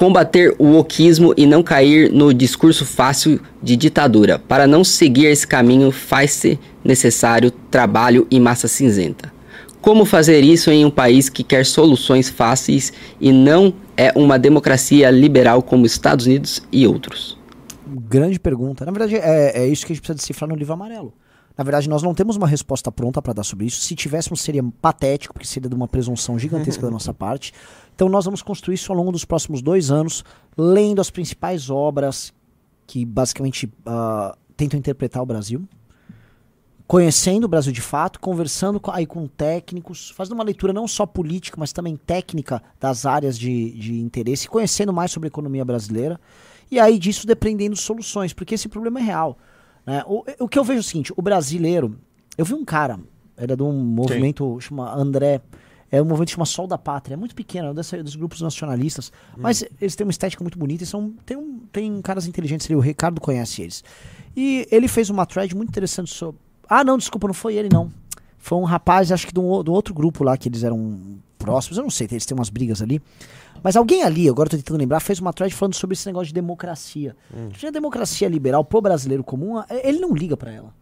[0.00, 4.38] combater o oquismo e não cair no discurso fácil de ditadura.
[4.38, 9.30] Para não seguir esse caminho, faz-se necessário trabalho e massa cinzenta.
[9.78, 15.10] Como fazer isso em um país que quer soluções fáceis e não é uma democracia
[15.10, 17.38] liberal como Estados Unidos e outros?
[17.86, 18.86] Grande pergunta.
[18.86, 21.12] Na verdade, é, é isso que a gente precisa decifrar no livro amarelo.
[21.60, 23.82] Na verdade, nós não temos uma resposta pronta para dar sobre isso.
[23.82, 27.52] Se tivéssemos, seria patético, porque seria de uma presunção gigantesca da nossa parte.
[27.94, 30.24] Então, nós vamos construir isso ao longo dos próximos dois anos,
[30.56, 32.32] lendo as principais obras
[32.86, 35.68] que basicamente ah, tentam interpretar o Brasil,
[36.86, 41.04] conhecendo o Brasil de fato, conversando com- aí com técnicos, fazendo uma leitura não só
[41.04, 46.18] política, mas também técnica das áreas de, de interesse, conhecendo mais sobre a economia brasileira,
[46.70, 49.36] e aí disso dependendo soluções, porque esse problema é real.
[49.86, 50.02] Né?
[50.06, 51.96] O, o que eu vejo é o seguinte, o brasileiro,
[52.36, 52.98] eu vi um cara,
[53.36, 55.40] era de um movimento, chama André,
[55.90, 58.40] é um movimento que chama Sol da Pátria, é muito pequeno, é dessa- dos grupos
[58.40, 62.66] nacionalistas, mas eles têm uma estética muito bonita e são, tem, um, tem caras inteligentes
[62.66, 63.82] ali, o Ricardo conhece eles.
[64.36, 66.40] E ele fez uma thread muito interessante sobre.
[66.68, 67.90] Ah, não, desculpa, não foi ele, não.
[68.38, 71.18] Foi um rapaz, acho que de um, o- do outro grupo lá, que eles eram
[71.36, 73.02] próximos, eu não sei, eles têm umas brigas ali.
[73.62, 76.28] Mas alguém ali, agora eu tô tentando lembrar, fez uma thread falando sobre esse negócio
[76.28, 77.16] de democracia.
[77.66, 80.74] A democracia liberal pro brasileiro comum, ele não liga pra ela.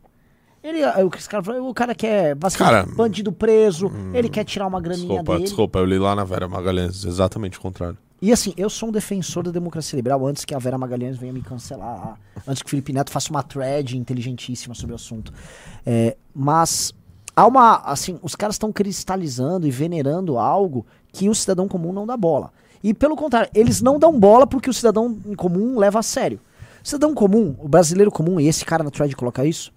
[0.63, 5.33] Ele, o, cara, o cara quer Cara, bandido preso, ele quer tirar uma graninha Desculpa,
[5.33, 5.45] dele.
[5.45, 7.97] desculpa, eu li lá na Vera Magalhães, exatamente o contrário.
[8.21, 11.33] E assim, eu sou um defensor da democracia liberal antes que a Vera Magalhães venha
[11.33, 12.19] me cancelar.
[12.47, 15.33] Antes que o Felipe Neto faça uma thread inteligentíssima sobre o assunto.
[15.87, 16.93] É, mas
[17.37, 17.77] há uma.
[17.85, 22.53] Assim, os caras estão cristalizando e venerando algo que o cidadão comum não dá bola.
[22.83, 26.41] E pelo contrário, eles não dão bola porque o cidadão comum leva a sério.
[26.83, 29.73] O cidadão comum, o brasileiro comum, e esse cara na thread coloca isso,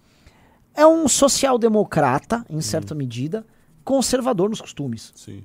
[0.75, 3.45] é um social-democrata, em certa medida,
[3.83, 5.11] conservador nos costumes.
[5.15, 5.43] Sim.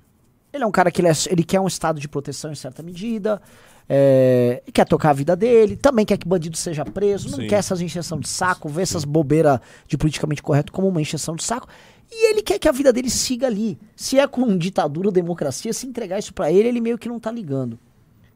[0.53, 2.83] Ele é um cara que ele, é- ele quer um estado de proteção em certa
[2.83, 3.43] medida,
[3.89, 7.47] é, quer tocar a vida dele, também quer que bandido seja preso, não Sim.
[7.47, 11.43] quer essas encheção de saco, vê essas bobeiras de politicamente correto como uma encheção de
[11.45, 11.69] saco.
[12.11, 13.79] E ele quer que a vida dele siga ali.
[13.97, 17.19] Se é com ditadura ou democracia, se entregar isso pra ele, ele meio que não
[17.19, 17.79] tá ligando.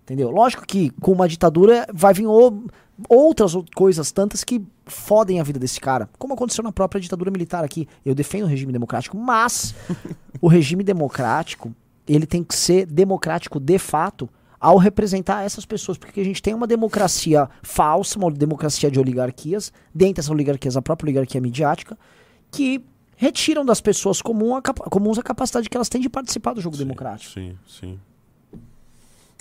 [0.02, 0.30] Entendeu?
[0.30, 2.64] Lógico que com uma ditadura vai vir o-
[3.08, 6.08] outras coisas tantas que fodem a vida desse cara.
[6.18, 7.86] Como aconteceu na própria ditadura militar aqui.
[8.04, 9.72] Eu defendo o regime democrático, mas
[10.40, 11.72] o regime democrático,
[12.08, 14.28] ele tem que ser democrático de fato
[14.58, 15.96] ao representar essas pessoas.
[15.96, 20.82] Porque a gente tem uma democracia falsa, uma democracia de oligarquias, dentre essas oligarquias a
[20.82, 21.96] própria oligarquia midiática,
[22.50, 22.84] que
[23.20, 26.60] retiram das pessoas comum a capa- comuns a capacidade que elas têm de participar do
[26.62, 27.34] jogo democrático.
[27.34, 27.98] Sim, sim.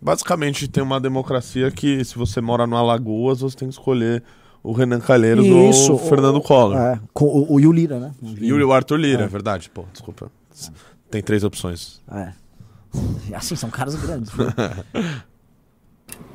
[0.03, 4.21] Basicamente, tem uma democracia que, se você mora no Alagoas, você tem que escolher
[4.61, 5.45] o Renan Calheiros
[5.89, 6.75] ou o Fernando Collor.
[6.77, 8.11] É, com o, o Yuli Lira, né?
[8.41, 9.69] E o Arthur Lira, é verdade.
[9.69, 10.29] Pô, desculpa.
[11.09, 12.01] Tem três opções.
[12.11, 12.33] É.
[13.33, 14.31] Assim, são caras grandes.
[14.33, 14.45] né?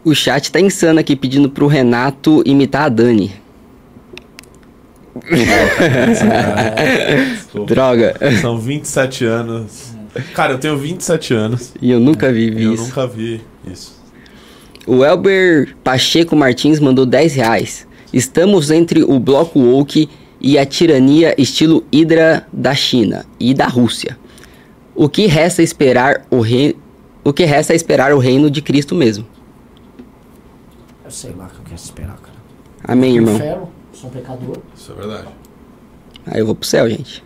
[0.04, 3.32] O chat tá insano aqui pedindo pro Renato imitar a Dani.
[7.66, 8.14] Droga.
[8.40, 9.94] São 27 anos.
[10.34, 11.72] Cara, eu tenho 27 anos.
[11.80, 12.84] E eu nunca vi E eu isso.
[12.84, 14.02] nunca vi isso.
[14.86, 17.86] O Elber Pacheco Martins mandou 10 reais.
[18.12, 20.08] Estamos entre o bloco woke
[20.40, 24.16] e a tirania estilo Hydra da China e da Rússia.
[24.94, 26.76] O que resta esperar o rei...
[27.24, 29.24] O que resta é esperar o reino de Cristo mesmo.
[31.04, 32.34] Eu sei lá o que eu quero esperar, cara.
[32.86, 33.36] Amém, irmão.
[33.36, 33.68] Inferno,
[34.04, 34.58] sou um pecador.
[34.76, 35.28] Isso é verdade.
[36.26, 37.24] Aí eu vou pro céu, gente.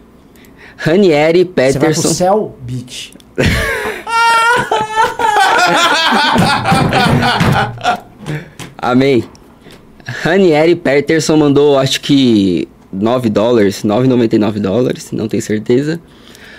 [0.77, 2.09] Ranieri Você vai pro Peterson.
[2.09, 3.13] céu, bitch.
[8.79, 9.25] Amém.
[10.05, 16.01] Ranieri Peterson mandou, acho que 9 dólares, 9,99 dólares, não tenho certeza.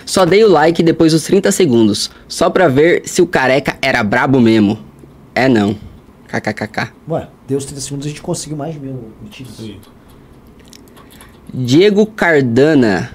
[0.06, 4.02] Só dei o like depois dos 30 segundos, só pra ver se o careca era
[4.02, 4.78] brabo mesmo.
[5.34, 5.76] É não.
[6.28, 6.92] KKKK.
[7.08, 9.58] Ué, Deus 30 segundos a gente conseguiu mais mil curtidas.
[11.52, 13.10] Diego Cardana,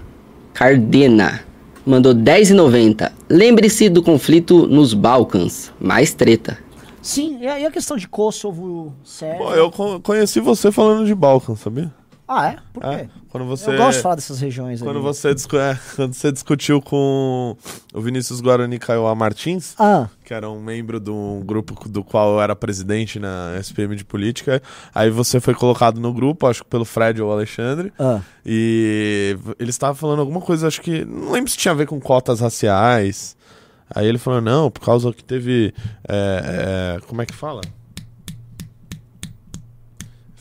[0.53, 1.41] Cardena,
[1.85, 3.11] mandou 10,90.
[3.29, 5.71] Lembre-se do conflito nos Balcãs.
[5.79, 6.57] Mais treta.
[7.01, 9.37] Sim, e a, a questão de Kosovo, Sérvia?
[9.37, 11.93] Pô, eu co- conheci você falando de Balkan, sabia?
[12.27, 12.57] Ah, é?
[12.73, 12.89] Por quê?
[12.89, 13.69] É, quando você.
[13.69, 15.05] Eu gosto de falar dessas regiões Quando ali.
[15.05, 17.55] você, discu- é, quando você discutiu com
[17.93, 22.41] o Vinícius Guarani Caioá Martins, Ah, que era um membro do grupo do qual eu
[22.41, 24.59] era presidente na SPM de política,
[24.93, 28.21] aí você foi colocado no grupo, acho que pelo Fred ou Alexandre, ah.
[28.43, 31.05] e ele estava falando alguma coisa, acho que.
[31.05, 33.35] Não lembro se tinha a ver com cotas raciais.
[33.93, 35.71] Aí ele falou, não, por causa que teve.
[36.07, 37.61] é, é, como é que fala?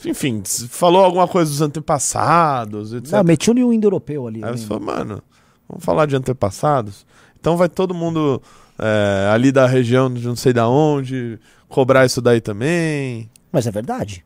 [0.07, 3.13] Enfim, falou alguma coisa dos antepassados, etc.
[3.13, 4.45] Não, meti um indo-europeu ali.
[4.45, 4.67] Aí você lembro.
[4.67, 5.23] falou, mano,
[5.69, 7.07] vamos falar de antepassados?
[7.39, 8.41] Então vai todo mundo
[8.79, 13.31] é, ali da região de não sei da onde cobrar isso daí também.
[13.53, 14.25] Mas é verdade.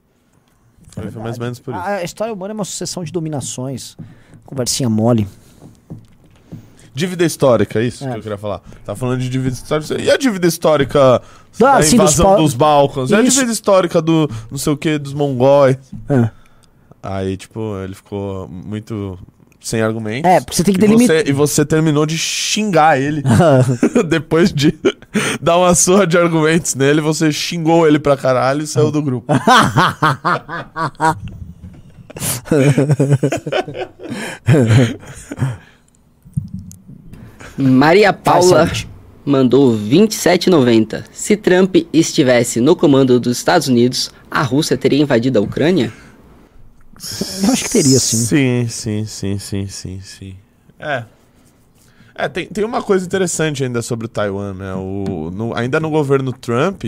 [0.90, 1.40] Foi, É foi mais verdade.
[1.40, 1.80] ou menos por isso.
[1.82, 3.96] A, a história humana é uma sucessão de dominações.
[4.46, 5.28] Conversinha mole.
[6.98, 8.10] Dívida histórica, é isso É.
[8.10, 8.60] que eu queria falar.
[8.84, 10.00] Tá falando de dívida histórica.
[10.00, 11.20] E a dívida histórica Ah,
[11.58, 13.10] da dos invasão pau- dos Balcãs?
[13.10, 13.32] E a Isso.
[13.36, 15.76] dívida histórica do não sei o que, dos mongóis?
[16.08, 16.30] É.
[17.02, 19.16] Aí, tipo, ele ficou muito
[19.60, 20.28] sem argumentos.
[20.30, 21.16] É, porque você tem que E delimitar.
[21.18, 23.22] você, e você terminou de xingar ele.
[24.08, 24.74] Depois de
[25.40, 29.32] dar uma surra de argumentos nele, você xingou ele pra caralho e saiu do grupo.
[37.58, 38.70] Maria Paula
[39.24, 41.04] mandou 27,90.
[41.12, 45.92] Se Trump estivesse no comando dos Estados Unidos, a Rússia teria invadido a Ucrânia?
[47.44, 48.16] Eu acho que teria, sim.
[48.16, 50.34] Sim, sim, sim, sim, sim, sim.
[50.78, 51.04] É.
[52.14, 54.74] É, tem, tem uma coisa interessante ainda sobre o Taiwan, né?
[54.74, 56.82] O, no- ainda no governo Trump,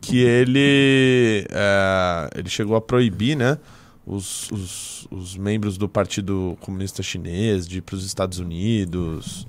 [0.00, 3.58] que ele, é, ele chegou a proibir, né?
[4.04, 9.46] Os, os, os membros do Partido Comunista Chinês de ir para os Estados Unidos.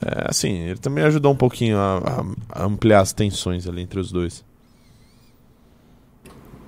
[0.00, 4.12] É, assim, ele também ajudou um pouquinho a, a- ampliar as tensões ali entre os
[4.12, 4.44] dois.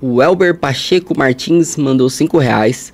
[0.00, 2.92] O Elber Pacheco Martins mandou 5 reais.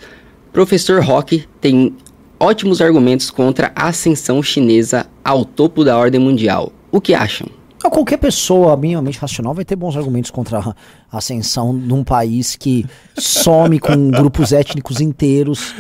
[0.53, 1.95] Professor Rock tem
[2.41, 6.73] ótimos argumentos contra a ascensão chinesa ao topo da ordem mundial.
[6.91, 7.47] O que acham?
[7.85, 10.75] Então, Qualquer pessoa minimamente racional vai ter bons argumentos contra a
[11.19, 15.75] ascensão de um país que some com grupos étnicos inteiros.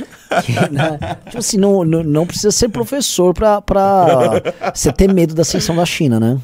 [0.45, 4.43] que, né, Tipo assim, não, não, não precisa ser professor pra, pra
[4.75, 6.39] você ter medo da ascensão da China, né?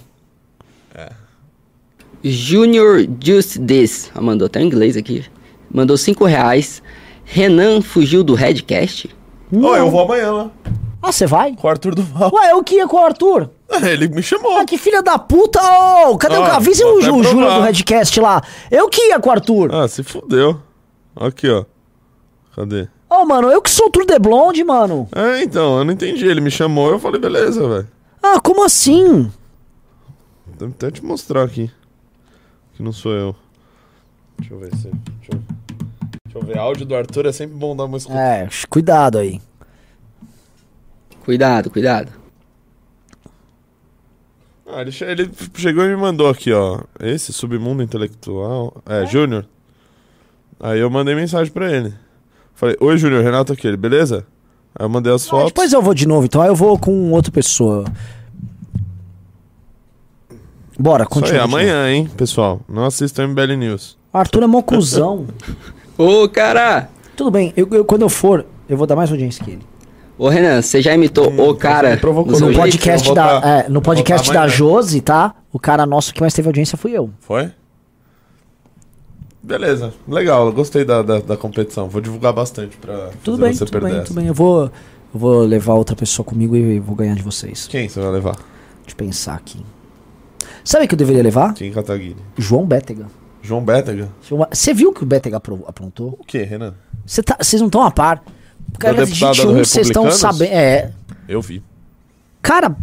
[2.25, 5.27] Junior Just This, ah, mandou até em inglês aqui,
[5.71, 6.83] mandou 5 reais.
[7.25, 9.11] Renan fugiu do Redcast?
[9.53, 10.51] Ô, eu vou amanhã lá,
[11.03, 11.55] Ah, você vai?
[11.57, 12.31] com o Arthur Duval.
[12.35, 13.51] Ué, eu que ia com o Arthur.
[13.83, 14.59] Ele me chamou.
[14.59, 15.59] Ah, que filha da puta!
[16.09, 17.59] Ô, cadê o Ah, o, Ju- o Júnior provar.
[17.59, 18.43] do Redcast lá.
[18.71, 19.75] Eu que ia com o Arthur.
[19.75, 20.61] Ah, se fudeu.
[21.17, 21.65] Aqui, ó.
[22.55, 22.89] Cadê?
[23.09, 25.09] Ô, mano, eu que sou o Tour de Blonde, mano.
[25.15, 26.27] É, então, eu não entendi.
[26.27, 27.89] Ele me chamou, eu falei, beleza, velho.
[28.23, 29.31] Ah, como assim?
[30.59, 31.71] Vou até te mostrar aqui.
[32.75, 33.35] Que não sou eu.
[34.39, 34.89] Deixa eu ver se.
[34.89, 35.41] Deixa eu,
[36.25, 36.59] deixa eu ver.
[36.59, 38.19] Áudio do Arthur é sempre bom dar uma escuta.
[38.19, 39.41] É, cuidado aí.
[41.31, 42.11] Cuidado, cuidado.
[44.67, 46.81] Ah, ele, che- ele chegou e me mandou aqui, ó.
[46.99, 48.83] Esse submundo intelectual.
[48.85, 49.47] É, Júnior.
[50.59, 51.95] Aí eu mandei mensagem pra ele.
[52.53, 54.27] Falei, oi Júnior, Renato aqui, ele, beleza?
[54.75, 55.47] Aí eu mandei as Ah, fotos.
[55.53, 57.85] depois eu vou de novo, então aí eu vou com outra pessoa.
[60.77, 61.45] Bora, Isso aí, continua.
[61.45, 62.61] amanhã, hein, pessoal.
[62.69, 63.97] Não assistam MBL News.
[64.13, 65.29] Arthur é mó cuzão.
[65.97, 66.91] Ô, cara!
[67.17, 69.70] Tudo bem, eu, eu- quando eu for, eu vou dar mais audiência que ele.
[70.23, 72.57] Ô, Renan, você já imitou Hum, o cara provocou no jeito?
[72.59, 74.47] podcast vou da, é, no podcast da.
[74.47, 75.35] Josi, tá?
[75.51, 77.09] O cara nosso que mais teve audiência fui eu.
[77.21, 77.51] Foi?
[79.43, 81.89] Beleza, legal, gostei da, da, da competição.
[81.89, 84.07] Vou divulgar bastante pra Tudo fazer bem, você tudo perder bem, essa.
[84.09, 84.27] tudo bem.
[84.27, 84.71] Eu vou, eu
[85.15, 87.67] vou levar outra pessoa comigo e vou ganhar de vocês.
[87.67, 88.35] Quem você vai levar?
[88.83, 89.65] Deixa eu pensar aqui.
[90.63, 91.55] Sabe que eu deveria levar?
[91.55, 92.17] Kim Kataguiri.
[92.37, 93.07] João Bétega.
[93.41, 94.11] João Bétega?
[94.53, 96.19] Você viu que o Bétega apro- aprontou?
[96.21, 96.75] O que, Renan?
[97.25, 98.23] Tá- Vocês não estão a par.
[98.79, 100.53] Cara, deputada do vocês estão sabendo.
[100.53, 100.91] É.
[101.29, 101.63] Eu vi.
[102.43, 102.75] Cara,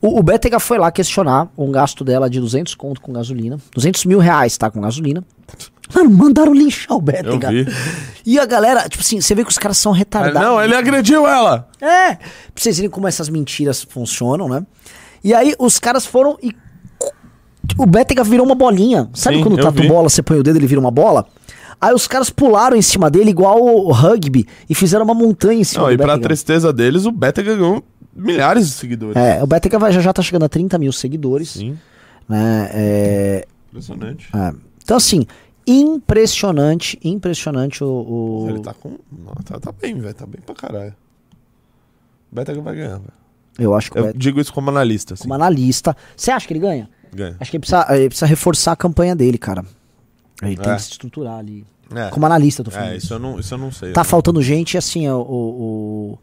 [0.00, 3.58] o, o Bétega foi lá questionar um gasto dela de 200 conto com gasolina.
[3.74, 4.70] 200 mil reais, tá?
[4.70, 5.22] Com gasolina.
[5.94, 7.50] Mano, mandaram linchar o Eu Bétega.
[7.50, 7.66] vi.
[8.24, 10.40] E a galera, tipo assim, você vê que os caras são retardados.
[10.40, 11.68] não, ele agrediu ela!
[11.80, 12.22] É, pra
[12.54, 14.64] vocês verem como essas mentiras funcionam, né?
[15.22, 16.54] E aí os caras foram e.
[17.76, 19.08] O Bétega virou uma bolinha.
[19.14, 19.88] Sabe Sim, quando tatu vi.
[19.88, 21.26] bola, você põe o dedo ele vira uma bola?
[21.80, 25.64] Aí os caras pularam em cima dele igual o rugby e fizeram uma montanha em
[25.64, 27.82] cima Não, do e pra tristeza deles, o Bétega ganhou
[28.14, 29.16] milhares de seguidores.
[29.16, 31.50] É, o vai- já, já tá chegando a 30 mil seguidores.
[31.50, 31.78] Sim,
[32.28, 32.70] Né?
[32.74, 34.28] É, impressionante.
[34.34, 34.52] é.
[34.82, 35.26] Então, assim,
[35.66, 37.86] impressionante, impressionante o.
[37.88, 38.96] o- Ele tá com.
[39.44, 40.14] Tá, tá bem, velho.
[40.14, 40.94] Tá bem pra caralho.
[42.30, 43.12] O Bétega vai ganhar, velho.
[43.58, 45.22] Eu acho que Eu Bétega, digo isso como analista, assim.
[45.22, 45.96] como analista.
[46.16, 46.88] Você acha que ele ganha?
[47.14, 47.36] Ganha.
[47.40, 49.64] Acho que ele precisa, ele precisa reforçar a campanha dele, cara.
[50.42, 50.76] Ele tem É.
[50.76, 51.64] que se estruturar ali.
[51.94, 52.90] É, Como analista, tô falando.
[52.92, 53.92] é isso, eu não, isso eu não sei.
[53.92, 56.18] Tá não- faltando gente, assim, o, o- o-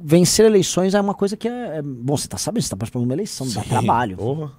[0.00, 1.78] Vencer eleições é uma coisa que é.
[1.78, 3.68] é- Bom, você tá sabendo, você tá participando de uma eleição, dá Sim.
[3.68, 4.16] trabalho.
[4.16, 4.52] Porra.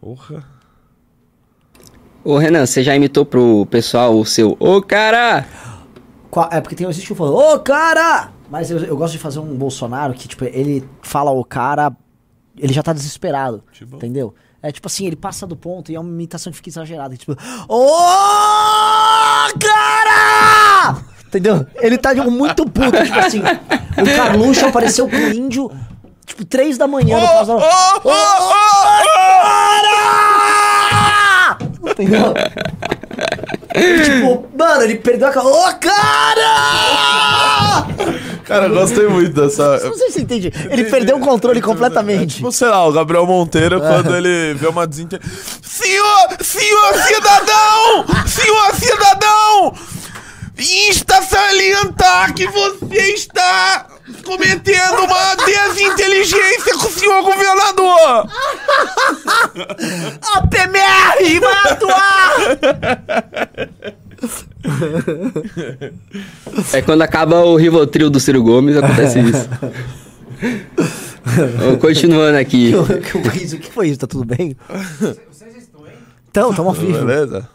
[0.00, 0.44] Porra.
[2.22, 5.46] Ô Renan, você já imitou pro pessoal o seu Ô cara!
[6.30, 8.32] Qua- É porque tem existe o falando, ô cara!
[8.50, 11.94] Mas eu, eu gosto de fazer um Bolsonaro que, tipo, ele fala o cara,
[12.56, 13.62] ele já tá desesperado.
[13.72, 13.96] Tipo?
[13.96, 14.34] Entendeu?
[14.64, 17.14] É tipo assim, ele passa do ponto e é uma imitação que fica exagerada.
[17.14, 17.36] Tipo,
[17.68, 17.98] ô
[19.60, 20.96] cara!
[21.26, 21.66] Entendeu?
[21.74, 23.40] Ele tá tipo, muito puto, tipo assim.
[23.40, 25.70] O Carluxo apareceu com o índio,
[26.24, 27.52] tipo, três da manhã no caso.
[27.52, 28.52] Oh, oh,
[29.82, 31.58] cara!
[31.90, 32.32] Entendeu?
[34.02, 35.46] tipo, mano, ele perdeu a cara.
[35.46, 36.54] Ô, cara!
[38.44, 39.78] Cara, eu gostei muito dessa.
[39.84, 40.52] Não sei se você entende.
[40.70, 42.36] Ele perdeu o controle É completamente.
[42.36, 45.20] tipo, sei lá, o Gabriel Monteiro, quando ele vê uma desinter...
[45.62, 48.04] Senhor, senhor cidadão!
[48.26, 49.74] Senhor cidadão!
[50.56, 53.86] Insta salientar que você está
[54.24, 58.28] cometendo uma desinteligência com o senhor governador!
[60.34, 62.36] A PMR vai atuar!
[66.72, 69.48] É quando acaba o Rivotril do Ciro Gomes, acontece isso.
[71.58, 72.72] Vamos continuando aqui.
[72.74, 73.56] O que foi isso?
[73.56, 74.00] O que foi isso?
[74.00, 74.56] Tá tudo bem?
[76.30, 77.04] Então, tamo ao vivo.
[77.04, 77.48] Beleza?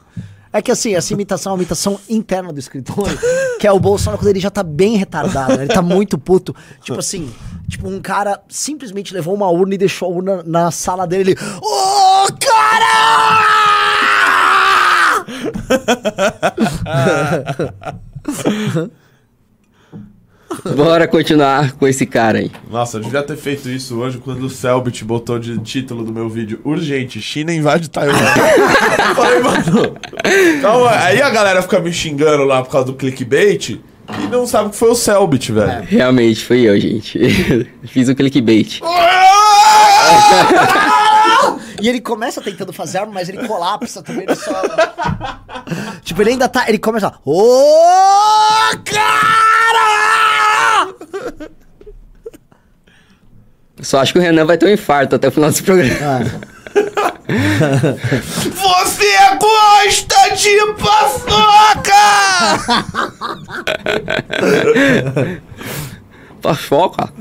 [0.51, 3.17] É que assim, essa imitação é uma imitação interna do escritório,
[3.59, 5.65] que é o Bolsonaro quando ele já tá bem retardado, né?
[5.65, 6.55] ele tá muito puto.
[6.81, 7.31] Tipo assim,
[7.67, 11.31] tipo, um cara simplesmente levou uma urna e deixou a urna na sala dele.
[11.31, 13.58] Ele, Ô, cara!
[20.75, 22.51] Bora continuar com esse cara aí.
[22.69, 26.27] Nossa, eu devia ter feito isso hoje quando o Selbit botou de título do meu
[26.27, 28.13] vídeo Urgente, China invade Taiwan.
[28.17, 29.95] eu falei, mano.
[30.61, 33.79] Calma, aí a galera fica me xingando lá por causa do clickbait
[34.17, 35.83] e não sabe que foi o Selbit, velho.
[35.83, 37.19] Realmente, foi eu, gente.
[37.85, 38.81] Fiz o clickbait.
[41.81, 44.23] E ele começa tentando fazer arma, mas ele colapsa também.
[44.23, 44.51] Ele só...
[46.03, 46.67] tipo, ele ainda tá.
[46.67, 47.13] Ele começa.
[47.25, 47.71] Ô,
[48.83, 49.79] cara!
[53.81, 55.95] Só acho que o Renan vai ter um infarto até o final desse programa.
[58.49, 61.93] Você gosta de paçoca!
[66.41, 67.13] Paçoca.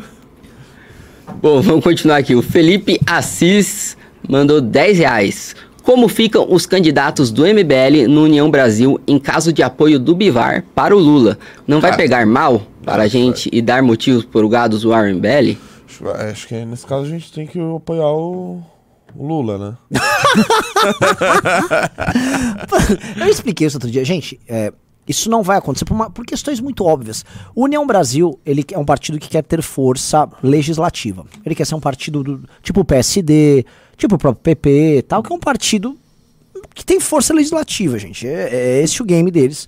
[1.43, 2.35] Bom, vamos continuar aqui.
[2.35, 3.98] O Felipe Assis
[4.29, 5.57] mandou 10 reais.
[5.83, 10.63] Como ficam os candidatos do MBL no União Brasil em caso de apoio do Bivar
[10.75, 11.39] para o Lula?
[11.67, 11.97] Não vai Ah.
[11.97, 15.57] pegar mal para a gente e dar motivos por o gado zoar o MBL?
[15.89, 18.63] Acho, acho que nesse caso a gente tem que apoiar o,
[19.17, 19.99] o Lula, né?
[23.17, 24.05] Eu expliquei isso outro dia.
[24.05, 24.73] Gente, é,
[25.07, 27.25] isso não vai acontecer por, uma- por questões muito óbvias.
[27.55, 31.25] O União Brasil, ele é um partido que quer ter força legislativa.
[31.45, 33.65] Ele quer ser um partido do, tipo o PSD,
[33.99, 35.99] tipo o próprio PP, tal, que é um partido
[36.75, 38.27] que tem força legislativa, gente.
[38.27, 39.67] É, é esse o game deles.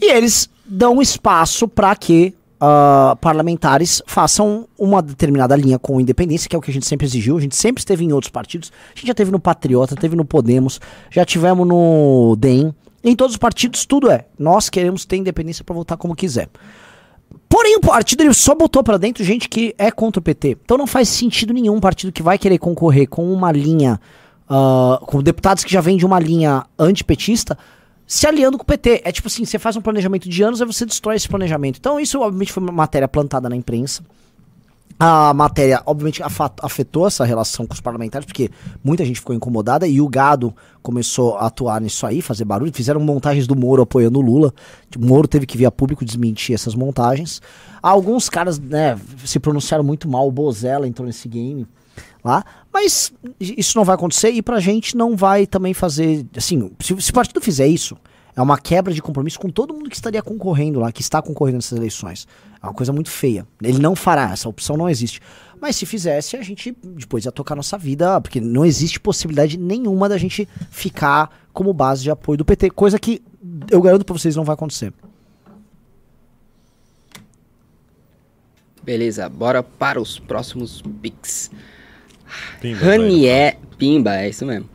[0.00, 6.56] E eles dão espaço para que ah, parlamentares façam uma determinada linha com independência, que
[6.56, 7.36] é o que a gente sempre exigiu.
[7.36, 8.72] A gente sempre esteve em outros partidos.
[8.94, 10.80] A gente já teve no Patriota, teve no Podemos,
[11.10, 12.74] já tivemos no DEM.
[13.04, 14.24] Em todos os partidos, tudo é.
[14.38, 16.48] Nós queremos ter independência para votar como quiser.
[17.56, 20.58] Porém, o partido ele só botou pra dentro gente que é contra o PT.
[20.62, 23.98] Então não faz sentido nenhum um partido que vai querer concorrer com uma linha,
[24.46, 27.56] ah, com deputados que já vêm de uma linha antipetista,
[28.06, 29.00] se aliando com o PT.
[29.02, 31.78] É tipo assim, você faz um planejamento de anos, aí você destrói esse planejamento.
[31.78, 34.02] Então isso, obviamente, foi uma matéria plantada na imprensa.
[34.98, 36.22] A matéria, obviamente,
[36.62, 38.50] afetou essa relação com os parlamentares, porque
[38.82, 42.72] muita gente ficou incomodada e o gado começou a atuar nisso aí, fazer barulho.
[42.72, 44.54] Fizeram montagens do Moro apoiando o Lula.
[44.96, 47.42] O Moro teve que vir a público desmentir essas montagens.
[47.82, 51.66] Alguns caras né, se pronunciaram muito mal, o Bozella entrou nesse game
[52.24, 52.42] lá,
[52.72, 56.24] mas isso não vai acontecer e pra gente não vai também fazer.
[56.34, 57.98] Assim, se, se o partido fizer isso,
[58.36, 61.56] é uma quebra de compromisso com todo mundo que estaria concorrendo lá, que está concorrendo
[61.56, 62.28] nessas eleições.
[62.62, 63.46] É uma coisa muito feia.
[63.62, 65.22] Ele não fará, essa opção não existe.
[65.58, 70.06] Mas se fizesse, a gente depois ia tocar nossa vida, porque não existe possibilidade nenhuma
[70.06, 73.22] da gente ficar como base de apoio do PT, coisa que
[73.70, 74.92] eu garanto pra vocês não vai acontecer.
[78.82, 80.82] Beleza, bora para os próximos.
[82.60, 82.98] Pimba, vai.
[82.98, 83.58] Ranier...
[83.78, 84.68] Pimba, é isso mesmo.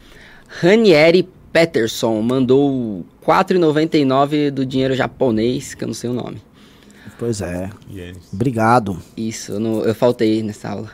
[0.48, 6.42] Ranieri Peterson mandou 4,99 do dinheiro japonês, que eu não sei o nome.
[7.20, 7.70] Pois é.
[7.94, 8.18] Yes.
[8.34, 8.98] Obrigado.
[9.16, 10.90] Isso, eu, não- eu faltei nessa aula.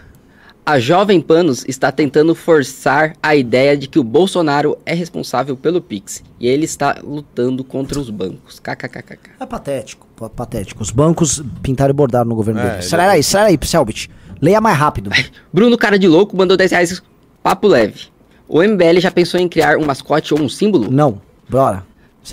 [0.65, 5.79] A Jovem Panos está tentando forçar a ideia de que o Bolsonaro é responsável pelo
[5.79, 6.21] Pix.
[6.37, 8.59] E ele está lutando contra os bancos.
[8.59, 9.29] KKKKK.
[9.39, 10.83] É patético, pa- patético.
[10.83, 12.75] Os bancos pintaram e bordaram no governo É, dele.
[12.75, 14.09] ele- Acelera aí, acelera aí, Selbit.
[14.41, 15.09] Leia mais rápido.
[15.53, 17.01] Bruno Cara de Louco mandou 10 reais
[17.41, 18.07] papo leve.
[18.47, 20.89] O MBL já pensou em criar um mascote ou um símbolo?
[20.89, 21.85] Não, bora.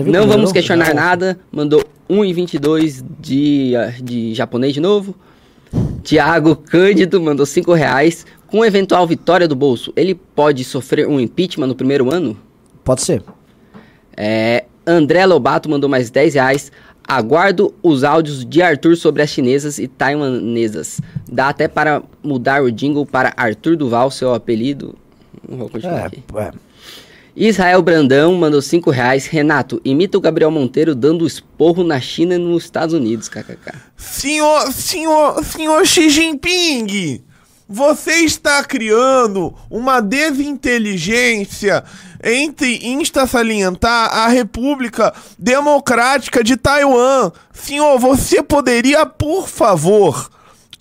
[0.06, 0.94] Não vamos questionar Não.
[0.94, 1.38] nada.
[1.50, 5.14] Mandou 1,22 de, ah, de japonês de novo.
[6.02, 8.26] Tiago Cândido mandou 5 reais.
[8.46, 12.36] Com eventual vitória do bolso, ele pode sofrer um impeachment no primeiro ano?
[12.84, 13.22] Pode ser.
[14.16, 16.70] É, André Lobato mandou mais 10 reais.
[17.06, 21.00] Aguardo os áudios de Arthur sobre as chinesas e taiwanesas.
[21.30, 24.94] Dá até para mudar o jingle para Arthur Duval, seu apelido.
[25.48, 26.22] Não vou continuar É, aqui.
[26.36, 26.50] é.
[27.36, 29.26] Israel Brandão mandou 5 reais.
[29.26, 33.72] Renato, imita o Gabriel Monteiro dando esporro na China e nos Estados Unidos, kkk.
[33.96, 37.22] Senhor, senhor, senhor Xi Jinping,
[37.68, 41.82] você está criando uma desinteligência
[42.22, 47.32] entre insta salientar a República Democrática de Taiwan.
[47.52, 50.30] Senhor, você poderia, por favor,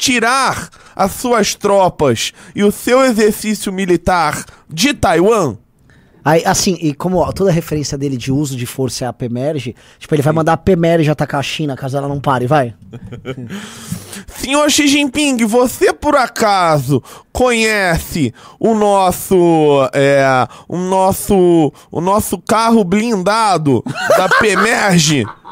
[0.03, 5.55] tirar as suas tropas e o seu exercício militar de Taiwan?
[6.25, 10.15] Aí, assim, e como toda referência dele de uso de força é a PEMERG, tipo,
[10.15, 12.73] ele vai mandar a PEMERG atacar a China caso ela não pare, vai.
[14.27, 17.01] Senhor Xi Jinping, você por acaso
[17.31, 20.23] conhece o nosso, é,
[20.67, 23.83] o nosso, o nosso carro blindado
[24.17, 25.25] da Pemerge?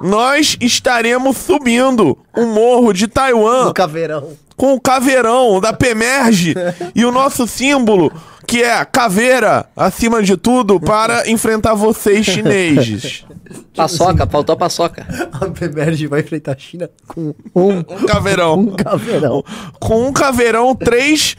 [0.00, 4.28] Nós estaremos subindo o morro de Taiwan caveirão.
[4.56, 6.54] com o caveirão da Pemerge
[6.94, 8.12] e o nosso símbolo,
[8.48, 13.26] que é caveira, acima de tudo, para enfrentar vocês chineses.
[13.76, 15.06] Paçoca, faltou a paçoca.
[15.32, 18.58] A PEMERG vai enfrentar a China com um, Um caveirão.
[18.58, 19.44] um caveirão.
[19.78, 21.36] com um caveirão, três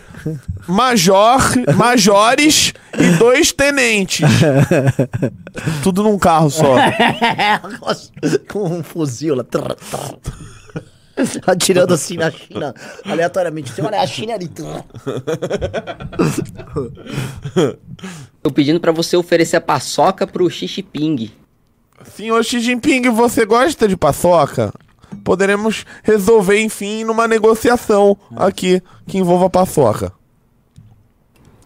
[0.67, 1.39] major,
[1.75, 4.27] majores e dois tenentes.
[5.83, 6.75] Tudo num carro só.
[8.47, 9.45] com um fuzil lá.
[11.45, 12.73] Atirando assim na China,
[13.05, 13.71] aleatoriamente.
[13.71, 14.47] Você olha a China ali.
[14.47, 14.83] trrr.
[18.41, 21.31] Tô pedindo pra você oferecer a paçoca pro Xi Jinping.
[22.05, 24.73] Senhor Xi Jinping, você gosta de paçoca?
[25.23, 30.13] Poderemos resolver, enfim, numa negociação aqui que envolva paçoca.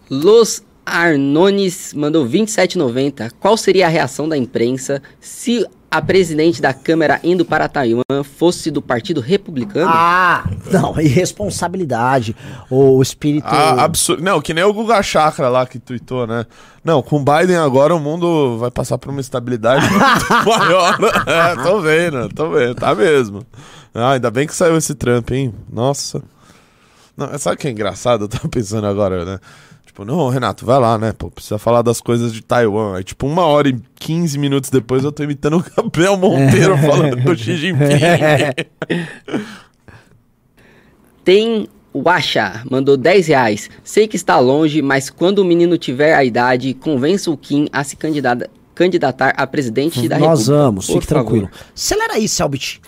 [0.09, 3.31] Los Arnones mandou 27,90.
[3.39, 8.71] Qual seria a reação da imprensa se a presidente da Câmara indo para Taiwan fosse
[8.71, 9.91] do Partido Republicano?
[9.93, 12.35] Ah, não, irresponsabilidade.
[12.67, 13.45] O espírito.
[13.47, 14.23] Ah, absurdo.
[14.23, 16.47] Não, que nem o Guga Chakra lá que tweetou, né?
[16.83, 20.97] Não, com Biden agora o mundo vai passar por uma estabilidade muito maior.
[21.27, 23.45] É, tô vendo, tô vendo, tá mesmo.
[23.93, 25.53] Ah, ainda bem que saiu esse Trump, hein?
[25.71, 26.23] Nossa.
[27.15, 28.23] Não, sabe o que é engraçado?
[28.23, 29.39] Eu tava pensando agora, né?
[29.85, 31.13] Tipo, não, Renato, vai lá, né?
[31.15, 32.97] Pô, precisa falar das coisas de Taiwan.
[32.97, 37.15] Aí, tipo, uma hora e 15 minutos depois eu tô imitando o Gabriel Monteiro falando
[37.23, 37.83] do Xi Jinping.
[41.23, 43.69] Tem Washa, mandou 10 reais.
[43.83, 47.83] Sei que está longe, mas quando o menino tiver a idade, convença o Kim a
[47.83, 50.63] se candidata- candidatar a presidente da Nós República.
[50.63, 51.23] vamos, Por fique favor.
[51.23, 51.49] tranquilo.
[51.75, 52.81] Acelera aí, Selbit.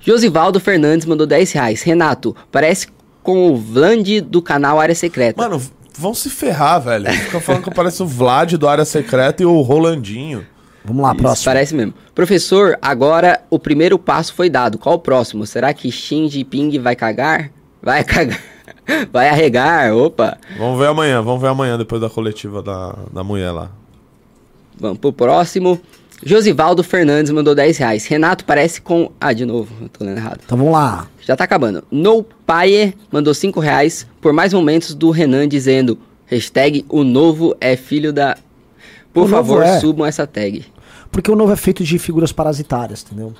[0.00, 1.82] Josivaldo Fernandes mandou 10 reais.
[1.82, 2.88] Renato, parece
[3.22, 5.40] com o Vland do canal Área Secreta.
[5.40, 5.60] Mano,
[6.00, 7.10] vão se ferrar, velho.
[7.12, 10.46] Fica falando que eu pareço o Vlad do Área Secreta e o Rolandinho.
[10.84, 11.44] Vamos lá, Isso, próximo.
[11.44, 11.94] Parece mesmo.
[12.14, 14.78] Professor, agora o primeiro passo foi dado.
[14.78, 15.46] Qual o próximo?
[15.46, 17.50] Será que Xi Jinping vai cagar?
[17.82, 18.40] Vai cagar.
[19.12, 19.94] Vai arregar.
[19.94, 20.36] Opa.
[20.58, 23.70] Vamos ver amanhã, vamos ver amanhã depois da coletiva da, da mulher lá.
[24.78, 25.80] Vamos pro próximo.
[26.22, 28.06] Josivaldo Fernandes mandou 10 reais.
[28.06, 29.10] Renato parece com.
[29.20, 30.40] Ah, de novo, eu tô lendo errado.
[30.44, 31.08] Então vamos lá.
[31.20, 31.82] Já tá acabando.
[31.90, 37.76] No Paie mandou 5 reais por mais momentos do Renan dizendo hashtag o novo é
[37.76, 38.36] filho da.
[39.12, 39.80] Por O favor, é.
[39.80, 40.64] subam essa tag.
[41.10, 43.32] Porque o novo é feito de figuras parasitárias, entendeu?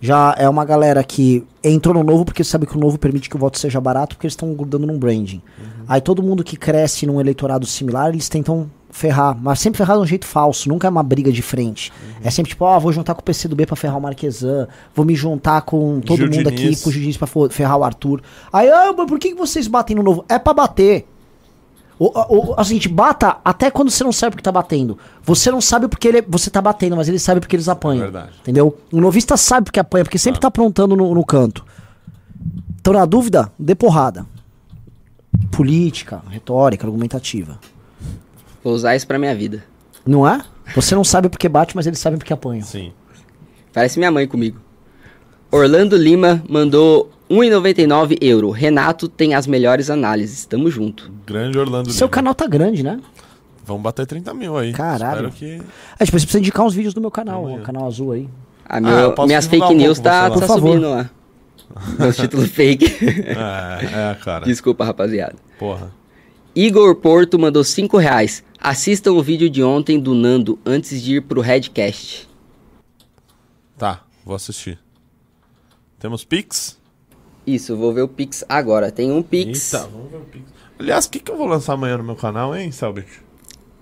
[0.00, 3.36] Já é uma galera que entrou no novo porque sabe que o novo permite que
[3.36, 5.42] o voto seja barato porque eles estão grudando num branding.
[5.88, 10.02] Aí todo mundo que cresce num eleitorado similar, eles tentam ferrar, mas sempre ferrar de
[10.02, 11.92] um jeito falso, nunca é uma briga de frente.
[12.22, 15.14] É sempre tipo, ó, vou juntar com o PCdoB pra ferrar o Marquesan, vou me
[15.14, 18.22] juntar com todo mundo aqui, com o Judiz pra ferrar o Arthur.
[18.52, 20.24] Aí, ah, mas por que vocês batem no novo?
[20.28, 21.06] É pra bater.
[21.98, 24.98] O, o, o seguinte, bata até quando você não sabe porque tá batendo.
[25.22, 28.04] Você não sabe porque ele, você tá batendo, mas ele sabe porque eles apanham.
[28.04, 28.30] Verdade.
[28.40, 28.78] Entendeu?
[28.90, 31.62] O novista sabe porque apanha, porque sempre tá aprontando no, no canto.
[32.80, 34.24] Então, na dúvida, dê porrada.
[35.50, 37.58] Política, retórica, argumentativa.
[38.62, 39.64] Vou usar isso pra minha vida.
[40.06, 40.40] Não é?
[40.74, 42.64] Você não sabe porque bate, mas eles sabem porque apanham.
[42.64, 42.92] Sim.
[43.72, 44.58] Parece minha mãe comigo.
[45.50, 48.50] Orlando Lima mandou 1,99 euro.
[48.50, 50.44] Renato tem as melhores análises.
[50.46, 51.10] Tamo junto.
[51.26, 52.14] Grande Orlando Seu Lima.
[52.14, 53.00] canal tá grande, né?
[53.64, 54.72] Vamos bater 30 mil aí.
[54.72, 55.30] Caralho.
[55.30, 55.60] Que...
[55.98, 58.28] É, tipo, você precisa indicar uns vídeos do meu canal, o canal azul aí.
[58.64, 60.68] Ah, meu- eu posso minhas fake um news pouco tá, tá Por favor.
[60.70, 61.10] subindo lá.
[61.98, 62.86] Meus títulos fake.
[63.26, 64.44] É, é, cara.
[64.44, 65.34] Desculpa, rapaziada.
[65.58, 65.92] Porra.
[66.54, 68.42] Igor Porto mandou 5 reais.
[68.62, 72.28] Assistam o vídeo de ontem do Nando antes de ir pro Redcast.
[73.78, 74.78] Tá, vou assistir.
[75.98, 76.78] Temos Pix?
[77.46, 78.92] Isso, vou ver o Pix agora.
[78.92, 79.72] Tem um Pix.
[79.72, 80.44] Eita, vamos ver o Pix.
[80.78, 83.08] Aliás, o que, que eu vou lançar amanhã no meu canal, hein, Selbit?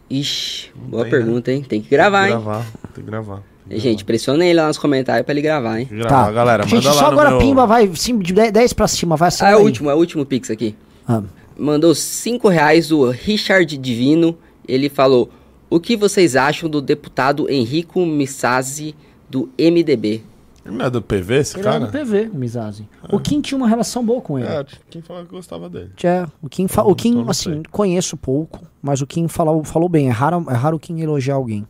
[0.08, 1.18] Ixi, boa tem, né?
[1.18, 1.62] pergunta, hein?
[1.62, 2.44] Tem que gravar, Tem que hein?
[2.44, 3.42] gravar, tem que gravar.
[3.70, 5.86] Gente, pressiona ele lá nos comentários pra ele gravar, hein?
[5.86, 6.62] Tem que gravar, galera.
[6.62, 6.68] Tá.
[6.68, 7.38] Gente, manda lá só no agora meu...
[7.40, 9.98] pimba, vai sim, de 10 10 pra cima, vai Ah, é o último, é o
[9.98, 10.74] último Pix aqui.
[11.06, 11.22] Ah,
[11.58, 14.38] Mandou 5 reais o Richard Divino.
[14.68, 15.30] Ele falou:
[15.70, 18.94] O que vocês acham do deputado Henrico Missazzi
[19.28, 20.22] do MDB?
[20.66, 21.76] Ele não é do PV, esse ele cara?
[21.76, 22.86] era do PV, Mizazi.
[23.10, 24.46] O Kim tinha uma relação boa com ele.
[24.48, 25.92] É, quem falou que gostava dele.
[26.04, 27.62] É, o Kim, fa- o Kim então assim, sei.
[27.70, 30.08] conheço pouco, mas o Kim falou, falou bem.
[30.08, 31.66] É raro, é raro o Kim elogiar alguém.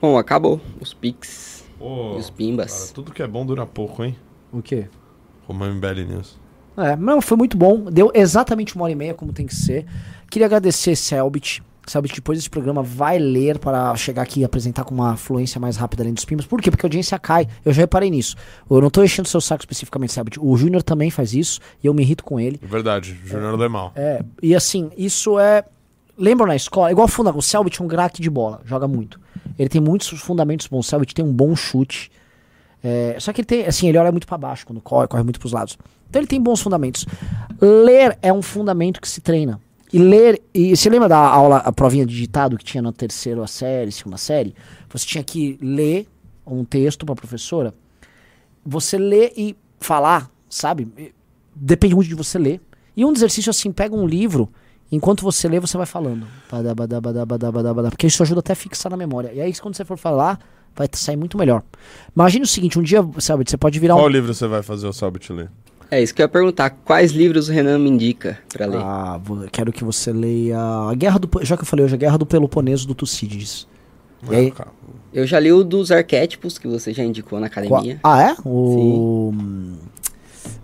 [0.00, 2.72] Bom, acabou os Pix Pô, e os Pimbas.
[2.80, 4.16] cara, tudo que é bom dura pouco, hein?
[4.52, 4.88] O quê?
[5.46, 6.38] Como a MBL News.
[6.76, 7.90] É, não, foi muito bom.
[7.90, 9.86] Deu exatamente uma hora e meia, como tem que ser.
[10.30, 11.62] Queria agradecer Selbit.
[11.86, 15.76] Selbit, depois desse programa, vai ler para chegar aqui e apresentar com uma fluência mais
[15.76, 16.46] rápida além dos pimbas.
[16.46, 16.70] Por quê?
[16.70, 17.48] Porque a audiência cai.
[17.64, 18.36] Eu já reparei nisso.
[18.70, 20.38] Eu não tô enchendo o seu saco especificamente, Selbit.
[20.40, 22.60] O Júnior também faz isso e eu me irrito com ele.
[22.62, 23.68] Verdade, Júnior é.
[23.68, 23.92] mal.
[23.96, 25.64] É, e assim, isso é.
[26.16, 26.92] Lembram na escola?
[26.92, 29.18] Igual o funda, o Selbit é um craque de bola, joga muito.
[29.58, 30.86] Ele tem muitos fundamentos bons.
[30.86, 32.10] O Selbit tem um bom chute.
[32.84, 35.40] É, só que ele tem, assim, ele olha muito pra baixo quando corre, corre muito
[35.40, 35.76] pros lados.
[36.12, 37.06] Então ele tem bons fundamentos.
[37.58, 39.58] Ler é um fundamento que se treina.
[39.90, 43.46] E ler, e você lembra da aula, a provinha de ditado que tinha na terceira
[43.46, 44.54] série, segunda série?
[44.90, 46.06] Você tinha que ler
[46.46, 47.72] um texto pra professora.
[48.62, 50.86] Você lê e falar, sabe?
[51.56, 52.60] Depende muito de você ler.
[52.94, 54.50] E um exercício assim, pega um livro,
[54.90, 56.26] enquanto você lê, você vai falando.
[57.90, 59.32] Porque isso ajuda até a fixar na memória.
[59.32, 60.38] E aí, quando você for falar,
[60.76, 61.62] vai sair muito melhor.
[62.14, 64.10] Imagine o seguinte, um dia, sabe, você pode virar Qual um...
[64.10, 65.50] livro você vai fazer o Selbit ler?
[65.92, 66.70] É isso que eu ia perguntar.
[66.70, 68.78] Quais livros o Renan me indica pra ler?
[68.80, 71.28] Ah, vou- quero que você leia a Guerra do...
[71.42, 73.66] Já que eu falei hoje, a Guerra do Peloponeso do Tucídides.
[74.30, 74.52] E aí-.
[75.12, 78.00] Eu já li o dos arquétipos que você já indicou na academia.
[78.02, 78.36] Ah, é?
[78.46, 79.34] O...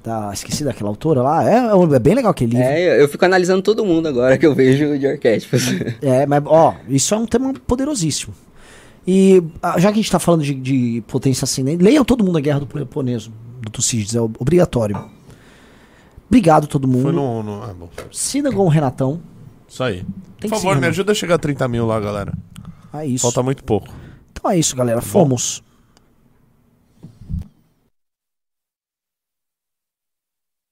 [0.03, 1.45] Tá, esqueci daquela autora lá.
[1.47, 1.57] É,
[1.95, 2.65] é bem legal aquele livro.
[2.67, 5.63] É, eu- eu fico analisando todo mundo agora que eu vejo de arquétipos.
[6.01, 8.33] É, mas, ó, isso é um tema poderosíssimo.
[9.07, 12.39] E ah, já que a gente tá falando de, de potência ascendente, leiam todo mundo
[12.39, 13.31] a Guerra do Peloponeso,
[13.61, 14.99] do Tucídides, é obrigatório.
[16.29, 17.03] Obrigado todo mundo.
[17.03, 17.63] Foi no, no...
[17.63, 17.89] Ah, bom.
[18.13, 19.21] Sigam o Renatão.
[19.67, 20.05] Isso aí.
[20.39, 22.33] Tem Por favor, seguir, me ajuda a chegar a 30 mil lá, galera.
[22.93, 23.23] É isso.
[23.23, 23.89] Falta muito pouco.
[24.31, 25.01] Então é isso, galera.
[25.01, 25.63] Fomos.